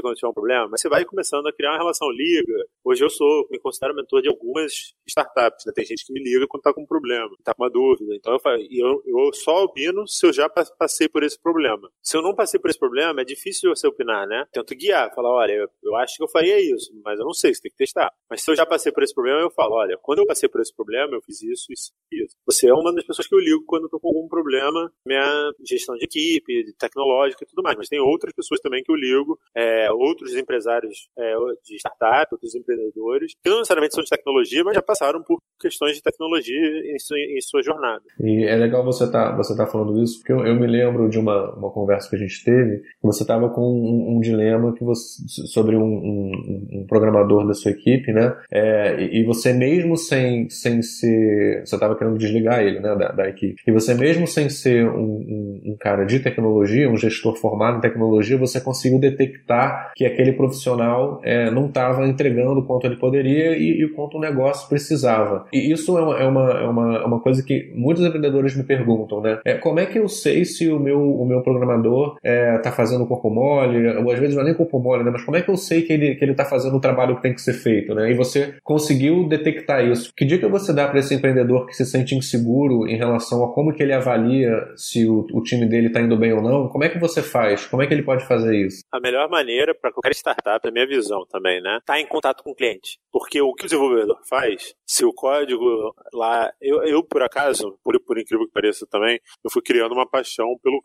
quando 0.00 0.14
tiver 0.14 0.28
um 0.28 0.32
problema? 0.32 0.66
Mas 0.66 0.80
você 0.80 0.88
vai 0.88 1.04
começando 1.04 1.46
a 1.46 1.52
criar 1.52 1.72
uma 1.72 1.78
relação, 1.78 2.10
liga. 2.10 2.64
Hoje 2.82 3.04
eu 3.04 3.10
sou, 3.10 3.46
me 3.50 3.58
considero 3.58 3.94
mentor 3.94 4.22
de 4.22 4.28
algumas 4.28 4.94
startups, 5.06 5.66
né? 5.66 5.72
Tem 5.74 5.84
gente 5.84 6.06
que 6.06 6.12
me 6.12 6.22
liga 6.24 6.46
quando 6.48 6.62
tá 6.62 6.72
com 6.72 6.80
um 6.80 6.86
problema, 6.86 7.28
tá 7.44 7.52
com 7.52 7.62
uma 7.62 7.70
dúvida. 7.70 8.14
Então 8.14 8.32
eu, 8.32 8.40
falo, 8.40 8.56
eu, 8.70 9.02
eu 9.04 9.32
só 9.34 9.64
opino 9.64 10.08
se 10.08 10.24
eu 10.26 10.32
já 10.32 10.48
passei 10.48 11.06
por 11.06 11.22
esse 11.22 11.38
problema. 11.38 11.90
Se 12.02 12.16
eu 12.16 12.22
não 12.22 12.34
passei 12.34 12.58
por 12.58 12.70
esse 12.70 12.78
problema, 12.78 13.20
é 13.20 13.24
difícil 13.24 13.74
você 13.74 13.86
opinar, 13.86 14.26
né? 14.26 14.46
Tento 14.50 14.74
guiar, 14.74 15.14
falar, 15.14 15.30
olha, 15.30 15.52
eu, 15.52 15.68
eu 15.82 15.96
acho 15.96 16.16
que 16.16 16.22
eu 16.22 16.28
faria 16.28 16.58
isso, 16.58 16.90
mas 17.04 17.18
eu 17.18 17.26
não 17.26 17.34
sei, 17.34 17.52
você 17.52 17.60
tem 17.60 17.70
que 17.70 17.76
testar. 17.76 18.10
Mas 18.30 18.42
se 18.42 18.50
eu 18.50 18.56
já 18.56 18.64
passei 18.64 18.90
por 18.90 19.02
esse 19.02 19.14
problema, 19.14 19.40
eu 19.40 19.50
falo, 19.50 19.74
olha, 19.74 19.98
quando 20.00 20.20
eu 20.20 20.26
passei 20.26 20.48
por 20.48 20.62
esse 20.62 20.74
problema, 20.74 21.14
eu 21.14 21.20
fiz 21.20 21.42
isso, 21.42 21.66
isso, 21.70 21.92
isso. 22.10 22.34
Você 22.46 22.68
é 22.68 22.72
uma 22.74 22.94
das 22.94 23.04
pessoas 23.04 23.28
que 23.28 23.34
eu 23.34 23.38
ligo 23.38 23.64
quando 23.66 23.84
eu 23.84 23.90
tô 23.90 24.00
com 24.00 24.08
algum 24.08 24.26
problema, 24.28 24.90
minha 25.04 25.25
gestão 25.64 25.96
de 25.96 26.04
equipe, 26.04 26.64
de 26.64 26.72
tecnológica 26.74 27.44
e 27.44 27.46
tudo 27.46 27.62
mais. 27.62 27.76
Mas 27.76 27.88
tem 27.88 28.00
outras 28.00 28.32
pessoas 28.34 28.60
também 28.60 28.82
que 28.82 28.90
eu 28.90 28.96
ligo, 28.96 29.38
é, 29.54 29.90
outros 29.92 30.34
empresários 30.34 31.08
é, 31.18 31.34
de 31.64 31.76
startup, 31.76 32.26
outros 32.32 32.54
empreendedores, 32.54 33.32
que 33.42 33.50
não 33.50 33.58
necessariamente 33.58 33.94
são 33.94 34.04
de 34.04 34.10
tecnologia, 34.10 34.64
mas 34.64 34.74
já 34.74 34.82
passaram 34.82 35.22
por 35.22 35.40
questões 35.60 35.96
de 35.96 36.02
tecnologia 36.02 36.94
em 36.94 36.98
sua, 36.98 37.18
em 37.18 37.40
sua 37.40 37.62
jornada. 37.62 38.02
E 38.20 38.44
é 38.44 38.56
legal 38.56 38.84
você 38.84 39.04
estar 39.04 39.30
tá, 39.30 39.36
você 39.36 39.56
tá 39.56 39.66
falando 39.66 40.02
isso, 40.02 40.18
porque 40.18 40.32
eu, 40.32 40.46
eu, 40.46 40.54
me 40.54 40.66
lembro 40.66 41.08
de 41.08 41.18
uma, 41.18 41.54
uma 41.54 41.70
conversa 41.70 42.08
que 42.08 42.16
a 42.16 42.18
gente 42.18 42.44
teve, 42.44 42.78
que 42.78 43.02
você 43.02 43.22
estava 43.22 43.48
com 43.50 43.62
um, 43.62 44.16
um, 44.16 44.20
dilema 44.20 44.74
que 44.74 44.84
você, 44.84 45.22
sobre 45.48 45.76
um, 45.76 45.82
um, 45.82 46.30
um, 46.72 46.86
programador 46.86 47.46
da 47.46 47.54
sua 47.54 47.70
equipe, 47.70 48.12
né? 48.12 48.36
É, 48.50 49.00
e, 49.00 49.20
e 49.20 49.24
você 49.24 49.52
mesmo 49.52 49.96
sem, 49.96 50.48
sem 50.50 50.82
ser... 50.82 51.64
Você 51.64 51.76
estava 51.76 51.96
querendo 51.96 52.18
desligar 52.18 52.60
ele, 52.60 52.80
né, 52.80 52.94
da, 52.94 53.12
da, 53.12 53.28
equipe. 53.28 53.62
E 53.66 53.72
você 53.72 53.94
mesmo 53.94 54.26
sem 54.26 54.48
ser 54.48 54.88
um, 54.88 55.15
um, 55.16 55.72
um, 55.72 55.76
cara 55.78 56.04
de 56.04 56.20
tecnologia, 56.20 56.90
um 56.90 56.96
gestor 56.96 57.36
formado 57.36 57.78
em 57.78 57.80
tecnologia, 57.80 58.36
você 58.36 58.60
conseguiu 58.60 58.98
detectar 58.98 59.92
que 59.94 60.04
aquele 60.04 60.32
profissional 60.32 61.20
é, 61.22 61.50
não 61.50 61.66
estava 61.66 62.06
entregando 62.06 62.60
o 62.60 62.66
quanto 62.66 62.86
ele 62.86 62.96
poderia 62.96 63.56
e, 63.56 63.80
e 63.80 63.84
o 63.84 63.94
quanto 63.94 64.16
o 64.16 64.20
negócio 64.20 64.68
precisava. 64.68 65.46
E 65.52 65.72
isso 65.72 65.96
é 65.96 66.02
uma, 66.02 66.18
é 66.18 66.24
uma, 66.26 66.50
é 66.50 66.68
uma, 66.68 66.96
é 66.96 67.04
uma 67.04 67.20
coisa 67.20 67.42
que 67.42 67.72
muitos 67.74 68.04
empreendedores 68.04 68.56
me 68.56 68.62
perguntam, 68.62 69.20
né? 69.20 69.38
É, 69.44 69.54
como 69.54 69.80
é 69.80 69.86
que 69.86 69.98
eu 69.98 70.08
sei 70.08 70.44
se 70.44 70.68
o 70.70 70.78
meu, 70.78 71.00
o 71.00 71.26
meu 71.26 71.42
programador 71.42 72.16
está 72.16 72.70
é, 72.70 72.72
fazendo 72.72 73.06
corpo 73.06 73.30
mole, 73.30 73.88
ou 73.96 74.10
às 74.10 74.18
vezes 74.18 74.34
não 74.34 74.42
é 74.42 74.46
nem 74.46 74.54
corpo 74.54 74.78
mole, 74.78 75.04
né? 75.04 75.10
Mas 75.10 75.24
como 75.24 75.36
é 75.36 75.42
que 75.42 75.50
eu 75.50 75.56
sei 75.56 75.82
que 75.82 75.92
ele, 75.92 76.14
que 76.14 76.24
ele 76.24 76.32
está 76.32 76.44
fazendo 76.44 76.76
o 76.76 76.80
trabalho 76.80 77.16
que 77.16 77.22
tem 77.22 77.34
que 77.34 77.40
ser 77.40 77.54
feito, 77.54 77.94
né? 77.94 78.10
E 78.10 78.14
você 78.14 78.54
conseguiu 78.62 79.28
detectar 79.28 79.84
isso. 79.84 80.12
Que 80.16 80.24
dica 80.24 80.48
você 80.48 80.72
dá 80.72 80.86
para 80.86 80.98
esse 80.98 81.14
empreendedor 81.14 81.66
que 81.66 81.74
se 81.74 81.84
sente 81.84 82.14
inseguro 82.14 82.86
em 82.86 82.96
relação 82.96 83.44
a 83.44 83.52
como 83.52 83.72
que 83.72 83.82
ele 83.82 83.92
avalia 83.92 84.50
se 84.76 85.05
o, 85.08 85.26
o 85.32 85.42
time 85.42 85.66
dele 85.66 85.88
está 85.88 86.00
indo 86.00 86.16
bem 86.16 86.32
ou 86.32 86.42
não? 86.42 86.68
Como 86.68 86.84
é 86.84 86.88
que 86.88 86.98
você 86.98 87.22
faz? 87.22 87.66
Como 87.66 87.82
é 87.82 87.86
que 87.86 87.94
ele 87.94 88.02
pode 88.02 88.26
fazer 88.26 88.56
isso? 88.56 88.82
A 88.92 89.00
melhor 89.00 89.28
maneira 89.28 89.74
para 89.74 89.92
qualquer 89.92 90.12
startup, 90.12 90.66
a 90.66 90.70
minha 90.70 90.86
visão 90.86 91.24
também, 91.26 91.60
né? 91.60 91.78
Tá 91.84 92.00
em 92.00 92.06
contato 92.06 92.42
com 92.42 92.50
o 92.50 92.54
cliente. 92.54 92.98
Porque 93.12 93.40
o 93.40 93.54
que 93.54 93.64
o 93.64 93.68
desenvolvedor 93.68 94.18
faz, 94.28 94.74
se 94.86 95.04
o 95.04 95.12
código 95.12 95.94
lá. 96.12 96.52
Eu, 96.60 96.82
eu 96.84 97.02
por 97.02 97.22
acaso, 97.22 97.78
por, 97.82 97.98
por 98.00 98.18
incrível 98.18 98.46
que 98.46 98.52
pareça 98.52 98.86
também, 98.90 99.20
eu 99.44 99.50
fui 99.50 99.62
criando 99.62 99.92
uma 99.92 100.08
paixão 100.08 100.46
pelo 100.62 100.82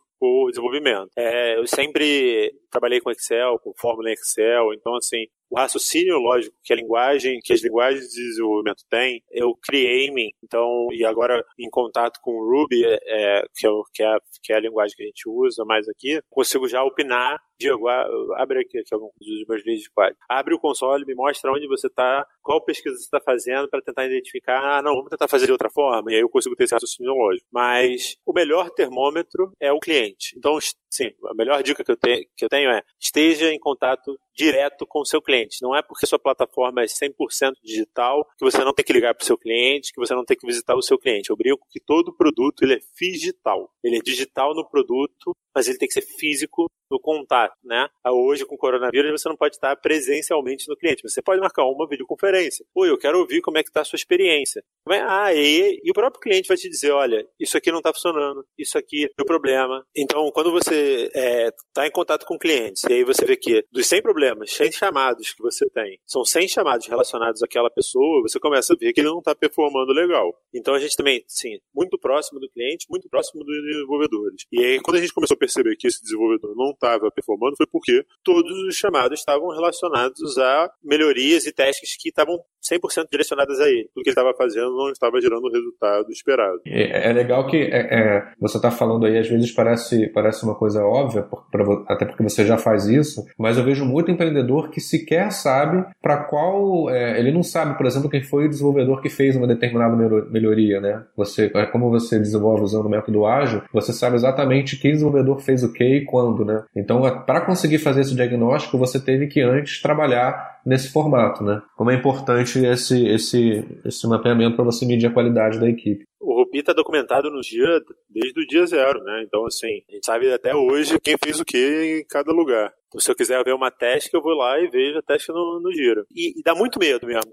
desenvolvimento. 0.50 1.10
É, 1.18 1.58
eu 1.58 1.68
sempre 1.68 2.54
trabalhei 2.70 3.02
com 3.02 3.12
Excel, 3.12 3.60
com 3.60 3.74
fórmula 3.78 4.10
em 4.10 4.14
Excel, 4.14 4.74
então 4.74 4.96
assim, 4.96 5.26
o 5.52 5.58
raciocínio 5.58 6.18
lógico 6.18 6.56
que 6.64 6.72
a 6.72 6.76
linguagem, 6.78 7.40
que 7.44 7.52
as 7.52 7.62
linguagens 7.62 8.08
de 8.08 8.30
desenvolvimento 8.30 8.84
têm, 8.90 9.22
eu 9.30 9.54
criei 9.62 10.08
em 10.08 10.14
mim. 10.14 10.30
Então, 10.42 10.88
e 10.92 11.06
agora 11.06 11.44
em 11.60 11.70
contato 11.70 12.20
com 12.22 12.32
o 12.32 12.50
Ruby, 12.50 12.86
é, 12.86 13.44
que, 13.54 13.68
é, 13.68 13.70
que, 13.94 14.04
é, 14.04 14.18
que 14.42 14.54
é 14.54 14.56
a 14.56 14.62
linguagem 14.62 14.96
que 14.96 15.04
a 15.04 15.06
gente 15.08 15.28
usa 15.28 15.66
mais 15.66 15.90
aqui, 15.90 16.22
consigo 16.30 16.70
já 16.70 16.82
opinar 16.82 17.38
Diego, 17.62 17.88
abre 18.36 18.62
aqui, 18.62 18.82
alguns 18.92 19.12
dos 19.20 19.46
meus 19.48 19.64
vídeos 19.64 19.84
de 19.84 19.92
quadro. 19.92 20.18
Abre 20.28 20.56
o 20.56 20.60
console, 20.60 21.06
me 21.06 21.14
mostra 21.14 21.52
onde 21.52 21.68
você 21.68 21.88
está, 21.88 22.26
qual 22.42 22.64
pesquisa 22.64 22.96
você 22.96 23.04
está 23.04 23.22
fazendo 23.22 23.70
para 23.70 23.82
tentar 23.82 24.06
identificar. 24.06 24.60
Ah, 24.60 24.82
não, 24.82 24.96
vamos 24.96 25.10
tentar 25.10 25.28
fazer 25.28 25.46
de 25.46 25.52
outra 25.52 25.70
forma. 25.70 26.12
E 26.12 26.16
aí 26.16 26.22
eu 26.22 26.30
consigo 26.30 26.56
ter 26.56 26.64
esse 26.64 26.74
raciocínio 26.74 27.14
lógico. 27.14 27.48
Mas 27.52 28.18
o 28.26 28.34
melhor 28.34 28.70
termômetro 28.72 29.54
é 29.60 29.72
o 29.72 29.80
cliente. 29.80 30.34
Então, 30.38 30.58
sim, 30.90 31.12
a 31.26 31.34
melhor 31.36 31.62
dica 31.62 31.84
que 31.84 31.92
eu, 31.92 31.98
te, 31.98 32.28
que 32.36 32.46
eu 32.46 32.50
tenho 32.50 32.70
é 32.72 32.82
esteja 33.00 33.54
em 33.54 33.60
contato 33.60 34.18
direto 34.36 34.86
com 34.88 35.02
o 35.02 35.06
seu 35.06 35.22
cliente. 35.22 35.58
Não 35.62 35.76
é 35.76 35.82
porque 35.82 36.08
sua 36.08 36.20
plataforma 36.20 36.82
é 36.82 36.86
100% 36.86 37.54
digital 37.64 38.26
que 38.38 38.46
você 38.46 38.64
não 38.64 38.74
tem 38.74 38.84
que 38.84 38.94
ligar 38.94 39.14
para 39.14 39.24
o 39.24 39.26
seu 39.26 39.38
cliente, 39.38 39.92
que 39.94 40.00
você 40.00 40.16
não 40.16 40.26
tem 40.26 40.38
que 40.38 40.48
visitar 40.48 40.76
o 40.76 40.82
seu 40.82 40.98
cliente. 40.98 41.30
Eu 41.30 41.38
brinco 41.38 41.68
que 41.70 41.80
todo 41.80 42.16
produto 42.16 42.64
ele 42.64 42.76
é 42.76 42.80
digital. 43.00 43.72
Ele 43.84 43.98
é 43.98 44.00
digital 44.00 44.56
no 44.56 44.68
produto, 44.68 45.36
mas 45.56 45.68
ele 45.68 45.78
tem 45.78 45.88
que 45.88 45.94
ser 45.94 46.02
físico 46.02 46.68
no 46.92 47.00
contato, 47.00 47.56
né? 47.64 47.88
Hoje, 48.06 48.46
com 48.46 48.56
o 48.56 48.58
coronavírus, 48.58 49.22
você 49.22 49.30
não 49.30 49.38
pode 49.38 49.56
estar 49.56 49.76
presencialmente 49.78 50.68
no 50.68 50.76
cliente, 50.76 51.02
você 51.02 51.22
pode 51.22 51.40
marcar 51.40 51.64
uma 51.64 51.88
videoconferência. 51.88 52.66
Oi, 52.76 52.90
eu 52.90 52.98
quero 52.98 53.20
ouvir 53.20 53.42
como 53.42 53.58
é 53.58 53.64
que 53.64 53.70
está 53.70 53.82
a 53.82 53.86
sua 53.86 53.96
experiência. 53.96 54.62
Ah, 55.08 55.34
e, 55.34 55.80
e 55.84 55.90
o 55.90 55.94
próprio 55.94 56.20
cliente 56.20 56.50
vai 56.50 56.58
te 56.58 56.70
dizer, 56.70 56.92
olha, 56.92 57.26
isso 57.40 57.58
aqui 57.58 57.72
não 57.72 57.78
está 57.78 57.94
funcionando, 57.94 58.46
isso 58.58 58.78
aqui 58.78 59.06
é 59.06 59.22
o 59.22 59.26
problema. 59.26 59.86
Então, 59.96 60.30
quando 60.32 60.52
você 60.52 61.06
está 61.06 61.20
é, 61.20 61.52
tá 61.74 61.88
em 61.88 61.92
contato 61.92 62.26
com 62.26 62.38
clientes, 62.38 62.84
e 62.84 62.94
aí 62.94 63.04
você 63.06 63.24
vê 63.26 63.38
que 63.38 63.64
dos 63.72 63.88
100 63.88 64.02
problemas, 64.02 64.52
100 64.52 64.74
chamados 64.74 65.32
que 65.32 65.42
você 65.42 65.70
tem, 65.70 65.98
são 66.06 66.26
100 66.26 66.50
chamados 66.50 66.88
relacionados 66.88 67.42
àquela 67.42 67.70
pessoa, 67.70 68.22
você 68.22 68.40
começa 68.40 68.74
a 68.74 68.76
ver 68.78 68.92
que 68.92 69.00
ele 69.00 69.10
não 69.10 69.20
está 69.20 69.34
performando 69.34 69.94
legal. 69.94 70.34
Então, 70.54 70.74
a 70.74 70.80
gente 70.80 70.98
também, 70.98 71.24
sim, 71.28 71.58
muito 71.74 71.98
próximo 71.98 72.40
do 72.40 72.50
cliente, 72.50 72.86
muito 72.90 73.08
próximo 73.08 73.46
dos 73.46 73.64
desenvolvedores. 73.64 74.46
E 74.52 74.62
aí, 74.62 74.82
quando 74.82 74.98
a 74.98 75.00
gente 75.00 75.14
começou 75.14 75.38
perceber 75.42 75.76
que 75.76 75.88
esse 75.88 76.04
desenvolvedor 76.04 76.56
não 76.56 76.70
estava 76.70 77.10
performando 77.10 77.58
foi 77.58 77.66
porque 77.66 78.06
todos 78.24 78.52
os 78.68 78.76
chamados 78.76 79.20
estavam 79.20 79.50
relacionados 79.50 80.38
a 80.38 80.72
melhorias 80.84 81.48
e 81.48 81.52
testes 81.52 81.98
que 81.98 82.10
estavam 82.10 82.40
100% 82.62 83.08
direcionadas 83.12 83.60
a 83.60 83.68
ele. 83.68 83.90
O 83.96 84.02
que 84.02 84.10
ele 84.10 84.12
estava 84.12 84.34
fazendo 84.36 84.70
não 84.76 84.92
estava 84.92 85.20
gerando 85.20 85.46
o 85.46 85.52
resultado 85.52 86.12
esperado. 86.12 86.62
É, 86.68 87.10
é 87.10 87.14
legal 87.14 87.48
que 87.48 87.58
é, 87.58 87.88
é, 87.90 88.34
você 88.40 88.58
está 88.58 88.70
falando 88.70 89.06
aí, 89.06 89.18
às 89.18 89.28
vezes 89.28 89.52
parece, 89.52 90.08
parece 90.10 90.44
uma 90.44 90.54
coisa 90.54 90.84
óbvia, 90.84 91.24
pra, 91.52 91.64
até 91.88 92.06
porque 92.06 92.22
você 92.22 92.46
já 92.46 92.58
faz 92.58 92.86
isso, 92.86 93.26
mas 93.38 93.58
eu 93.58 93.64
vejo 93.64 93.84
muito 93.84 94.12
empreendedor 94.12 94.70
que 94.70 94.80
sequer 94.80 95.32
sabe 95.32 95.84
para 96.02 96.18
qual. 96.26 96.90
É, 96.90 97.20
ele 97.20 97.32
não 97.32 97.42
sabe, 97.42 97.76
por 97.78 97.86
exemplo, 97.86 98.10
quem 98.10 98.22
foi 98.22 98.46
o 98.46 98.50
desenvolvedor 98.50 99.02
que 99.02 99.10
fez 99.10 99.36
uma 99.36 99.48
determinada 99.48 99.96
melhoria, 100.30 100.80
né? 100.80 101.04
Você, 101.18 101.52
é 101.54 101.66
como 101.66 101.90
você 101.90 102.20
desenvolve 102.20 102.64
usando 102.64 102.86
o 102.86 102.90
método 102.90 103.26
ágil, 103.26 103.64
você 103.74 103.92
sabe 103.92 104.16
exatamente 104.16 104.78
que 104.78 104.92
desenvolvedor 104.92 105.31
fez 105.40 105.64
o 105.64 105.72
que 105.72 105.84
e 105.84 106.06
quando, 106.06 106.46
né? 106.46 106.64
Então, 106.76 107.02
para 107.26 107.46
conseguir 107.46 107.80
fazer 107.80 108.02
esse 108.02 108.16
diagnóstico, 108.16 108.78
você 108.78 109.04
teve 109.04 109.28
que 109.28 109.42
antes 109.42 109.82
trabalhar 109.82 110.62
nesse 110.66 110.92
formato, 110.92 111.44
né? 111.44 111.62
Como 111.76 111.92
é 111.92 111.96
importante 111.96 112.60
esse, 112.60 113.08
esse, 113.08 113.66
esse 113.86 114.08
mapeamento 114.08 114.56
para 114.56 114.66
você 114.66 114.86
medir 114.86 115.08
a 115.08 115.14
qualidade 115.14 115.60
da 115.60 115.70
equipe. 115.70 116.04
O 116.20 116.36
Rupi 116.36 116.60
está 116.60 116.74
documentado 116.74 117.32
no 117.32 117.42
dia, 117.42 117.82
desde 118.10 118.40
o 118.40 118.48
dia 118.48 118.66
zero, 118.66 119.04
né? 119.04 119.24
Então, 119.26 119.46
assim, 119.46 119.82
a 119.90 119.94
gente 119.94 120.06
sabe 120.06 120.32
até 120.32 120.56
hoje 120.56 121.00
quem 121.00 121.16
fez 121.22 121.40
o 121.40 121.46
que 121.46 122.02
em 122.02 122.06
cada 122.08 122.32
lugar. 122.32 122.72
Então, 122.88 123.00
se 123.00 123.10
eu 123.10 123.16
quiser 123.16 123.44
ver 123.44 123.54
uma 123.54 123.72
teste, 123.72 124.14
eu 124.14 124.22
vou 124.22 124.34
lá 124.34 124.60
e 124.60 124.70
vejo 124.70 125.00
a 125.00 125.02
teste 125.02 125.32
no, 125.32 125.60
no 125.60 125.72
giro. 125.72 126.06
E, 126.14 126.40
e 126.40 126.44
dá 126.44 126.54
muito 126.54 126.78
medo 126.78 127.08
mesmo. 127.08 127.32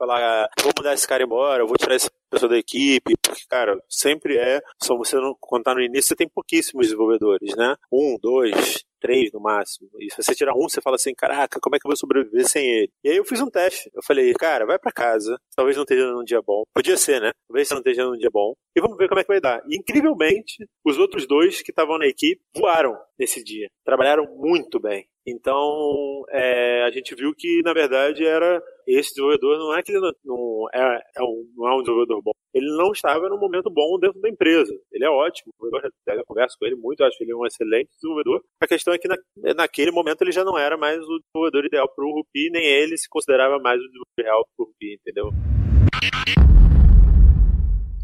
Falar, 0.00 0.18
ah, 0.18 0.48
vou 0.62 0.72
mudar 0.78 0.94
esse 0.94 1.06
cara 1.06 1.22
embora, 1.22 1.66
vou 1.66 1.76
tirar 1.76 1.94
essa 1.94 2.10
pessoa 2.30 2.48
da 2.48 2.56
equipe, 2.56 3.14
porque, 3.20 3.42
cara, 3.46 3.78
sempre 3.86 4.38
é, 4.38 4.62
só 4.82 4.96
você 4.96 5.16
não 5.16 5.36
contar 5.38 5.74
no 5.74 5.82
início, 5.82 6.08
você 6.08 6.16
tem 6.16 6.26
pouquíssimos 6.26 6.86
desenvolvedores, 6.86 7.54
né? 7.54 7.76
Um, 7.92 8.16
dois, 8.18 8.82
três 8.98 9.30
no 9.30 9.40
máximo. 9.40 9.90
E 9.98 10.10
se 10.10 10.22
você 10.22 10.34
tirar 10.34 10.54
um, 10.54 10.68
você 10.68 10.80
fala 10.80 10.96
assim, 10.96 11.12
caraca, 11.14 11.58
como 11.60 11.76
é 11.76 11.78
que 11.78 11.86
eu 11.86 11.90
vou 11.90 11.96
sobreviver 11.96 12.48
sem 12.48 12.64
ele? 12.64 12.90
E 13.04 13.10
aí 13.10 13.16
eu 13.18 13.26
fiz 13.26 13.42
um 13.42 13.50
teste. 13.50 13.90
Eu 13.94 14.02
falei, 14.02 14.32
cara, 14.32 14.64
vai 14.64 14.78
para 14.78 14.90
casa. 14.90 15.38
Talvez 15.54 15.76
não 15.76 15.82
esteja 15.82 16.10
num 16.10 16.24
dia 16.24 16.40
bom. 16.40 16.62
Podia 16.72 16.96
ser, 16.96 17.20
né? 17.20 17.32
Talvez 17.48 17.68
não 17.70 17.78
esteja 17.78 18.04
num 18.04 18.16
dia 18.16 18.30
bom. 18.32 18.54
E 18.76 18.80
vamos 18.80 18.96
ver 18.96 19.08
como 19.08 19.20
é 19.20 19.24
que 19.24 19.32
vai 19.32 19.40
dar. 19.40 19.62
E 19.68 19.76
incrivelmente, 19.76 20.66
os 20.84 20.98
outros 20.98 21.26
dois 21.26 21.60
que 21.60 21.72
estavam 21.72 21.98
na 21.98 22.06
equipe 22.06 22.40
voaram 22.56 22.96
nesse 23.20 23.44
dia. 23.44 23.68
Trabalharam 23.84 24.24
muito 24.36 24.80
bem. 24.80 25.06
Então, 25.26 26.24
é, 26.30 26.82
a 26.82 26.90
gente 26.90 27.14
viu 27.14 27.34
que, 27.36 27.60
na 27.62 27.74
verdade, 27.74 28.24
era 28.24 28.60
esse 28.86 29.10
desenvolvedor 29.10 29.58
não 29.58 29.76
é 29.76 29.82
que 29.82 29.92
ele 29.92 30.00
não, 30.00 30.12
não, 30.24 30.66
é, 30.72 31.02
é 31.16 31.22
um, 31.22 31.46
não 31.54 31.68
é 31.68 31.74
um 31.76 31.82
desenvolvedor 31.82 32.22
bom. 32.22 32.32
Ele 32.54 32.66
não 32.76 32.90
estava 32.90 33.28
num 33.28 33.38
momento 33.38 33.70
bom 33.70 33.98
dentro 34.00 34.18
da 34.20 34.28
empresa. 34.28 34.72
Ele 34.90 35.04
é 35.04 35.10
ótimo. 35.10 35.52
Eu 35.60 36.24
converso 36.24 36.56
com 36.58 36.66
ele 36.66 36.74
muito, 36.74 37.04
acho 37.04 37.18
que 37.18 37.24
ele 37.24 37.32
é 37.32 37.36
um 37.36 37.46
excelente 37.46 37.90
desenvolvedor. 37.94 38.42
A 38.60 38.66
questão 38.66 38.94
é 38.94 38.98
que 38.98 39.06
na, 39.06 39.16
naquele 39.54 39.90
momento 39.90 40.22
ele 40.22 40.32
já 40.32 40.42
não 40.42 40.58
era 40.58 40.78
mais 40.78 40.98
o 40.98 41.20
desenvolvedor 41.20 41.66
ideal 41.66 41.88
para 41.94 42.04
o 42.04 42.12
Rupi, 42.12 42.50
nem 42.50 42.64
ele 42.64 42.96
se 42.96 43.08
considerava 43.08 43.58
mais 43.58 43.78
o 43.78 43.86
desenvolvedor 43.86 44.14
ideal 44.18 44.48
para 44.56 44.64
o 44.64 44.66
Rupi, 44.66 44.94
entendeu? 44.94 45.30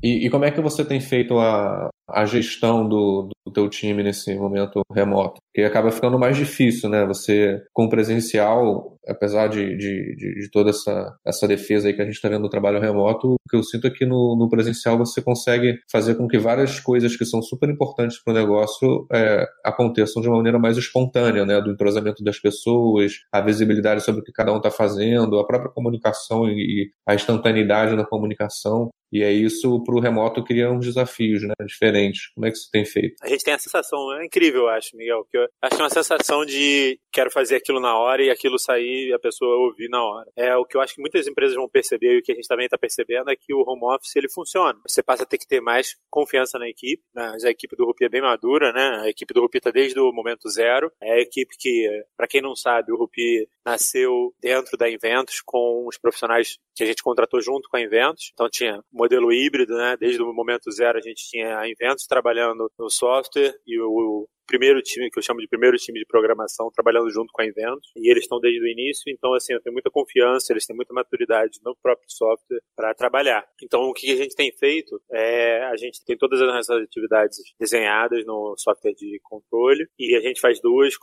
E, 0.02 0.26
e, 0.26 0.30
como 0.30 0.44
é 0.44 0.50
que 0.50 0.60
você 0.60 0.84
tem 0.84 1.00
feito 1.00 1.38
a, 1.38 1.88
a 2.08 2.24
gestão 2.26 2.88
do, 2.88 3.28
do 3.44 3.52
teu 3.52 3.68
time 3.68 4.02
nesse 4.02 4.34
momento 4.34 4.82
remoto? 4.92 5.40
Porque 5.52 5.66
acaba 5.66 5.90
ficando 5.90 6.18
mais 6.18 6.36
difícil, 6.36 6.88
né? 6.90 7.06
Você, 7.06 7.62
com 7.72 7.88
presencial, 7.88 8.96
apesar 9.08 9.48
de, 9.48 9.76
de, 9.76 10.14
de, 10.16 10.40
de 10.42 10.50
toda 10.50 10.70
essa, 10.70 11.16
essa 11.26 11.48
defesa 11.48 11.88
aí 11.88 11.94
que 11.94 12.02
a 12.02 12.04
gente 12.04 12.14
está 12.14 12.28
vendo 12.28 12.42
no 12.42 12.50
trabalho 12.50 12.80
remoto, 12.80 13.34
o 13.34 13.48
que 13.48 13.56
eu 13.56 13.62
sinto 13.62 13.86
é 13.86 13.90
que 13.90 14.04
no, 14.04 14.36
no 14.38 14.48
presencial 14.48 14.98
você 14.98 15.22
consegue 15.22 15.78
fazer 15.90 16.16
com 16.16 16.28
que 16.28 16.38
várias 16.38 16.78
coisas 16.78 17.16
que 17.16 17.24
são 17.24 17.40
super 17.40 17.70
importantes 17.70 18.22
para 18.22 18.32
o 18.32 18.36
negócio 18.36 19.06
é, 19.12 19.46
aconteçam 19.64 20.20
de 20.20 20.28
uma 20.28 20.36
maneira 20.36 20.58
mais 20.58 20.76
espontânea, 20.76 21.46
né? 21.46 21.60
Do 21.60 21.70
entrosamento 21.70 22.22
das 22.22 22.38
pessoas, 22.38 23.12
a 23.32 23.40
visibilidade 23.40 24.02
sobre 24.02 24.20
o 24.20 24.24
que 24.24 24.32
cada 24.32 24.52
um 24.52 24.58
está 24.58 24.70
fazendo, 24.70 25.38
a 25.38 25.46
própria 25.46 25.72
comunicação 25.72 26.48
e 26.48 26.90
a 27.06 27.14
instantaneidade 27.14 27.96
na 27.96 28.04
comunicação. 28.04 28.90
E 29.12 29.22
é 29.22 29.32
isso 29.32 29.82
para 29.84 29.94
o 29.94 30.00
remoto 30.00 30.42
cria 30.44 30.70
uns 30.70 30.86
desafios 30.86 31.42
né, 31.42 31.54
diferentes. 31.64 32.32
Como 32.34 32.46
é 32.46 32.50
que 32.50 32.56
você 32.56 32.68
tem 32.70 32.84
feito? 32.84 33.16
A 33.22 33.28
gente 33.28 33.44
tem 33.44 33.54
a 33.54 33.58
sensação, 33.58 34.12
é 34.18 34.24
incrível, 34.24 34.62
eu 34.62 34.68
acho, 34.68 34.96
Miguel, 34.96 35.24
que 35.30 35.36
eu 35.36 35.46
acho 35.62 35.76
uma 35.76 35.90
sensação 35.90 36.44
de 36.44 36.98
quero 37.12 37.30
fazer 37.30 37.56
aquilo 37.56 37.80
na 37.80 37.96
hora 37.96 38.22
e 38.22 38.30
aquilo 38.30 38.58
sair 38.58 39.08
e 39.08 39.12
a 39.12 39.18
pessoa 39.18 39.56
ouvir 39.56 39.88
na 39.88 40.02
hora. 40.02 40.30
É 40.36 40.56
o 40.56 40.64
que 40.64 40.76
eu 40.76 40.80
acho 40.80 40.94
que 40.94 41.00
muitas 41.00 41.26
empresas 41.26 41.56
vão 41.56 41.68
perceber 41.68 42.16
e 42.16 42.18
o 42.18 42.22
que 42.22 42.32
a 42.32 42.34
gente 42.34 42.48
também 42.48 42.66
está 42.66 42.76
percebendo 42.76 43.30
é 43.30 43.36
que 43.36 43.54
o 43.54 43.64
home 43.66 43.94
office 43.94 44.16
ele 44.16 44.28
funciona. 44.28 44.78
Você 44.86 45.02
passa 45.02 45.22
a 45.22 45.26
ter 45.26 45.38
que 45.38 45.46
ter 45.46 45.60
mais 45.60 45.96
confiança 46.10 46.58
na 46.58 46.68
equipe. 46.68 47.02
Né? 47.14 47.36
A 47.44 47.50
equipe 47.50 47.76
do 47.76 47.84
Rupi 47.84 48.04
é 48.04 48.08
bem 48.08 48.20
madura, 48.20 48.72
né? 48.72 49.00
A 49.02 49.08
equipe 49.08 49.32
do 49.32 49.40
Rupi 49.40 49.58
está 49.58 49.70
desde 49.70 49.98
o 49.98 50.12
momento 50.12 50.48
zero. 50.48 50.90
É 51.00 51.14
a 51.14 51.20
equipe 51.20 51.56
que, 51.58 51.88
para 52.16 52.26
quem 52.26 52.42
não 52.42 52.54
sabe, 52.54 52.92
o 52.92 52.96
Rupi 52.96 53.48
nasceu 53.64 54.34
dentro 54.40 54.76
da 54.76 54.88
Inventos 54.88 55.40
com 55.44 55.86
os 55.88 55.98
profissionais 55.98 56.58
que 56.74 56.84
a 56.84 56.86
gente 56.86 57.02
contratou 57.02 57.40
junto 57.40 57.68
com 57.68 57.76
a 57.76 57.80
Inventos. 57.80 58.30
Então 58.32 58.48
tinha 58.48 58.82
modelo 58.96 59.32
híbrido, 59.32 59.76
né? 59.76 59.96
Desde 59.98 60.22
o 60.22 60.32
momento 60.32 60.70
zero 60.72 60.98
a 60.98 61.02
gente 61.02 61.28
tinha 61.28 61.58
a 61.58 61.68
Inventos 61.68 62.06
trabalhando 62.06 62.70
no 62.78 62.90
software 62.90 63.54
e 63.66 63.78
o 63.80 64.28
primeiro 64.46 64.80
time, 64.82 65.10
que 65.10 65.18
eu 65.18 65.22
chamo 65.22 65.40
de 65.40 65.48
primeiro 65.48 65.76
time 65.76 65.98
de 65.98 66.06
programação, 66.06 66.70
trabalhando 66.74 67.10
junto 67.10 67.32
com 67.32 67.42
a 67.42 67.46
Inventos. 67.46 67.90
E 67.96 68.10
eles 68.10 68.24
estão 68.24 68.40
desde 68.40 68.60
o 68.60 68.68
início, 68.68 69.04
então, 69.12 69.34
assim, 69.34 69.52
eu 69.52 69.60
tenho 69.60 69.72
muita 69.72 69.90
confiança, 69.90 70.52
eles 70.52 70.66
têm 70.66 70.76
muita 70.76 70.94
maturidade 70.94 71.58
no 71.64 71.76
próprio 71.76 72.08
software 72.08 72.60
para 72.74 72.94
trabalhar. 72.94 73.46
Então, 73.62 73.82
o 73.82 73.92
que 73.92 74.10
a 74.10 74.16
gente 74.16 74.34
tem 74.34 74.52
feito 74.52 75.00
é, 75.10 75.64
a 75.64 75.76
gente 75.76 76.04
tem 76.04 76.16
todas 76.16 76.40
as 76.40 76.46
nossas 76.46 76.82
atividades 76.82 77.38
desenhadas 77.58 78.24
no 78.24 78.54
software 78.56 78.94
de 78.94 79.20
controle 79.22 79.86
e 79.98 80.14
a 80.16 80.20
gente 80.20 80.40
faz 80.40 80.60
duas 80.60 80.94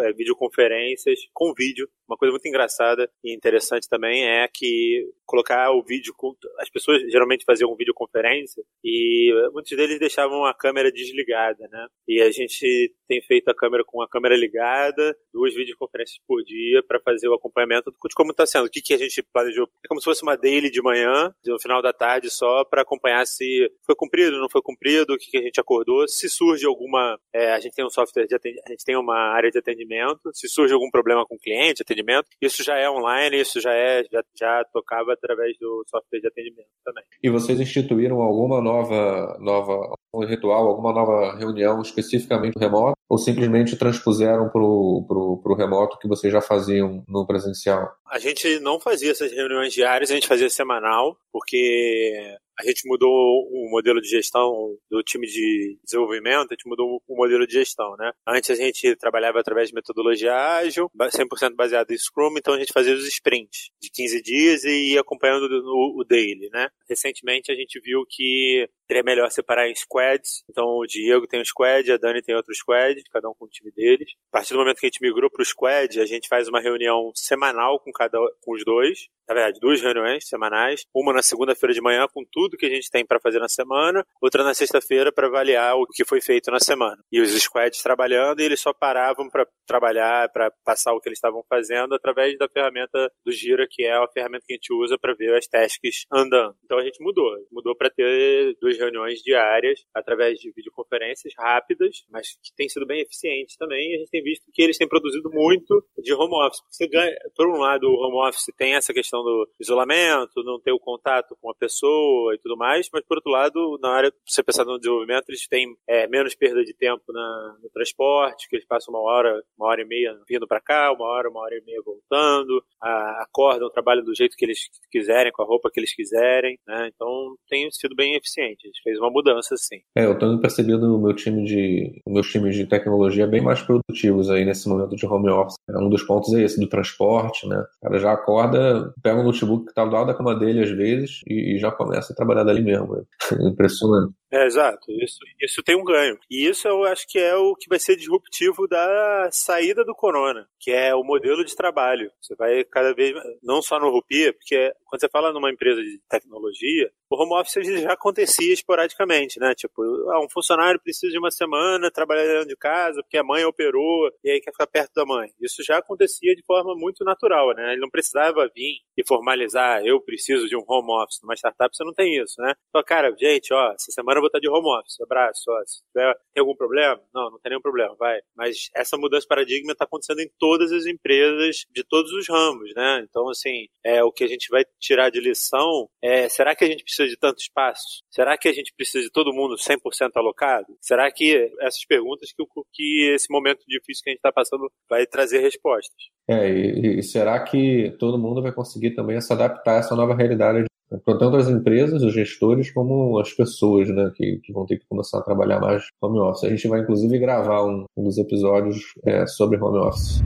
é, 0.00 0.12
videoconferências 0.12 1.18
com 1.32 1.52
vídeo. 1.54 1.88
Uma 2.08 2.16
coisa 2.16 2.32
muito 2.32 2.46
engraçada 2.46 3.10
e 3.24 3.34
interessante 3.34 3.88
também 3.88 4.24
é 4.24 4.46
que 4.52 5.08
colocar 5.24 5.70
o 5.70 5.82
vídeo, 5.82 6.14
as 6.58 6.68
pessoas 6.68 7.00
geralmente 7.10 7.44
faziam 7.44 7.74
videoconferência 7.74 8.62
e 8.84 9.32
muitos 9.52 9.74
deles 9.76 9.98
deixavam 9.98 10.44
a 10.44 10.54
câmera 10.54 10.92
desligada, 10.92 11.66
né? 11.70 11.86
E 12.06 12.20
a 12.20 12.30
gente 12.30 12.91
tem 13.08 13.22
feito 13.22 13.48
a 13.48 13.54
câmera 13.54 13.82
com 13.86 14.02
a 14.02 14.08
câmera 14.08 14.36
ligada, 14.36 15.16
duas 15.32 15.54
videoconferências 15.54 16.18
por 16.26 16.42
dia 16.42 16.82
para 16.86 17.00
fazer 17.00 17.28
o 17.28 17.34
acompanhamento 17.34 17.90
de 17.90 18.14
como 18.14 18.30
está 18.30 18.46
sendo. 18.46 18.66
O 18.66 18.70
que, 18.70 18.80
que 18.80 18.94
a 18.94 18.98
gente 18.98 19.22
planejou? 19.32 19.66
É 19.84 19.88
como 19.88 20.00
se 20.00 20.04
fosse 20.04 20.22
uma 20.22 20.36
daily 20.36 20.70
de 20.70 20.82
manhã, 20.82 21.32
no 21.46 21.60
final 21.60 21.82
da 21.82 21.92
tarde 21.92 22.30
só, 22.30 22.64
para 22.64 22.82
acompanhar 22.82 23.26
se 23.26 23.70
foi 23.84 23.94
cumprido, 23.94 24.38
não 24.38 24.48
foi 24.50 24.62
cumprido, 24.62 25.14
o 25.14 25.18
que, 25.18 25.30
que 25.30 25.38
a 25.38 25.42
gente 25.42 25.60
acordou. 25.60 26.06
Se 26.08 26.28
surge 26.28 26.66
alguma. 26.66 27.18
É, 27.34 27.52
a 27.52 27.60
gente 27.60 27.74
tem 27.74 27.84
um 27.84 27.90
software 27.90 28.26
de 28.26 28.34
atendimento, 28.34 28.66
a 28.66 28.70
gente 28.70 28.84
tem 28.84 28.96
uma 28.96 29.34
área 29.34 29.50
de 29.50 29.58
atendimento. 29.58 30.30
Se 30.32 30.48
surge 30.48 30.72
algum 30.72 30.90
problema 30.90 31.24
com 31.26 31.34
o 31.34 31.38
cliente, 31.38 31.82
atendimento, 31.82 32.26
isso 32.40 32.62
já 32.62 32.76
é 32.76 32.88
online, 32.90 33.40
isso 33.40 33.60
já 33.60 33.72
é, 33.72 34.04
já, 34.10 34.22
já 34.38 34.64
tocava 34.72 35.12
através 35.12 35.56
do 35.58 35.84
software 35.88 36.20
de 36.20 36.28
atendimento 36.28 36.68
também. 36.84 37.04
E 37.22 37.30
vocês 37.30 37.60
instituíram 37.60 38.20
alguma 38.20 38.60
nova, 38.60 39.38
nova 39.40 39.94
um 40.14 40.24
ritual, 40.26 40.68
alguma 40.68 40.92
nova 40.92 41.36
reunião 41.36 41.80
especificamente 41.80 42.58
remoto, 42.82 42.98
ou 43.08 43.18
simplesmente 43.18 43.76
transpuseram 43.76 44.48
para 44.48 44.60
o 44.60 45.54
remoto 45.56 45.98
que 45.98 46.08
vocês 46.08 46.32
já 46.32 46.40
faziam 46.40 47.04
no 47.08 47.26
presencial? 47.26 47.92
A 48.10 48.18
gente 48.18 48.58
não 48.60 48.80
fazia 48.80 49.12
essas 49.12 49.32
reuniões 49.32 49.72
diárias, 49.72 50.10
a 50.10 50.14
gente 50.14 50.28
fazia 50.28 50.50
semanal, 50.50 51.16
porque 51.32 52.36
a 52.58 52.64
gente 52.64 52.86
mudou 52.86 53.10
o 53.10 53.70
modelo 53.70 54.00
de 54.00 54.08
gestão 54.08 54.76
do 54.90 55.02
time 55.02 55.26
de 55.26 55.78
desenvolvimento, 55.84 56.52
a 56.52 56.54
gente 56.54 56.68
mudou 56.68 57.02
o 57.06 57.16
modelo 57.16 57.46
de 57.46 57.54
gestão, 57.54 57.96
né? 57.96 58.12
Antes 58.26 58.50
a 58.50 58.54
gente 58.54 58.94
trabalhava 58.96 59.40
através 59.40 59.68
de 59.68 59.74
metodologia 59.74 60.34
ágil, 60.34 60.90
100% 60.96 61.54
baseado 61.54 61.90
em 61.90 61.98
Scrum, 61.98 62.34
então 62.36 62.54
a 62.54 62.58
gente 62.58 62.72
fazia 62.72 62.94
os 62.94 63.06
sprints 63.06 63.70
de 63.80 63.90
15 63.90 64.22
dias 64.22 64.64
e 64.64 64.92
ia 64.92 65.00
acompanhando 65.00 65.44
o, 65.44 66.04
daily, 66.04 66.48
né? 66.52 66.68
Recentemente 66.88 67.50
a 67.50 67.54
gente 67.54 67.80
viu 67.80 68.04
que 68.08 68.68
seria 68.86 69.02
melhor 69.02 69.30
separar 69.30 69.68
em 69.68 69.74
squads, 69.74 70.44
então 70.50 70.64
o 70.64 70.86
Diego 70.86 71.26
tem 71.26 71.40
um 71.40 71.44
squad, 71.44 71.90
a 71.90 71.96
Dani 71.96 72.22
tem 72.22 72.34
outro 72.34 72.54
squad, 72.54 73.02
cada 73.10 73.30
um 73.30 73.34
com 73.34 73.46
o 73.46 73.48
time 73.48 73.70
deles. 73.70 74.10
A 74.30 74.38
partir 74.38 74.52
do 74.52 74.58
momento 74.58 74.78
que 74.78 74.86
a 74.86 74.88
gente 74.88 75.02
migrou 75.02 75.30
para 75.30 75.42
o 75.42 75.46
squad, 75.46 75.98
a 76.00 76.06
gente 76.06 76.28
faz 76.28 76.48
uma 76.48 76.60
reunião 76.60 77.10
semanal 77.14 77.80
com 77.80 77.90
cada 77.90 78.18
com 78.40 78.52
os 78.52 78.64
dois, 78.64 79.08
na 79.28 79.34
verdade, 79.34 79.60
duas 79.60 79.80
reuniões 79.80 80.26
semanais, 80.28 80.84
uma 80.94 81.12
na 81.12 81.22
segunda-feira 81.22 81.72
de 81.72 81.80
manhã 81.80 82.06
com 82.12 82.24
tudo 82.30 82.56
que 82.56 82.66
a 82.66 82.70
gente 82.70 82.90
tem 82.90 83.04
para 83.04 83.20
fazer 83.20 83.38
na 83.38 83.48
semana, 83.48 84.04
outra 84.20 84.42
na 84.42 84.54
sexta-feira 84.54 85.12
para 85.12 85.26
avaliar 85.26 85.76
o 85.76 85.86
que 85.86 86.04
foi 86.04 86.20
feito 86.20 86.50
na 86.50 86.58
semana. 86.58 87.02
E 87.10 87.20
os 87.20 87.30
squads 87.30 87.82
trabalhando 87.82 88.40
e 88.40 88.44
eles 88.44 88.60
só 88.60 88.72
paravam 88.72 89.28
para 89.28 89.46
trabalhar, 89.66 90.28
para 90.30 90.50
passar 90.64 90.92
o 90.92 91.00
que 91.00 91.08
eles 91.08 91.18
estavam 91.18 91.42
fazendo 91.48 91.94
através 91.94 92.36
da 92.36 92.48
ferramenta 92.48 93.10
do 93.24 93.32
Gira, 93.32 93.66
que 93.68 93.84
é 93.84 93.92
a 93.92 94.08
ferramenta 94.08 94.44
que 94.46 94.52
a 94.52 94.56
gente 94.56 94.72
usa 94.72 94.98
para 94.98 95.14
ver 95.14 95.34
as 95.36 95.46
tasks 95.46 96.04
andando. 96.12 96.54
Então 96.64 96.78
a 96.78 96.84
gente 96.84 97.02
mudou, 97.02 97.30
mudou 97.50 97.76
para 97.76 97.90
ter 97.90 98.56
duas 98.60 98.76
reuniões 98.78 99.20
diárias 99.20 99.84
através 99.94 100.38
de 100.38 100.52
videoconferências 100.52 101.32
rápidas, 101.38 102.04
mas 102.10 102.36
que 102.42 102.52
tem 102.56 102.68
sido 102.68 102.86
bem 102.86 103.00
eficiente 103.00 103.56
também. 103.58 103.94
A 103.94 103.98
gente 103.98 104.10
tem 104.10 104.22
visto 104.22 104.44
que 104.52 104.62
eles 104.62 104.76
têm 104.76 104.88
produzido 104.88 105.30
muito 105.30 105.84
de 105.98 106.12
home 106.12 106.34
office. 106.46 106.62
Você 106.70 106.86
ganha, 106.86 107.14
por 107.36 107.48
um 107.48 107.58
lado, 107.58 107.84
o 107.84 107.94
home 107.94 108.28
office 108.28 108.46
tem 108.56 108.74
essa 108.74 108.92
questão 108.92 109.21
do 109.22 109.48
isolamento, 109.60 110.42
não 110.44 110.60
ter 110.60 110.72
o 110.72 110.78
contato 110.78 111.36
com 111.40 111.50
a 111.50 111.54
pessoa 111.54 112.34
e 112.34 112.38
tudo 112.38 112.56
mais, 112.56 112.88
mas 112.92 113.04
por 113.04 113.16
outro 113.16 113.30
lado, 113.30 113.78
na 113.80 113.90
área, 113.90 114.12
você 114.26 114.42
pensar 114.42 114.64
no 114.64 114.78
desenvolvimento, 114.78 115.28
eles 115.28 115.46
têm 115.46 115.74
é, 115.88 116.06
menos 116.08 116.34
perda 116.34 116.62
de 116.64 116.74
tempo 116.74 117.02
na, 117.08 117.56
no 117.62 117.70
transporte, 117.70 118.48
que 118.48 118.56
eles 118.56 118.66
passam 118.66 118.94
uma 118.94 119.02
hora, 119.02 119.42
uma 119.58 119.68
hora 119.68 119.82
e 119.82 119.84
meia 119.84 120.16
vindo 120.28 120.46
para 120.46 120.60
cá, 120.60 120.92
uma 120.92 121.06
hora, 121.06 121.28
uma 121.28 121.40
hora 121.40 121.56
e 121.56 121.64
meia 121.64 121.80
voltando, 121.84 122.62
a, 122.80 123.22
acordam, 123.22 123.70
trabalham 123.70 124.04
do 124.04 124.14
jeito 124.14 124.36
que 124.36 124.44
eles 124.44 124.68
quiserem, 124.90 125.32
com 125.32 125.42
a 125.42 125.46
roupa 125.46 125.70
que 125.72 125.80
eles 125.80 125.94
quiserem, 125.94 126.58
né? 126.66 126.90
Então 126.94 127.34
tem 127.48 127.70
sido 127.70 127.94
bem 127.94 128.16
eficiente. 128.16 128.64
A 128.64 128.68
gente 128.68 128.82
fez 128.82 128.98
uma 128.98 129.10
mudança, 129.10 129.56
sim. 129.56 129.80
É, 129.96 130.04
eu 130.04 130.18
tenho 130.18 130.40
percebido 130.40 130.94
o 130.94 131.00
meu 131.00 131.14
time 131.14 131.44
de, 131.44 132.00
meus 132.06 132.30
times 132.30 132.54
de 132.54 132.66
tecnologia 132.66 133.26
bem 133.26 133.40
mais 133.40 133.62
produtivos 133.62 134.30
aí 134.30 134.44
nesse 134.44 134.68
momento 134.68 134.96
de 134.96 135.06
home 135.06 135.30
office. 135.30 135.56
Um 135.68 135.88
dos 135.88 136.02
pontos 136.02 136.32
é 136.34 136.42
esse, 136.42 136.60
do 136.60 136.68
transporte, 136.68 137.46
né? 137.46 137.56
O 137.58 137.86
cara 137.86 137.98
já 137.98 138.12
acorda, 138.12 138.92
pega 139.02 139.20
o 139.20 139.24
notebook 139.24 139.66
que 139.66 139.74
tá 139.74 139.84
do 139.84 139.90
lado 139.90 140.06
da 140.06 140.14
cama 140.14 140.34
dele 140.34 140.62
às 140.62 140.70
vezes 140.70 141.20
e, 141.26 141.56
e 141.56 141.58
já 141.58 141.70
começa 141.70 142.12
a 142.12 142.16
trabalhar 142.16 142.44
dali 142.44 142.62
mesmo. 142.62 142.96
É 142.96 143.48
impressionante. 143.48 144.14
É, 144.32 144.46
exato. 144.46 144.90
Isso, 144.92 145.18
isso 145.38 145.62
tem 145.62 145.76
um 145.76 145.84
ganho. 145.84 146.18
E 146.30 146.48
isso 146.48 146.66
eu 146.66 146.84
acho 146.84 147.06
que 147.06 147.18
é 147.18 147.36
o 147.36 147.54
que 147.54 147.68
vai 147.68 147.78
ser 147.78 147.96
disruptivo 147.96 148.66
da 148.66 149.28
saída 149.30 149.84
do 149.84 149.94
corona, 149.94 150.48
que 150.58 150.70
é 150.70 150.94
o 150.94 151.04
modelo 151.04 151.44
de 151.44 151.54
trabalho. 151.54 152.10
Você 152.18 152.34
vai 152.34 152.64
cada 152.64 152.94
vez, 152.94 153.14
não 153.42 153.60
só 153.60 153.78
no 153.78 153.90
Rupia, 153.90 154.32
porque 154.32 154.72
quando 154.86 155.00
você 155.02 155.08
fala 155.10 155.34
numa 155.34 155.50
empresa 155.50 155.82
de 155.82 156.00
tecnologia, 156.08 156.90
o 157.10 157.22
home 157.22 157.34
office 157.38 157.62
já 157.82 157.92
acontecia 157.92 158.54
esporadicamente, 158.54 159.38
né? 159.38 159.54
Tipo, 159.54 159.82
ah, 160.10 160.24
um 160.24 160.30
funcionário 160.30 160.80
precisa 160.80 161.12
de 161.12 161.18
uma 161.18 161.30
semana 161.30 161.90
trabalhar 161.90 162.24
dentro 162.24 162.48
de 162.48 162.56
casa 162.56 163.02
porque 163.02 163.18
a 163.18 163.22
mãe 163.24 163.44
operou 163.44 164.10
e 164.24 164.30
aí 164.30 164.40
quer 164.40 164.52
ficar 164.52 164.66
perto 164.66 164.92
da 164.94 165.04
mãe. 165.04 165.28
Isso 165.42 165.62
já 165.62 165.76
acontecia 165.76 166.34
de 166.34 166.42
forma 166.46 166.74
muito 166.74 167.04
natural, 167.04 167.54
né? 167.54 167.72
Ele 167.72 167.82
não 167.82 167.90
precisava 167.90 168.48
vir 168.54 168.78
e 168.96 169.06
formalizar, 169.06 169.84
eu 169.84 170.00
preciso 170.00 170.48
de 170.48 170.56
um 170.56 170.64
home 170.66 170.90
office. 171.02 171.20
Numa 171.22 171.34
startup 171.34 171.76
você 171.76 171.84
não 171.84 171.92
tem 171.92 172.16
isso, 172.16 172.40
né? 172.40 172.54
Então, 172.70 172.82
cara, 172.82 173.14
gente, 173.18 173.52
ó, 173.52 173.72
essa 173.72 173.92
semana 173.92 174.21
vou 174.22 174.28
estar 174.28 174.38
de 174.38 174.48
home 174.48 174.68
office, 174.78 175.00
abraço, 175.00 175.44
ó, 175.48 175.62
se 175.66 175.82
tiver, 175.92 176.14
tem 176.32 176.40
algum 176.40 176.56
problema? 176.56 176.98
Não, 177.14 177.30
não 177.30 177.38
tem 177.38 177.50
nenhum 177.50 177.60
problema, 177.60 177.94
vai. 177.98 178.18
Mas 178.34 178.70
essa 178.74 178.96
mudança 178.96 179.22
de 179.22 179.28
paradigma 179.28 179.72
está 179.72 179.84
acontecendo 179.84 180.20
em 180.20 180.30
todas 180.38 180.72
as 180.72 180.86
empresas 180.86 181.66
de 181.70 181.84
todos 181.84 182.10
os 182.12 182.26
ramos, 182.28 182.72
né? 182.74 183.04
Então, 183.08 183.28
assim, 183.28 183.66
é, 183.84 184.02
o 184.02 184.10
que 184.10 184.24
a 184.24 184.28
gente 184.28 184.48
vai 184.48 184.64
tirar 184.80 185.10
de 185.10 185.20
lição 185.20 185.88
é, 186.02 186.28
será 186.28 186.54
que 186.54 186.64
a 186.64 186.68
gente 186.68 186.82
precisa 186.82 187.02
precisa 187.02 187.08
de 187.08 187.16
tanto 187.16 187.38
espaço? 187.38 188.02
Será 188.10 188.36
que 188.38 188.48
a 188.48 188.52
gente 188.52 188.72
precisa 188.74 189.02
de 189.02 189.10
todo 189.10 189.32
mundo 189.32 189.56
100% 189.56 190.10
alocado? 190.16 190.66
Será 190.80 191.10
que 191.10 191.50
essas 191.60 191.84
perguntas 191.84 192.32
que, 192.32 192.44
que 192.72 193.12
esse 193.14 193.30
momento 193.30 193.60
difícil 193.66 194.04
que 194.04 194.10
a 194.10 194.12
gente 194.12 194.18
está 194.18 194.32
passando 194.32 194.70
vai 194.88 195.06
trazer 195.06 195.40
respostas? 195.40 195.96
É, 196.28 196.48
e, 196.48 196.98
e, 196.98 197.02
será 197.02 197.42
que 197.42 197.96
todo 197.98 198.18
mundo 198.18 198.42
vai 198.42 198.52
conseguir 198.52 198.94
também 198.94 199.20
se 199.20 199.32
adaptar 199.32 199.76
a 199.76 199.78
essa 199.78 199.96
nova 199.96 200.14
realidade? 200.14 200.66
Tanto 201.04 201.36
as 201.36 201.48
empresas, 201.48 202.02
os 202.02 202.12
gestores, 202.12 202.70
como 202.70 203.18
as 203.18 203.32
pessoas, 203.32 203.88
né, 203.88 204.10
que, 204.14 204.38
que 204.44 204.52
vão 204.52 204.66
ter 204.66 204.78
que 204.78 204.86
começar 204.86 205.18
a 205.18 205.22
trabalhar 205.22 205.60
mais 205.60 205.84
home 206.00 206.18
office. 206.18 206.44
A 206.44 206.50
gente 206.50 206.68
vai, 206.68 206.80
inclusive, 206.80 207.18
gravar 207.18 207.64
um, 207.64 207.84
um 207.96 208.04
dos 208.04 208.18
episódios 208.18 208.92
é, 209.04 209.26
sobre 209.26 209.58
home 209.58 209.78
office. 209.78 210.20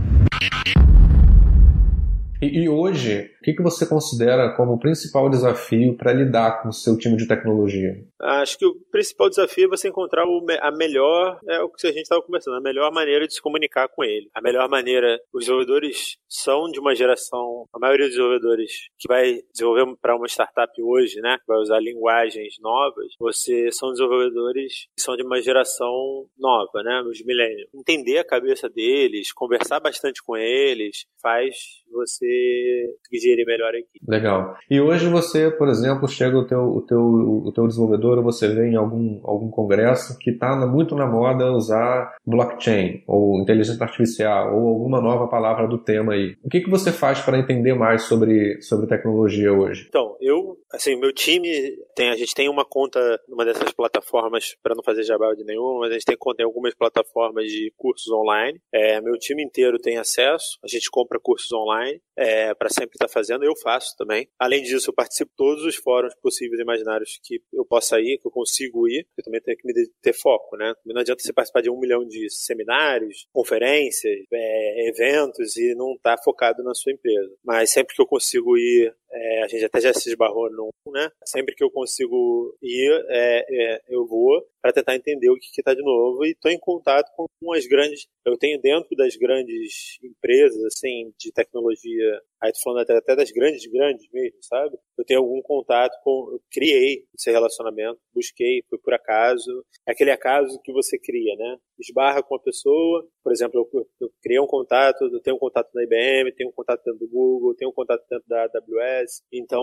E, 2.43 2.65
e 2.65 2.69
hoje, 2.69 3.31
que, 3.47 3.55
que 3.55 3.63
você 3.63 3.87
considera 3.87 4.53
como 4.57 4.73
o 4.73 4.79
principal 4.79 5.31
desafio 5.31 5.97
para 5.97 6.13
lidar 6.13 6.61
com 6.61 6.69
o 6.69 6.73
seu 6.73 6.99
time 6.99 7.17
de 7.17 7.29
tecnologia? 7.29 7.95
Acho 8.21 8.59
que 8.59 8.67
o 8.67 8.75
principal 8.91 9.29
desafio 9.29 9.67
é 9.67 9.69
você 9.69 9.89
encontrar 9.89 10.25
a 10.61 10.73
melhor, 10.73 11.39
é 11.49 11.61
o 11.61 11.69
que 11.69 11.87
a 11.87 11.93
gente 11.93 12.03
estava 12.03 12.21
conversando, 12.23 12.57
a 12.57 12.61
melhor 12.61 12.91
maneira 12.91 13.25
de 13.25 13.35
se 13.35 13.41
comunicar 13.41 13.87
com 13.89 14.03
ele. 14.03 14.29
A 14.35 14.43
melhor 14.43 14.69
maneira, 14.69 15.21
os 15.33 15.45
desenvolvedores 15.45 16.17
são 16.29 16.69
de 16.69 16.81
uma 16.81 16.93
geração, 16.93 17.67
a 17.73 17.79
maioria 17.79 18.07
dos 18.07 18.17
desenvolvedores 18.17 18.73
que 18.99 19.07
vai 19.07 19.41
desenvolver 19.53 19.97
para 20.03 20.17
uma 20.17 20.27
startup 20.27 20.73
hoje, 20.83 21.21
né, 21.21 21.37
que 21.39 21.47
vai 21.47 21.59
usar 21.59 21.79
linguagens 21.79 22.57
novas, 22.61 23.13
você 23.21 23.71
são 23.71 23.93
desenvolvedores 23.93 24.89
que 24.97 25.03
são 25.03 25.17
de 25.17 25.23
uma 25.23 25.41
geração 25.41 26.27
nova, 26.37 26.83
né, 26.83 27.01
os 27.09 27.25
millennials. 27.25 27.71
Entender 27.73 28.19
a 28.19 28.25
cabeça 28.25 28.69
deles, 28.69 29.33
conversar 29.33 29.79
bastante 29.79 30.21
com 30.21 30.37
eles, 30.37 31.05
faz 31.23 31.55
você 31.93 32.97
gerir 33.37 33.47
melhor 33.47 33.75
a 33.75 33.79
equipe. 33.79 34.01
Legal. 34.07 34.57
E 34.71 34.81
hoje 34.81 35.09
você, 35.09 35.51
por 35.51 35.69
exemplo, 35.69 36.09
chega 36.09 36.37
o 36.37 36.47
teu, 36.47 36.61
o 36.61 36.81
teu, 36.81 37.01
o 37.01 37.53
teu 37.53 37.67
desenvolvedor, 37.67 38.23
você 38.23 38.49
vê 38.49 38.69
em 38.69 38.77
algum, 38.77 39.21
algum 39.25 39.51
congresso 39.51 40.19
que 40.19 40.31
está 40.31 40.57
muito 40.67 40.95
na 40.95 41.07
moda 41.07 41.53
usar 41.53 42.17
blockchain, 42.27 43.03
ou 43.07 43.41
inteligência 43.41 43.83
artificial, 43.83 44.57
ou 44.57 44.69
alguma 44.69 45.01
nova 45.01 45.29
palavra 45.29 45.69
do 45.69 45.79
tema 45.79 46.15
aí. 46.15 46.37
O 46.43 46.49
que, 46.49 46.61
que 46.61 46.71
você 46.71 46.91
faz 46.91 47.21
para 47.21 47.39
entender 47.39 47.75
mais 47.75 48.03
sobre, 48.03 48.61
sobre 48.63 48.87
tecnologia 48.87 49.53
hoje? 49.53 49.87
Então, 49.89 50.17
eu, 50.21 50.57
assim, 50.73 50.99
meu 50.99 51.13
time, 51.13 51.49
tem, 51.95 52.11
a 52.11 52.17
gente 52.17 52.35
tem 52.35 52.49
uma 52.49 52.65
conta 52.65 53.01
numa 53.29 53.45
dessas 53.45 53.73
plataformas, 53.73 54.57
para 54.63 54.75
não 54.75 54.83
fazer 54.83 55.03
jabá 55.03 55.35
de 55.35 55.45
nenhuma, 55.45 55.81
mas 55.81 55.91
a 55.91 55.95
gente 55.95 56.05
tem 56.05 56.17
conta 56.17 56.43
em 56.43 56.47
algumas 56.47 56.75
plataformas 56.75 57.47
de 57.47 57.73
cursos 57.77 58.11
online. 58.13 58.59
É, 58.73 59.01
meu 59.01 59.19
time 59.19 59.43
inteiro 59.43 59.79
tem 59.79 59.99
acesso, 59.99 60.59
a 60.65 60.69
gente 60.69 60.91
compra 60.91 61.19
cursos 61.21 61.53
online 61.53 62.01
é, 62.17 62.55
para 62.55 62.69
sempre 62.71 62.95
estar 62.95 63.07
tá 63.07 63.13
fazendo, 63.13 63.26
eu 63.31 63.57
faço 63.57 63.97
também. 63.97 64.29
Além 64.39 64.63
disso, 64.63 64.91
eu 64.91 64.95
participo 64.95 65.31
de 65.31 65.37
todos 65.37 65.65
os 65.65 65.77
fóruns 65.77 66.15
possíveis 66.17 66.59
e 66.59 66.63
imaginários 66.63 67.19
que 67.23 67.41
eu 67.53 67.65
possa 67.65 68.01
ir, 68.01 68.19
que 68.19 68.27
eu 68.27 68.31
consigo 68.31 68.89
ir, 68.89 69.07
eu 69.17 69.25
também 69.25 69.41
tenho 69.41 69.57
que 69.57 69.67
me 69.67 69.75
ter 70.03 70.13
foco, 70.13 70.57
né? 70.57 70.73
Não 70.85 71.01
adianta 71.01 71.23
você 71.23 71.33
participar 71.33 71.63
de 71.63 71.71
um 71.71 71.79
milhão 71.79 72.07
de 72.07 72.29
seminários, 72.31 73.27
conferências, 73.33 74.15
é, 74.33 74.89
eventos 74.89 75.57
e 75.57 75.75
não 75.75 75.95
estar 75.95 76.17
tá 76.17 76.23
focado 76.23 76.63
na 76.63 76.75
sua 76.75 76.93
empresa. 76.93 77.35
Mas 77.45 77.71
sempre 77.71 77.95
que 77.95 78.03
eu 78.03 78.07
consigo 78.07 78.57
ir 78.57 78.95
é, 79.17 79.43
a 79.43 79.49
gente 79.49 79.65
até 79.65 79.81
já 79.81 79.95
se 79.95 80.11
esbarrou 80.11 80.51
num, 80.51 80.71
né? 80.93 81.11
Sempre 81.25 81.55
que 81.55 81.65
eu 81.65 81.71
consigo 81.71 82.57
ir, 82.63 83.05
é, 83.09 83.47
é, 83.49 83.81
eu 83.89 84.07
vou 84.07 84.47
para 84.61 84.73
tentar 84.73 84.97
entender 84.97 85.31
o 85.31 85.37
que 85.37 85.47
está 85.59 85.75
de 85.75 85.83
novo 85.83 86.25
e 86.25 86.33
estou 86.33 86.51
em 86.51 86.59
contato 86.59 87.11
com 87.15 87.53
as 87.53 87.67
grandes. 87.67 88.07
Eu 88.25 88.37
tenho 88.37 88.61
dentro 88.61 88.97
das 88.97 89.17
grandes 89.17 89.99
empresas, 90.03 90.63
assim, 90.65 91.13
de 91.19 91.33
tecnologia, 91.33 92.21
aí 92.43 92.53
tô 92.53 92.59
falando 92.63 92.83
até, 92.83 92.97
até 92.97 93.17
das 93.17 93.31
grandes, 93.31 93.65
grandes 93.67 94.07
mesmo, 94.13 94.39
sabe? 94.43 94.77
Eu 94.99 95.05
tenho 95.05 95.21
algum 95.21 95.41
contato 95.41 95.97
com. 96.03 96.31
Eu 96.33 96.41
criei 96.51 97.05
esse 97.15 97.31
relacionamento, 97.31 98.01
busquei, 98.13 98.63
foi 98.69 98.79
por 98.79 98.93
acaso. 98.93 99.65
É 99.87 99.93
aquele 99.93 100.11
acaso 100.11 100.61
que 100.63 100.73
você 100.73 100.99
cria, 100.99 101.37
né? 101.37 101.57
Esbarra 101.79 102.23
com 102.23 102.35
a 102.35 102.41
pessoa, 102.41 103.07
por 103.23 103.33
exemplo, 103.33 103.69
eu, 103.73 103.89
eu 104.01 104.11
criei 104.23 104.41
um 104.41 104.47
contato, 104.47 105.05
eu 105.05 105.21
tenho 105.21 105.37
um 105.37 105.39
contato 105.39 105.69
na 105.75 105.83
IBM, 105.83 106.33
tenho 106.33 106.51
um 106.51 106.53
contato 106.53 106.83
dentro 106.85 107.01
do 107.01 107.09
Google, 107.09 107.55
tenho 107.55 107.71
um 107.71 107.75
contato 107.75 108.05
dentro 108.09 108.25
da 108.29 108.45
AWS. 108.45 109.06
Então, 109.33 109.61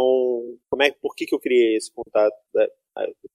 como 0.69 0.83
é, 0.83 0.91
por 0.91 1.15
que, 1.15 1.25
que 1.25 1.35
eu 1.35 1.39
criei 1.39 1.75
esse 1.75 1.91
contato? 1.91 2.35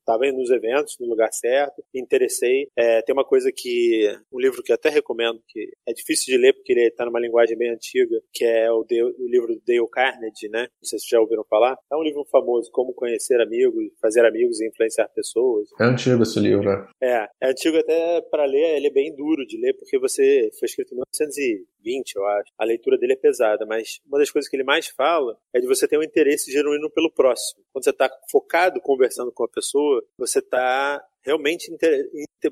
estava 0.00 0.26
indo 0.26 0.38
nos 0.38 0.50
eventos, 0.50 0.96
no 1.00 1.06
lugar 1.06 1.32
certo, 1.32 1.82
me 1.92 2.00
interessei. 2.00 2.68
É, 2.76 3.02
tem 3.02 3.12
uma 3.12 3.24
coisa 3.24 3.50
que, 3.54 4.08
um 4.32 4.38
livro 4.38 4.62
que 4.62 4.72
eu 4.72 4.74
até 4.74 4.88
recomendo, 4.88 5.40
que 5.46 5.70
é 5.86 5.92
difícil 5.92 6.34
de 6.34 6.40
ler 6.40 6.54
porque 6.54 6.72
ele 6.72 6.86
está 6.86 7.04
numa 7.04 7.20
linguagem 7.20 7.56
bem 7.56 7.70
antiga, 7.70 8.16
que 8.32 8.44
é 8.44 8.70
o, 8.70 8.84
de, 8.84 9.02
o 9.02 9.28
livro 9.28 9.54
do 9.54 9.62
Dale 9.66 9.88
Carnegie, 9.90 10.48
né? 10.48 10.62
Não 10.62 10.84
sei 10.84 10.98
se 10.98 11.08
já 11.08 11.20
ouviram 11.20 11.44
falar. 11.44 11.76
É 11.90 11.96
um 11.96 12.02
livro 12.02 12.24
famoso, 12.30 12.70
Como 12.72 12.94
Conhecer 12.94 13.40
Amigos, 13.40 13.84
Fazer 14.00 14.24
Amigos 14.24 14.60
e 14.60 14.68
Influenciar 14.68 15.08
Pessoas. 15.08 15.68
É 15.80 15.84
antigo 15.84 16.22
esse 16.22 16.40
livro, 16.40 16.64
né? 16.64 16.86
É, 17.02 17.28
é 17.42 17.50
antigo 17.50 17.76
até 17.76 18.20
para 18.22 18.44
ler, 18.44 18.76
ele 18.76 18.86
é 18.86 18.92
bem 18.92 19.14
duro 19.14 19.44
de 19.46 19.58
ler, 19.58 19.74
porque 19.74 19.98
você 19.98 20.50
foi 20.58 20.66
escrito 20.66 20.94
em 20.94 20.98
1920, 21.82 22.16
eu 22.16 22.26
acho. 22.26 22.52
A 22.58 22.64
leitura 22.64 22.98
dele 22.98 23.14
é 23.14 23.16
pesada, 23.16 23.64
mas 23.66 24.00
uma 24.06 24.18
das 24.18 24.30
coisas 24.30 24.48
que 24.48 24.56
ele 24.56 24.64
mais 24.64 24.88
fala 24.88 25.38
é 25.54 25.60
de 25.60 25.66
você 25.66 25.86
ter 25.86 25.98
um 25.98 26.02
interesse 26.02 26.50
genuíno 26.50 26.90
pelo 26.90 27.10
próximo. 27.10 27.62
Quando 27.72 27.84
você 27.84 27.90
está 27.90 28.10
focado 28.30 28.80
conversando 28.80 29.32
com 29.32 29.44
a 29.44 29.48
pessoa, 29.48 30.04
você 30.18 30.38
está 30.40 31.02
realmente 31.24 31.70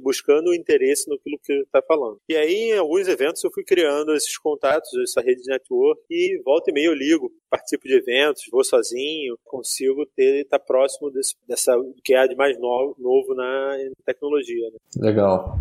buscando 0.01 0.49
o 0.49 0.55
interesse 0.55 1.09
no 1.09 1.19
que 1.19 1.53
está 1.53 1.81
falando. 1.81 2.21
E 2.29 2.37
aí, 2.37 2.73
em 2.73 2.79
alguns 2.79 3.09
eventos, 3.09 3.43
eu 3.43 3.51
fui 3.51 3.65
criando 3.65 4.15
esses 4.15 4.37
contatos, 4.37 4.91
essa 5.03 5.21
rede 5.21 5.43
de 5.43 5.51
network, 5.51 6.03
e 6.11 6.41
volta 6.45 6.71
e 6.71 6.75
meia 6.75 6.87
eu 6.87 6.95
ligo, 6.95 7.33
participo 7.49 7.87
de 7.87 7.95
eventos, 7.95 8.43
vou 8.51 8.65
sozinho, 8.65 9.39
consigo 9.45 10.05
ter 10.15 10.43
estar 10.43 10.59
tá 10.59 10.65
próximo 10.65 11.11
desse, 11.11 11.35
dessa 11.49 11.73
que 12.05 12.15
há 12.15 12.27
de 12.27 12.35
mais 12.35 12.59
novo, 12.59 12.95
novo 12.99 13.35
na 13.35 13.77
tecnologia. 14.05 14.71
Né? 14.71 14.79
Legal. 15.01 15.57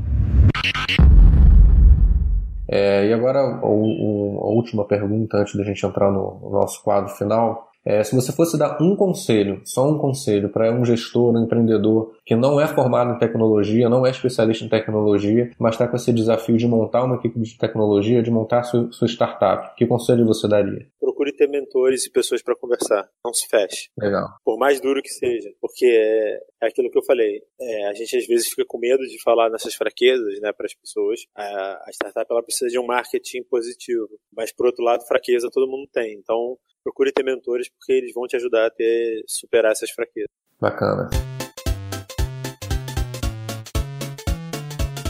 É, 2.68 3.08
e 3.08 3.14
agora, 3.14 3.40
a, 3.40 3.62
a, 3.62 3.68
última 3.68 4.86
pergunta 4.86 5.38
antes 5.38 5.56
da 5.56 5.64
gente 5.64 5.86
entrar 5.86 6.12
no, 6.12 6.40
no 6.40 6.50
nosso 6.50 6.84
quadro 6.84 7.14
final. 7.14 7.72
É, 7.86 8.04
se 8.04 8.16
você 8.16 8.32
fosse 8.32 8.58
dar 8.58 8.82
um 8.82 8.96
conselho, 8.96 9.62
só 9.64 9.88
um 9.88 9.98
conselho, 9.98 10.50
para 10.50 10.74
um 10.74 10.84
gestor, 10.84 11.34
um 11.34 11.44
empreendedor 11.44 12.14
que 12.26 12.36
não 12.36 12.60
é 12.60 12.68
formado 12.68 13.14
em 13.14 13.20
tecnologia, 13.20 13.88
não 13.88 14.06
é 14.06 14.10
especialista 14.10 14.66
em 14.66 14.70
tecnologia, 14.70 15.52
mas 15.60 15.76
está 15.76 15.88
com 15.88 15.96
esse 15.96 16.12
desafio 16.12 16.58
de 16.58 16.68
montar 16.68 17.04
uma 17.04 17.16
equipe 17.16 17.40
de 17.40 17.58
tecnologia, 17.58 18.24
de 18.24 18.32
montar 18.32 18.64
sua, 18.64 18.92
sua 18.92 19.08
startup, 19.08 19.76
que 19.76 19.86
conselho 19.86 20.26
você 20.26 20.48
daria? 20.48 20.88
procure 21.16 21.32
ter 21.32 21.48
mentores 21.48 22.06
e 22.06 22.12
pessoas 22.12 22.42
para 22.42 22.56
conversar. 22.56 23.10
Não 23.24 23.34
se 23.34 23.48
feche. 23.48 23.90
Legal. 23.98 24.28
Por 24.44 24.58
mais 24.58 24.82
duro 24.82 25.02
que 25.02 25.10
seja. 25.10 25.50
Porque 25.62 25.86
é, 25.86 26.40
é 26.64 26.68
aquilo 26.68 26.92
que 26.92 26.98
eu 26.98 27.04
falei. 27.04 27.42
É, 27.60 27.88
a 27.88 27.94
gente 27.94 28.18
às 28.18 28.28
vezes 28.28 28.50
fica 28.50 28.66
com 28.68 28.78
medo 28.78 29.04
de 29.04 29.22
falar 29.22 29.50
nessas 29.50 29.74
fraquezas 29.76 30.40
né, 30.42 30.52
para 30.52 30.66
as 30.66 30.74
pessoas. 30.74 31.22
A, 31.36 31.44
a 31.88 31.90
startup 31.92 32.26
ela 32.30 32.44
precisa 32.44 32.70
de 32.70 32.78
um 32.78 32.86
marketing 32.86 33.44
positivo. 33.44 34.10
Mas, 34.36 34.52
por 34.52 34.66
outro 34.66 34.84
lado, 34.84 35.08
fraqueza 35.08 35.50
todo 35.52 35.70
mundo 35.70 35.88
tem. 35.92 36.14
Então, 36.16 36.58
procure 36.86 37.12
ter 37.12 37.24
mentores 37.24 37.68
porque 37.68 37.92
eles 37.92 38.14
vão 38.14 38.28
te 38.28 38.36
ajudar 38.36 38.68
a 38.68 38.70
ter, 38.70 39.24
superar 39.28 39.72
essas 39.72 39.90
fraquezas. 39.90 40.30
Bacana. 40.62 41.10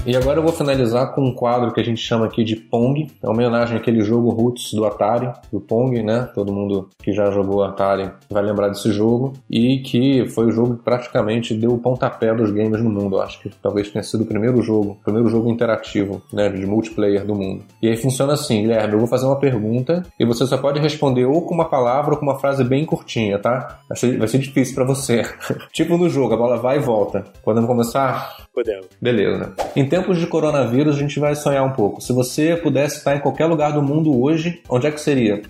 E 0.06 0.16
agora 0.16 0.38
eu 0.38 0.44
vou 0.44 0.54
finalizar 0.54 1.16
com 1.16 1.22
um 1.24 1.34
quadro 1.34 1.74
que 1.74 1.82
a 1.82 1.84
gente 1.84 2.00
chama 2.00 2.28
aqui 2.28 2.44
de 2.44 2.56
Pong, 2.56 3.08
é 3.24 3.26
uma 3.26 3.34
homenagem 3.34 3.76
àquele 3.76 4.02
jogo 4.02 4.30
Roots 4.30 4.72
do 4.72 4.86
Atari, 4.86 5.32
do 5.52 5.60
Pong, 5.60 6.04
né? 6.04 6.30
Todo 6.36 6.54
mundo 6.54 6.90
que 7.02 7.12
já 7.12 7.32
jogou 7.32 7.64
Atari 7.64 8.12
vai 8.30 8.44
lembrar 8.44 8.68
desse 8.68 8.92
jogo, 8.92 9.34
e 9.50 9.80
que 9.80 10.28
foi 10.28 10.46
o 10.46 10.52
jogo 10.52 10.76
que 10.76 10.84
praticamente 10.84 11.56
deu 11.56 11.72
o 11.72 11.80
pontapé 11.80 12.36
dos 12.36 12.52
games 12.52 12.84
no 12.84 12.90
mundo. 12.92 13.16
Eu 13.16 13.24
acho 13.24 13.42
que 13.42 13.50
talvez 13.50 13.90
tenha 13.90 14.04
sido 14.04 14.22
o 14.22 14.28
primeiro 14.28 14.62
jogo, 14.62 14.92
o 14.92 15.04
primeiro 15.04 15.28
jogo 15.28 15.50
interativo, 15.50 16.22
né, 16.32 16.50
de 16.50 16.68
multiplayer 16.68 17.26
do 17.26 17.34
mundo. 17.34 17.64
E 17.82 17.88
aí 17.88 17.98
funciona 17.98 18.34
assim, 18.34 18.62
Guilherme, 18.62 18.94
eu 18.94 19.00
vou 19.00 19.08
fazer 19.08 19.26
uma 19.26 19.40
pergunta 19.40 20.06
e 20.20 20.26
você 20.26 20.46
só 20.46 20.58
pode 20.60 20.80
responder 20.80 21.26
ou 21.26 21.42
com 21.42 21.56
uma 21.56 21.66
palavra 21.66 22.14
ou 22.14 22.20
com 22.20 22.28
uma 22.28 22.38
frase 22.38 22.64
bem 22.64 22.86
curtinha, 22.86 23.40
tá? 23.40 23.80
Vai 23.90 23.98
ser, 23.98 24.20
vai 24.20 24.28
ser 24.28 24.38
difícil 24.38 24.76
para 24.76 24.84
você. 24.84 25.24
tipo 25.74 25.98
no 25.98 26.08
jogo, 26.08 26.36
a 26.36 26.38
bola 26.38 26.58
vai 26.58 26.78
e 26.78 26.80
volta. 26.80 27.24
Podemos 27.44 27.68
começar? 27.68 28.46
Podemos. 28.54 28.88
Beleza. 29.02 29.52
Em 29.76 29.88
tempos 29.96 30.20
de 30.20 30.28
coronavírus, 30.28 30.98
a 30.98 31.00
gente 31.00 31.22
vai 31.22 31.34
sonhar 31.36 31.64
um 31.64 31.72
pouco. 31.72 32.02
Se 32.02 32.12
você 32.12 32.58
pudesse 32.58 32.98
estar 32.98 33.16
em 33.16 33.22
qualquer 33.22 33.46
lugar 33.46 33.72
do 33.72 33.82
mundo 33.82 34.22
hoje, 34.22 34.62
onde 34.70 34.88
é 34.88 34.92
que 34.92 35.00
seria? 35.00 35.42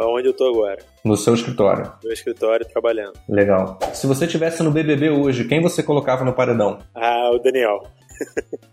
Aonde 0.00 0.26
eu 0.26 0.32
tô 0.32 0.48
agora? 0.48 0.78
No 1.04 1.16
seu 1.16 1.32
escritório. 1.32 1.92
No 2.02 2.10
escritório, 2.10 2.66
trabalhando. 2.66 3.12
Legal. 3.28 3.78
Se 3.92 4.08
você 4.08 4.26
tivesse 4.26 4.64
no 4.64 4.72
BBB 4.72 5.10
hoje, 5.10 5.44
quem 5.44 5.62
você 5.62 5.80
colocava 5.80 6.24
no 6.24 6.32
paredão? 6.32 6.80
Ah, 6.92 7.30
o 7.32 7.38
Daniel. 7.38 7.84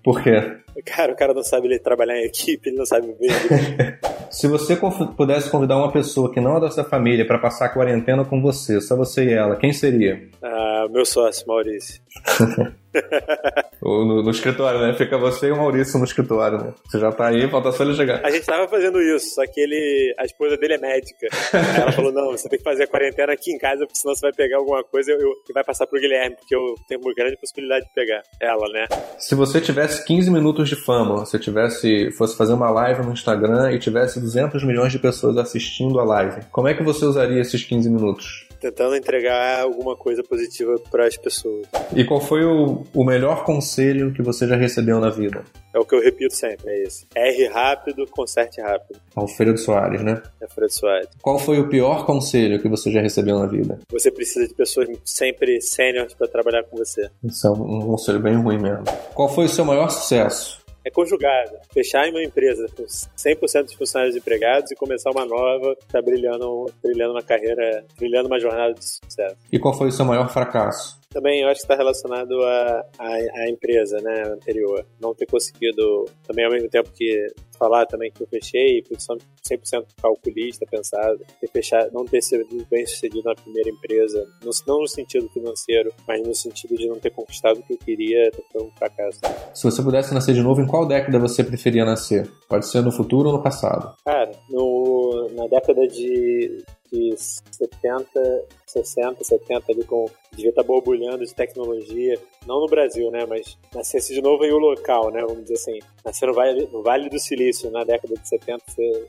Por 0.04 0.24
quê? 0.24 0.42
Cara, 0.86 1.14
o 1.14 1.16
cara 1.16 1.36
não 1.36 1.44
sabe 1.44 1.68
ele 1.68 1.78
trabalhar 1.78 2.18
em 2.18 2.26
equipe, 2.26 2.70
ele 2.70 2.78
não 2.78 2.86
sabe 2.86 3.14
ver. 3.20 4.00
Se 4.32 4.48
você 4.48 4.76
pudesse 5.16 5.50
convidar 5.50 5.78
uma 5.78 5.92
pessoa 5.92 6.32
que 6.32 6.40
não 6.40 6.58
é 6.58 6.60
da 6.60 6.72
sua 6.72 6.84
família 6.84 7.26
para 7.26 7.40
passar 7.40 7.66
a 7.66 7.70
quarentena 7.70 8.26
com 8.26 8.42
você, 8.42 8.80
só 8.82 8.96
você 8.96 9.26
e 9.26 9.34
ela, 9.34 9.56
quem 9.56 9.74
seria? 9.74 10.30
Ah, 10.42 10.88
meu 10.90 11.06
sócio, 11.06 11.48
Maurício. 11.48 12.02
no, 13.82 14.24
no, 14.24 14.32
escritório, 14.32 14.80
né? 14.80 14.94
Fica 14.94 15.18
você 15.18 15.48
e 15.48 15.52
o 15.52 15.58
Maurício 15.58 15.98
no 16.00 16.06
escritório, 16.06 16.58
né? 16.58 16.74
Você 16.86 17.00
já 17.00 17.12
tá 17.12 17.28
aí, 17.28 17.48
falta 17.50 17.72
só 17.72 17.84
ele 17.84 17.94
chegar. 17.96 18.26
A 18.26 18.32
gente 18.32 18.46
tava 18.46 18.68
fazendo 18.68 19.02
isso, 19.02 19.36
só 19.36 19.46
que 19.46 19.60
ele. 19.62 20.14
A 20.18 20.26
esposa 20.26 20.58
dele 20.58 20.76
é 20.76 20.78
médica. 20.78 21.28
ela 21.80 21.92
falou: 21.92 22.12
não, 22.12 22.32
você 22.32 22.50
tem 22.50 22.58
que 22.58 22.64
fazer 22.64 22.84
a 22.84 22.88
quarentena 22.88 23.34
aqui 23.34 23.52
em 23.52 23.58
casa, 23.58 23.86
porque 23.86 24.00
senão 24.00 24.16
você 24.16 24.22
vai 24.22 24.34
pegar 24.34 24.58
alguma 24.58 24.84
coisa 24.84 25.12
e 25.12 25.54
vai 25.54 25.64
passar 25.64 25.88
pro 25.88 26.00
Guilherme, 26.00 26.36
porque 26.36 26.56
eu 26.56 26.76
tenho 26.88 27.02
uma 27.02 27.14
grande 27.14 27.38
possibilidade 27.38 27.86
de 27.86 27.94
pegar 27.94 28.22
ela, 28.42 28.68
né? 28.70 28.88
Se 29.18 29.36
você 29.36 29.62
tivesse 29.62 30.06
15 30.06 30.32
minutos 30.32 30.70
de 30.70 30.76
fama, 30.76 31.26
se 31.26 31.38
tivesse. 31.40 32.12
fosse 32.12 32.36
fazer 32.38 32.54
uma 32.54 32.70
live 32.70 33.04
no 33.04 33.14
Instagram 33.14 33.72
e 33.72 33.80
tivesse 33.80 34.17
200 34.20 34.64
milhões 34.64 34.92
de 34.92 35.00
pessoas 35.00 35.38
assistindo 35.38 36.00
a 36.00 36.04
live, 36.04 36.42
como 36.52 36.68
é 36.68 36.74
que 36.74 36.84
você 36.84 37.06
usaria 37.06 37.42
esses 37.42 37.64
15 37.64 37.90
minutos? 37.90 38.48
tentando 38.60 38.96
entregar 38.96 39.62
alguma 39.62 39.96
coisa 39.96 40.24
positiva 40.24 40.76
para 40.90 41.06
as 41.06 41.16
pessoas. 41.16 41.68
E 41.96 42.04
qual 42.04 42.20
foi 42.20 42.44
o, 42.44 42.84
o 42.94 43.04
melhor 43.04 43.44
conselho 43.44 44.14
que 44.14 44.22
você 44.22 44.48
já 44.48 44.56
recebeu 44.56 45.00
na 45.00 45.10
vida? 45.10 45.44
É 45.74 45.80
o 45.80 45.86
que 45.86 45.96
eu 45.96 46.02
repito 46.02 46.34
sempre, 46.34 46.70
é 46.70 46.84
esse. 46.84 47.06
R 47.16 47.48
rápido, 47.48 48.06
conserte 48.08 48.60
rápido. 48.62 49.00
Alfredo 49.16 49.58
Soares, 49.58 50.02
né? 50.02 50.22
Alfredo 50.42 50.74
Soares. 50.74 51.10
Qual 51.22 51.38
foi 51.38 51.60
o 51.60 51.70
pior 51.70 52.06
conselho 52.06 52.62
que 52.62 52.68
você 52.68 52.92
já 52.92 53.02
recebeu 53.02 53.38
na 53.38 53.46
vida? 53.46 53.80
Você 53.92 54.12
precisa 54.12 54.48
de 54.48 54.54
pessoas 54.54 54.90
sempre 55.06 55.62
sêniores 55.62 56.14
para 56.14 56.28
trabalhar 56.28 56.64
com 56.64 56.78
você. 56.78 57.10
Isso 57.24 57.48
é 57.48 57.52
um 57.52 57.82
conselho 57.82 58.20
bem 58.20 58.36
ruim 58.36 58.60
mesmo. 58.60 58.86
Qual 59.14 59.30
foi 59.30 59.46
o 59.46 59.50
seu 59.50 59.66
maior 59.66 59.90
sucesso? 59.90 60.57
É 60.88 60.92
conjugada. 60.92 61.62
Fechar 61.74 62.08
em 62.08 62.12
uma 62.12 62.24
empresa 62.24 62.66
com 62.76 62.84
100% 62.84 63.66
de 63.70 63.78
funcionários 63.78 64.16
empregados 64.16 64.72
e 64.72 64.76
começar 64.76 65.12
uma 65.12 65.26
nova, 65.26 65.76
tá 65.92 66.02
brilhando, 66.02 66.72
trilhando 66.82 67.12
uma 67.12 67.22
carreira, 67.22 67.86
trilhando 67.96 68.28
uma 68.28 68.40
jornada 68.40 68.74
de 68.74 68.86
sucesso. 68.86 69.36
E 69.52 69.60
qual 69.60 69.74
foi 69.74 69.90
o 69.90 69.92
seu 69.92 70.06
maior 70.06 70.30
fracasso? 70.30 70.97
Também 71.10 71.42
eu 71.42 71.48
acho 71.48 71.62
que 71.62 71.66
está 71.66 71.76
relacionado 71.76 72.42
à, 72.44 72.86
à, 73.00 73.08
à, 73.08 73.50
empresa 73.50 73.98
né, 74.02 74.24
anterior. 74.24 74.86
Não 75.00 75.14
ter 75.14 75.26
conseguido, 75.26 76.06
também 76.26 76.46
ao 76.46 76.52
mesmo 76.52 76.70
tempo 76.70 76.92
que 76.92 77.28
falar 77.58 77.86
também 77.86 78.12
que 78.12 78.22
eu 78.22 78.28
fechei, 78.28 78.84
posição 78.84 79.18
100% 79.48 79.86
calculista, 80.02 80.66
pensado, 80.70 81.20
ter 81.42 81.48
fechado, 81.48 81.92
não 81.92 82.06
ter 82.06 82.22
sido 82.22 82.46
bem 82.70 82.86
sucedido 82.86 83.24
na 83.24 83.36
primeira 83.36 83.70
empresa, 83.70 84.28
não, 84.44 84.52
não 84.68 84.82
no 84.82 84.88
sentido 84.88 85.28
financeiro, 85.30 85.92
mas 86.08 86.26
no 86.26 86.36
sentido 86.36 86.76
de 86.76 86.88
não 86.88 87.00
ter 87.00 87.10
conquistado 87.12 87.60
o 87.60 87.64
que 87.64 87.74
eu 87.74 87.78
queria, 87.78 88.32
foi 88.52 88.64
um 88.64 88.72
fracasso. 88.72 89.20
Se 89.54 89.64
você 89.64 89.82
pudesse 89.82 90.14
nascer 90.14 90.34
de 90.34 90.42
novo, 90.42 90.62
em 90.62 90.68
qual 90.68 90.88
década 90.88 91.18
você 91.18 91.44
preferia 91.44 91.86
nascer? 91.86 92.30
Pode 92.48 92.68
ser 92.68 92.82
no 92.82 92.92
futuro 92.92 93.30
ou 93.30 93.38
no 93.38 93.44
passado? 93.44 93.96
Cara, 94.06 94.32
no, 94.50 95.30
na 95.34 95.48
década 95.48 95.88
de 95.88 96.64
de 96.92 97.16
70, 97.18 98.46
60, 98.66 99.24
70 99.24 99.72
ali 99.72 99.84
com 99.84 100.06
devia 100.32 100.50
estar 100.50 100.62
tá 100.62 100.68
borbulhando 100.68 101.26
de 101.26 101.34
tecnologia, 101.34 102.20
não 102.46 102.60
no 102.60 102.68
Brasil, 102.68 103.10
né, 103.12 103.26
mas 103.26 103.58
nascesse 103.74 104.14
de 104.14 104.22
novo 104.22 104.46
em 104.46 104.52
o 104.52 104.58
local, 104.58 105.12
né, 105.12 105.22
vamos 105.22 105.44
dizer 105.44 105.56
assim, 105.56 105.80
nascer 106.08 106.26
no 106.26 106.34
vale, 106.34 106.70
no 106.72 106.82
vale 106.82 107.10
do 107.10 107.20
Silício 107.20 107.70
na 107.70 107.84
década 107.84 108.14
de 108.16 108.28
70 108.28 108.64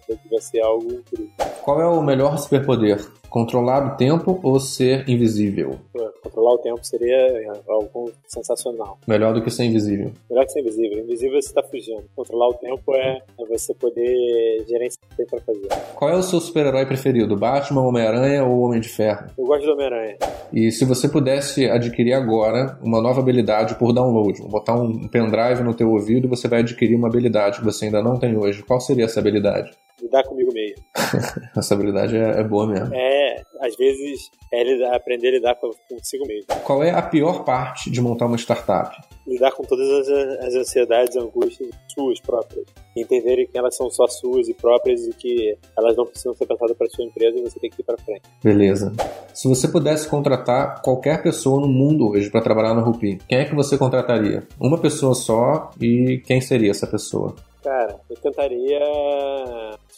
devia 0.09 0.41
ser 0.41 0.61
algo 0.61 0.93
incrível. 0.93 1.31
Qual 1.63 1.81
é 1.81 1.87
o 1.87 2.03
melhor 2.03 2.37
superpoder? 2.39 2.99
Controlar 3.31 3.95
o 3.95 3.97
tempo 3.97 4.41
ou 4.43 4.59
ser 4.59 5.09
invisível? 5.09 5.79
Controlar 6.23 6.55
o 6.55 6.59
tempo 6.59 6.81
seria 6.83 7.15
é, 7.15 7.47
algo 7.69 8.11
sensacional. 8.27 8.99
Melhor 9.07 9.35
do 9.35 9.43
que 9.43 9.51
ser 9.51 9.65
invisível. 9.65 10.11
Melhor 10.31 10.47
que 10.47 10.53
ser 10.53 10.61
invisível. 10.61 10.99
Invisível 11.05 11.41
você 11.41 11.49
está 11.49 11.63
fugindo. 11.63 12.05
Controlar 12.17 12.49
o 12.49 12.55
tempo 12.55 12.95
é, 12.95 13.23
é 13.39 13.47
você 13.47 13.75
poder 13.75 14.65
gerenciar 14.67 15.05
o 15.05 15.11
que 15.11 15.17
tem 15.17 15.27
para 15.27 15.41
fazer. 15.41 15.69
Qual 15.95 16.11
é 16.11 16.17
o 16.17 16.23
seu 16.23 16.41
super-herói 16.41 16.87
preferido? 16.87 17.37
Batman, 17.37 17.83
Homem-Aranha 17.83 18.45
ou 18.45 18.61
Homem 18.61 18.81
de 18.81 18.89
Ferro? 18.89 19.27
Eu 19.37 19.45
gosto 19.45 19.67
do 19.67 19.73
Homem-Aranha. 19.73 20.17
E 20.51 20.73
se 20.73 20.87
você 20.87 21.07
pudesse 21.07 21.69
adquirir 21.69 22.15
agora 22.15 22.79
uma 22.83 23.03
nova 23.03 23.21
habilidade 23.21 23.75
por 23.75 23.93
download, 23.93 24.41
botar 24.49 24.75
um 24.75 25.07
pendrive 25.07 25.63
no 25.63 25.75
teu 25.75 25.91
ouvido 25.91 26.27
e 26.27 26.31
você 26.31 26.49
vai 26.49 26.61
adquirir 26.61 26.88
uma 26.97 27.09
habilidade 27.09 27.59
que 27.59 27.65
você 27.65 27.87
ainda 27.87 28.03
não 28.03 28.19
tem 28.19 28.37
hoje, 28.37 28.63
qual 28.63 28.81
seria 28.81 29.05
essa 29.05 29.21
habilidade? 29.21 29.71
Lidar 30.09 30.25
comigo 30.25 30.53
mesmo. 30.53 30.83
Essa 31.57 31.75
habilidade 31.75 32.17
é, 32.17 32.41
é, 32.41 32.45
boa 32.45 32.67
mesmo. 32.67 32.95
É, 32.95 33.43
às 33.61 33.77
vezes 33.77 34.31
é 34.53 34.65
lidar, 34.65 34.97
aprender 34.97 35.29
a 35.29 35.33
lidar 35.33 35.57
consigo 35.89 36.27
mesmo. 36.27 36.47
Qual 36.65 36.83
é 36.83 36.91
a 36.91 37.03
pior 37.03 37.45
parte 37.45 37.91
de 37.91 38.01
montar 38.01 38.27
uma 38.27 38.37
startup? 38.37 38.97
Lidar 39.27 39.53
com 39.53 39.63
todas 39.63 39.89
as, 39.89 40.09
as 40.47 40.55
ansiedades 40.55 41.17
angústias 41.17 41.71
suas 41.95 42.21
próprias. 42.21 42.65
Entenderem 42.97 43.47
que 43.47 43.59
elas 43.59 43.77
são 43.77 43.91
só 43.91 44.07
suas 44.07 44.49
e 44.49 44.55
próprias 44.55 45.07
e 45.07 45.13
que 45.13 45.57
elas 45.77 45.97
não 45.97 46.07
precisam 46.07 46.35
ser 46.35 46.47
passadas 46.47 46.77
para 46.77 46.89
sua 46.89 47.05
empresa 47.05 47.39
e 47.39 47.43
você 47.43 47.61
tem 47.61 47.71
que 47.71 47.83
ir 47.83 47.85
para 47.85 47.99
frente. 47.99 48.23
Beleza. 48.43 48.93
Se 49.35 49.47
você 49.47 49.69
pudesse 49.69 50.09
contratar 50.09 50.81
qualquer 50.83 51.23
pessoa 51.23 51.61
no 51.61 51.69
mundo 51.69 52.09
hoje 52.09 52.31
para 52.31 52.41
trabalhar 52.41 52.75
na 52.75 52.81
Rupi, 52.81 53.19
quem 53.29 53.39
é 53.39 53.45
que 53.45 53.55
você 53.55 53.77
contrataria? 53.77 54.47
Uma 54.59 54.79
pessoa 54.79 55.15
só 55.15 55.71
e 55.81 56.23
quem 56.27 56.41
seria 56.41 56.71
essa 56.71 56.87
pessoa? 56.87 57.37
Cara, 57.69 58.01
eu 58.09 58.17
tentaria 58.17 58.81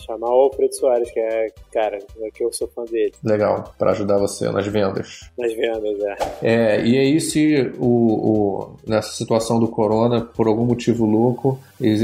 chamar 0.04 0.28
o 0.28 0.42
Alfredo 0.42 0.74
Soares, 0.74 1.08
que 1.12 1.20
é, 1.20 1.46
cara, 1.72 2.00
é 2.20 2.30
que 2.32 2.42
eu 2.42 2.52
sou 2.52 2.66
fã 2.66 2.84
dele. 2.84 3.12
Legal, 3.22 3.72
para 3.78 3.92
ajudar 3.92 4.18
você 4.18 4.50
nas 4.50 4.66
vendas. 4.66 5.30
Nas 5.38 5.54
vendas, 5.54 6.00
é. 6.02 6.16
É, 6.42 6.84
e 6.84 6.98
aí 6.98 7.20
se 7.20 7.72
o, 7.78 7.86
o, 7.86 8.76
nessa 8.84 9.12
situação 9.12 9.60
do 9.60 9.68
corona, 9.68 10.20
por 10.20 10.48
algum 10.48 10.64
motivo 10.64 11.06
louco, 11.06 11.60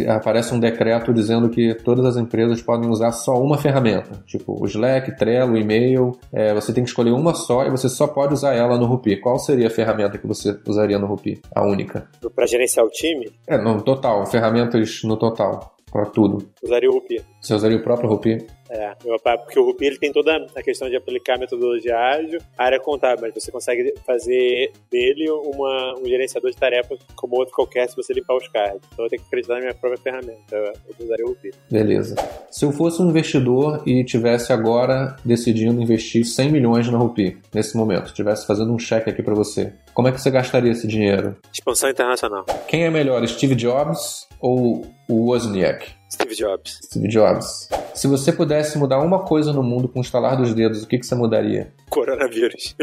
aparece 0.09 0.55
um 0.55 0.61
decreto 0.61 1.13
dizendo 1.13 1.49
que 1.49 1.75
todas 1.75 2.05
as 2.05 2.17
empresas 2.17 2.63
podem 2.63 2.89
usar 2.89 3.13
só 3.13 3.41
uma 3.41 3.59
ferramenta, 3.59 4.23
tipo 4.27 4.57
o 4.61 4.67
Slack, 4.67 5.17
Trello, 5.17 5.57
e-mail, 5.57 6.19
é, 6.33 6.55
você 6.55 6.73
tem 6.73 6.85
que 6.85 6.91
escolher 6.91 7.13
uma 7.13 7.35
só 7.35 7.65
e 7.65 7.71
você 7.71 7.89
só 7.89 8.07
pode 8.07 8.35
usar 8.35 8.55
ela 8.55 8.79
no 8.79 8.87
Rupi. 8.87 9.17
Qual 9.21 9.39
seria 9.39 9.67
a 9.67 9.71
ferramenta 9.71 10.19
que 10.19 10.27
você 10.27 10.59
usaria 10.67 10.99
no 10.99 11.07
Rupi? 11.07 11.41
A 11.55 11.67
única? 11.67 12.09
Para 12.35 12.47
gerenciar 12.47 12.85
o 12.85 12.91
time? 12.91 13.31
É, 13.47 13.57
no 13.59 13.83
total, 13.83 14.27
ferramentas 14.27 15.03
no 15.05 15.17
total 15.17 15.77
para 15.91 16.07
tudo. 16.07 16.47
Usaria 16.63 16.91
o 16.91 16.95
Rupi. 16.95 17.23
Você 17.41 17.55
usaria 17.55 17.79
o 17.79 17.83
próprio 17.83 18.09
Rupi? 18.09 18.47
É, 18.71 18.95
porque 19.37 19.59
o 19.59 19.65
Rupi 19.65 19.87
ele 19.87 19.99
tem 19.99 20.13
toda 20.13 20.47
a 20.55 20.63
questão 20.63 20.89
de 20.89 20.97
aplicar 20.97 21.35
a 21.35 21.39
metodologia 21.39 21.97
ágil, 21.97 22.41
a 22.57 22.65
área 22.65 22.81
contábil, 22.81 23.23
mas 23.23 23.35
você 23.35 23.51
consegue 23.51 23.95
fazer 24.05 24.73
dele 24.91 25.31
uma, 25.31 25.95
um 25.99 26.07
gerenciador 26.07 26.51
de 26.51 26.57
tarefas 26.57 26.99
como 27.15 27.37
outro 27.37 27.55
qualquer 27.55 27.89
se 27.89 27.97
você 27.97 28.13
limpar 28.13 28.37
os 28.37 28.49
cards. 28.49 28.81
Então 28.93 29.05
eu 29.05 29.09
tenho 29.09 29.23
que 29.23 29.29
acreditar 29.29 29.55
na 29.55 29.61
minha 29.61 29.75
própria 29.75 30.01
ferramenta. 30.01 30.57
Eu 30.57 31.05
usaria 31.05 31.25
o 31.25 31.29
Rupi. 31.29 31.51
Beleza. 31.71 32.17
Se 32.51 32.65
eu 32.65 32.73
fosse 32.73 33.01
um 33.01 33.09
investidor 33.09 33.83
e 33.87 34.05
tivesse 34.05 34.53
agora 34.53 35.17
decidindo 35.25 35.81
investir 35.81 36.25
100 36.25 36.51
milhões 36.51 36.91
na 36.91 36.99
Rupi, 36.99 37.39
nesse 37.55 37.77
momento, 37.77 38.07
estivesse 38.07 38.47
fazendo 38.47 38.73
um 38.73 38.79
cheque 38.79 39.11
aqui 39.11 39.23
para 39.23 39.35
você, 39.35 39.73
como 39.95 40.09
é 40.09 40.13
que 40.13 40.21
você 40.21 40.31
gastaria 40.31 40.73
esse 40.73 40.87
dinheiro? 40.87 41.37
Expansão 41.53 41.89
internacional. 41.89 42.45
Quem 42.69 42.85
é 42.85 42.91
melhor, 42.91 43.27
Steve 43.27 43.55
Jobs 43.55 44.29
ou 44.41 44.87
o 45.09 45.31
Wozniak? 45.31 45.96
Steve 46.11 46.35
Jobs. 46.35 46.81
Steve 46.85 47.09
Jobs. 47.09 47.69
Se 47.95 48.07
você 48.07 48.33
pudesse 48.33 48.79
mudar 48.79 49.01
uma 49.01 49.25
coisa 49.25 49.53
no 49.53 49.63
mundo 49.63 49.89
com 49.89 49.99
o 49.99 50.03
estalar 50.03 50.37
dos 50.37 50.55
dedos, 50.55 50.83
o 50.83 50.87
que, 50.87 50.99
que 50.99 51.07
você 51.07 51.15
mudaria? 51.15 51.73
Coronavírus. 51.91 52.77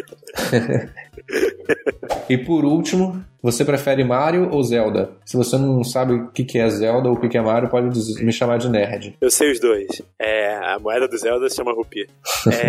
e 2.30 2.38
por 2.38 2.66
último, 2.66 3.24
você 3.44 3.66
prefere 3.66 4.06
Mario 4.06 4.50
ou 4.50 4.64
Zelda? 4.64 5.12
Se 5.26 5.36
você 5.36 5.58
não 5.58 5.84
sabe 5.84 6.14
o 6.14 6.32
que 6.32 6.58
é 6.58 6.70
Zelda 6.70 7.10
ou 7.10 7.16
o 7.16 7.20
que 7.20 7.38
é 7.38 7.41
Mario, 7.41 7.70
pode 7.70 7.88
me 8.24 8.32
chamar 8.32 8.58
de 8.58 8.70
nerd. 8.70 9.18
Eu 9.20 9.30
sei 9.30 9.52
os 9.52 9.60
dois. 9.60 10.02
É, 10.18 10.56
a 10.56 10.80
moeda 10.80 11.10
do 11.10 11.18
Zelda 11.18 11.50
se 11.50 11.58
chama 11.58 11.74
Rupi. 11.74 12.08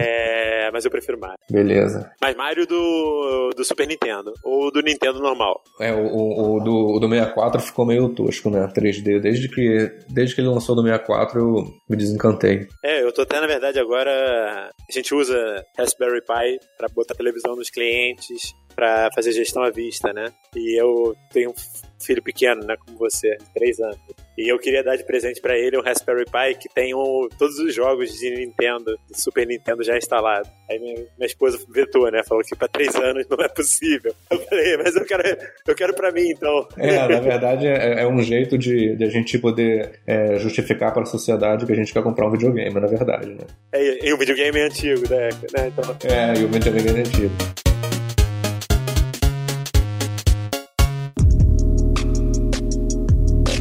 É, 0.65 0.71
mas 0.73 0.85
eu 0.85 0.91
prefiro 0.91 1.19
Mario. 1.19 1.37
Beleza. 1.51 2.11
Mas 2.21 2.35
Mario 2.35 2.67
do, 2.67 3.51
do 3.55 3.65
Super 3.65 3.87
Nintendo. 3.87 4.33
Ou 4.43 4.71
do 4.73 4.81
Nintendo 4.81 5.21
normal. 5.21 5.61
É, 5.79 5.93
o, 5.93 6.07
o, 6.07 6.57
o 6.57 6.61
do, 6.61 6.97
o 6.97 6.99
do 6.99 7.09
64 7.09 7.61
ficou 7.61 7.85
meio 7.85 8.09
tosco, 8.09 8.51
né? 8.51 8.67
3D. 8.75 9.21
Desde 9.21 9.49
que, 9.49 9.93
desde 10.09 10.35
que 10.35 10.41
ele 10.41 10.49
lançou 10.49 10.75
do 10.75 10.83
64, 10.83 11.39
eu 11.39 11.65
me 11.89 11.97
desencantei. 11.97 12.67
É, 12.83 13.03
eu 13.03 13.13
tô 13.13 13.23
até, 13.23 13.41
na 13.41 13.47
verdade, 13.47 13.79
agora. 13.79 14.71
A 14.89 14.93
gente 14.93 15.15
usa 15.15 15.67
Raspberry 15.77 16.21
Pi 16.21 16.61
para 16.77 16.89
botar 16.89 17.15
televisão 17.15 17.57
nos 17.57 17.71
clientes 17.71 18.55
para 18.75 19.11
fazer 19.15 19.33
gestão 19.33 19.63
à 19.63 19.71
vista, 19.71 20.13
né? 20.13 20.33
E 20.55 20.81
eu 20.81 21.17
tenho 21.33 21.55
filho 22.01 22.23
pequeno, 22.23 22.65
né, 22.65 22.77
como 22.77 22.99
você, 22.99 23.37
três 23.55 23.81
anos. 23.81 23.99
E 24.37 24.53
eu 24.53 24.59
queria 24.59 24.83
dar 24.83 24.97
de 24.97 25.05
presente 25.05 25.41
para 25.41 25.57
ele 25.57 25.79
um 25.79 25.83
Raspberry 25.83 26.25
Pi 26.25 26.59
que 26.61 26.69
tem 26.69 26.95
um, 26.95 27.29
todos 27.39 27.57
os 27.59 27.73
jogos 27.73 28.19
de 28.19 28.31
Nintendo, 28.31 28.99
de 29.09 29.21
Super 29.21 29.47
Nintendo 29.47 29.85
já 29.85 29.97
instalados. 29.97 30.51
Aí 30.69 30.79
minha, 30.79 30.97
minha 31.17 31.27
esposa 31.27 31.57
vetou, 31.69 32.11
né? 32.11 32.23
Falou 32.25 32.43
que 32.43 32.57
para 32.57 32.67
três 32.67 32.95
anos 32.97 33.27
não 33.29 33.45
é 33.45 33.49
possível. 33.49 34.13
Eu 34.29 34.41
falei, 34.41 34.77
mas 34.77 34.97
eu 34.97 35.05
quero, 35.05 35.23
eu 35.69 35.75
quero 35.75 35.95
para 35.95 36.11
mim 36.11 36.31
então. 36.31 36.67
É, 36.77 37.07
na 37.07 37.21
verdade 37.21 37.67
é, 37.67 38.03
é 38.03 38.07
um 38.07 38.21
jeito 38.21 38.59
de, 38.59 38.97
de, 38.97 39.05
a 39.05 39.09
gente 39.09 39.39
poder 39.39 40.01
é, 40.07 40.37
justificar 40.39 40.93
para 40.93 41.03
a 41.03 41.07
sociedade 41.07 41.65
que 41.65 41.73
a 41.73 41.77
gente 41.77 41.93
quer 41.93 42.03
comprar 42.03 42.27
um 42.27 42.33
videogame, 42.33 42.81
na 42.81 42.87
verdade, 42.89 43.29
né? 43.29 43.47
É, 43.73 44.09
e 44.09 44.13
o 44.13 44.19
videogame 44.19 44.59
é 44.59 44.65
antigo, 44.65 45.03
né? 45.09 45.29
Então... 45.69 45.97
É, 46.11 46.41
e 46.41 46.45
o 46.45 46.49
videogame 46.49 46.99
é 46.99 47.03
antigo. 47.03 47.64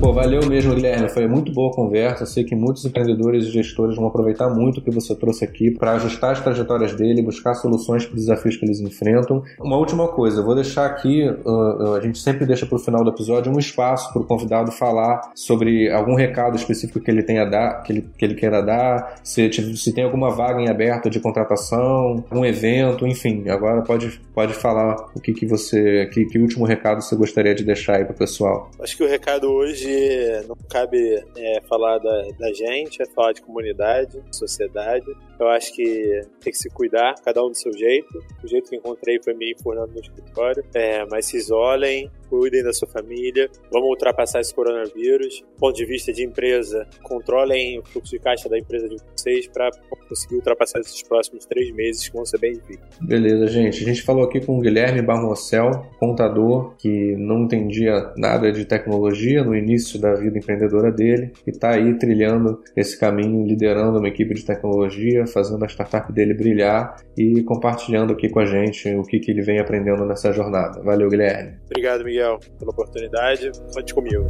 Pô, 0.04 0.12
valeu 0.12 0.46
mesmo, 0.46 0.76
Guilherme. 0.76 1.08
Foi 1.08 1.26
muito 1.30 1.54
boa 1.54 1.72
a 1.72 1.74
conversa. 1.74 2.26
Sei 2.26 2.44
que 2.44 2.54
muitos 2.54 2.84
empreendedores 2.84 3.46
e 3.46 3.52
gestores 3.52 3.96
vão 3.96 4.06
aproveitar 4.06 4.50
muito 4.50 4.82
o 4.82 4.84
que 4.84 4.92
você 4.92 5.16
trouxe 5.16 5.46
aqui 5.46 5.72
para 5.72 5.94
ajustar 5.94 6.34
as 6.34 6.42
trajetórias 6.42 6.94
dele, 6.94 7.22
buscar 7.22 7.54
soluções 7.54 8.06
para 8.06 8.14
os 8.14 8.20
desafios 8.20 8.58
que 8.58 8.66
eles 8.66 8.82
enfrentam. 8.82 9.42
Uma 9.62 9.78
última 9.78 10.10
coisa, 10.10 10.42
eu 10.42 10.44
vou 10.44 10.56
deixar 10.56 10.88
aqui, 10.88 11.26
uh, 11.46 11.94
a 11.94 12.02
gente 12.02 12.20
sempre 12.20 12.46
deixa 12.46 12.66
para 12.66 12.76
o 12.76 12.80
final 12.80 13.02
do 13.02 13.12
episódio 13.12 13.50
um 13.50 13.58
espaço 13.58 14.12
para 14.12 14.22
o 14.22 14.26
convidado 14.26 14.74
falar 14.74 15.32
sobre 15.34 15.90
algum 15.90 16.16
recado 16.16 16.58
específico 16.58 17.00
que 17.00 17.10
ele 17.10 17.24
tenha 17.24 17.46
dar, 17.46 17.82
que 17.84 17.94
ele, 17.94 18.10
que 18.18 18.26
ele 18.26 18.36
queira 18.36 18.62
dar, 18.62 19.22
se, 19.24 19.50
se 19.54 19.94
tem 19.94 20.04
alguma 20.04 20.30
vaga 20.32 20.60
em 20.60 20.68
aberto 20.68 21.10
de 21.10 21.22
contratação, 21.22 22.26
um 22.30 22.44
evento, 22.44 23.08
enfim. 23.08 23.48
Agora 23.48 23.82
pode, 23.82 24.20
pode 24.36 24.54
falar 24.54 24.98
o 25.16 25.22
que, 25.22 25.32
que 25.32 25.46
você, 25.46 26.10
que, 26.12 26.26
que 26.26 26.40
último 26.40 26.66
recado 26.66 27.02
você 27.02 27.16
gostaria 27.16 27.56
de 27.56 27.64
deixar 27.64 27.96
aí 27.96 28.04
para 28.04 28.14
o 28.14 28.18
pessoal. 28.18 28.70
Acho 28.82 28.98
que 28.98 29.04
o 29.06 29.08
recado 29.08 29.50
hoje 29.50 29.93
não 30.48 30.56
cabe 30.70 31.24
é, 31.36 31.62
falar 31.62 31.98
da, 32.00 32.28
da 32.40 32.54
gente, 32.54 33.02
é 33.02 33.06
falar 33.06 33.34
de 33.34 33.42
comunidade, 33.42 34.22
sociedade. 34.32 35.06
Eu 35.44 35.50
acho 35.50 35.74
que 35.74 36.22
tem 36.40 36.54
que 36.54 36.58
se 36.58 36.70
cuidar, 36.70 37.16
cada 37.22 37.44
um 37.44 37.50
do 37.50 37.58
seu 37.58 37.74
jeito. 37.74 38.18
O 38.42 38.48
jeito 38.48 38.70
que 38.70 38.78
encontrei 38.78 39.20
foi 39.22 39.34
me 39.34 39.52
informando 39.52 39.92
no 39.92 40.00
escritório. 40.00 40.64
É, 40.74 41.06
mas 41.12 41.26
se 41.26 41.36
isolem, 41.36 42.10
cuidem 42.30 42.64
da 42.64 42.74
sua 42.74 42.88
família, 42.88 43.48
vamos 43.72 43.90
ultrapassar 43.90 44.40
esse 44.40 44.56
coronavírus. 44.56 45.42
Do 45.42 45.60
ponto 45.60 45.76
de 45.76 45.86
vista 45.86 46.12
de 46.12 46.26
empresa, 46.26 46.88
controlem 47.04 47.78
o 47.78 47.84
fluxo 47.84 48.12
de 48.12 48.20
caixa 48.20 48.50
da 48.50 48.58
empresa 48.58 48.88
de 48.90 48.96
vocês 49.16 49.48
para 49.48 49.70
conseguir 50.10 50.36
ultrapassar 50.36 50.80
esses 50.80 51.04
próximos 51.04 51.46
três 51.46 51.72
meses 51.72 52.08
que 52.08 52.16
vão 52.16 52.26
ser 52.26 52.40
bem 52.40 52.54
difíceis. 52.54 52.80
Beleza, 53.02 53.48
gente. 53.48 53.84
A 53.84 53.86
gente 53.86 54.02
falou 54.02 54.24
aqui 54.24 54.40
com 54.44 54.58
o 54.58 54.62
Guilherme 54.62 55.02
Barrocel, 55.02 55.86
contador, 56.00 56.76
que 56.78 57.16
não 57.18 57.44
entendia 57.44 58.12
nada 58.18 58.52
de 58.52 58.66
tecnologia 58.66 59.44
no 59.44 59.56
início 59.56 60.00
da 60.00 60.14
vida 60.14 60.38
empreendedora 60.38 60.92
dele 60.92 61.34
e 61.46 61.52
está 61.52 61.76
aí 61.76 61.98
trilhando 62.00 62.62
esse 62.76 63.00
caminho, 63.00 63.46
liderando 63.46 64.00
uma 64.00 64.08
equipe 64.08 64.34
de 64.34 64.44
tecnologia, 64.44 65.28
fazendo 65.34 65.64
a 65.66 65.68
startup 65.68 66.12
dele 66.12 66.34
brilhar 66.34 66.96
e 67.18 67.44
compartilhando 67.44 68.14
aqui 68.14 68.30
com 68.30 68.40
a 68.40 68.46
gente 68.46 68.94
o 68.96 69.04
que, 69.04 69.20
que 69.20 69.32
ele 69.32 69.42
vem 69.42 69.60
aprendendo 69.60 70.06
nessa 70.06 70.32
jornada. 70.32 70.82
Valeu, 70.82 71.10
Guilherme. 71.10 71.58
Obrigado, 71.66 72.04
Miguel, 72.04 72.40
pela 72.60 72.72
oportunidade. 72.72 73.52
Conte 73.74 73.94
comigo. 73.94 74.26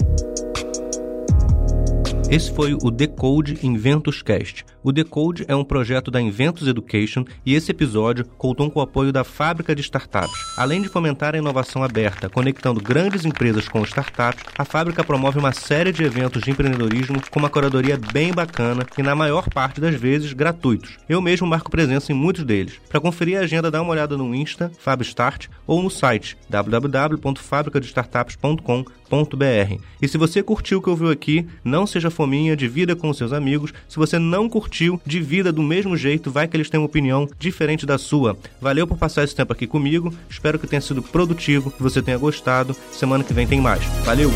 Esse 2.30 2.52
foi 2.52 2.74
o 2.74 2.90
Decode 2.90 3.60
Inventus 3.62 4.22
Cast. 4.22 4.66
O 4.82 4.92
Decode 4.92 5.46
é 5.48 5.56
um 5.56 5.64
projeto 5.64 6.10
da 6.10 6.20
Inventus 6.20 6.68
Education 6.68 7.24
e 7.46 7.54
esse 7.54 7.70
episódio 7.70 8.26
contou 8.38 8.72
com 8.72 8.80
o 8.80 8.84
apoio 8.84 9.12
da 9.12 9.24
Fábrica 9.24 9.76
de 9.76 9.82
Startups. 9.82 10.34
Além 10.58 10.82
de 10.82 10.90
fomentar 10.90 11.36
a 11.36 11.38
inovação 11.38 11.84
aberta, 11.84 12.30
conectando 12.30 12.82
grandes 12.82 13.24
empresas 13.24 13.68
com 13.68 13.84
startups, 13.84 14.44
a 14.58 14.66
fábrica 14.66 15.04
promove 15.04 15.38
uma 15.38 15.52
série 15.52 15.92
de 15.92 16.04
eventos 16.04 16.42
de 16.42 16.50
empreendedorismo 16.50 17.22
com 17.30 17.40
uma 17.40 17.50
curadoria 17.50 18.00
bem 18.12 18.34
bacana 18.34 18.86
e, 18.98 19.04
na 19.04 19.14
maior 19.14 19.48
parte 19.50 19.80
das 19.80 19.94
vezes, 19.94 20.34
gratuitos. 20.34 20.98
Eu 21.08 21.22
mesmo 21.22 21.46
marco 21.46 21.70
presença 21.70 22.12
em 22.12 22.16
muitos 22.16 22.44
deles. 22.44 22.80
Para 22.90 23.02
conferir 23.02 23.38
a 23.38 23.42
agenda, 23.42 23.70
dá 23.70 23.80
uma 23.82 23.92
olhada 23.92 24.18
no 24.18 24.34
Insta, 24.34 24.72
FabStart, 24.80 25.48
ou 25.68 25.84
no 25.84 25.90
site 25.90 26.38
www.fabricadestartups.com.br. 26.50 29.03
E 30.02 30.08
se 30.08 30.18
você 30.18 30.42
curtiu 30.42 30.80
o 30.80 30.82
que 30.82 30.90
ouviu 30.90 31.10
aqui, 31.10 31.46
não 31.64 31.86
seja 31.86 32.10
fominha, 32.10 32.56
divida 32.56 32.96
com 32.96 33.14
seus 33.14 33.32
amigos. 33.32 33.74
Se 33.88 33.98
você 33.98 34.18
não 34.18 34.50
curtiu, 34.50 35.00
divida 35.06 35.52
do 35.52 35.62
mesmo 35.62 35.96
jeito, 35.96 36.32
vai 36.32 36.48
que 36.48 36.58
eles 36.58 36.70
têm 36.70 36.80
uma 36.80 36.88
opinião 36.88 37.28
diferente 37.38 37.86
da 37.86 37.98
sua. 37.98 38.38
Valeu 38.60 38.88
por 38.88 38.98
passar 38.98 39.24
esse 39.24 39.36
tempo 39.36 39.54
aqui 39.54 39.68
comigo, 39.68 40.14
espero 40.30 40.58
que 40.58 40.68
tenha 40.68 40.82
sido 40.82 41.02
produtivo, 41.02 41.72
que 41.72 41.84
você 41.84 42.02
tenha 42.02 42.18
gostado. 42.18 42.76
Semana 42.92 43.24
que 43.24 43.34
vem 43.34 43.46
tem 43.46 43.62
mais. 43.62 43.84
Valeu! 44.06 44.32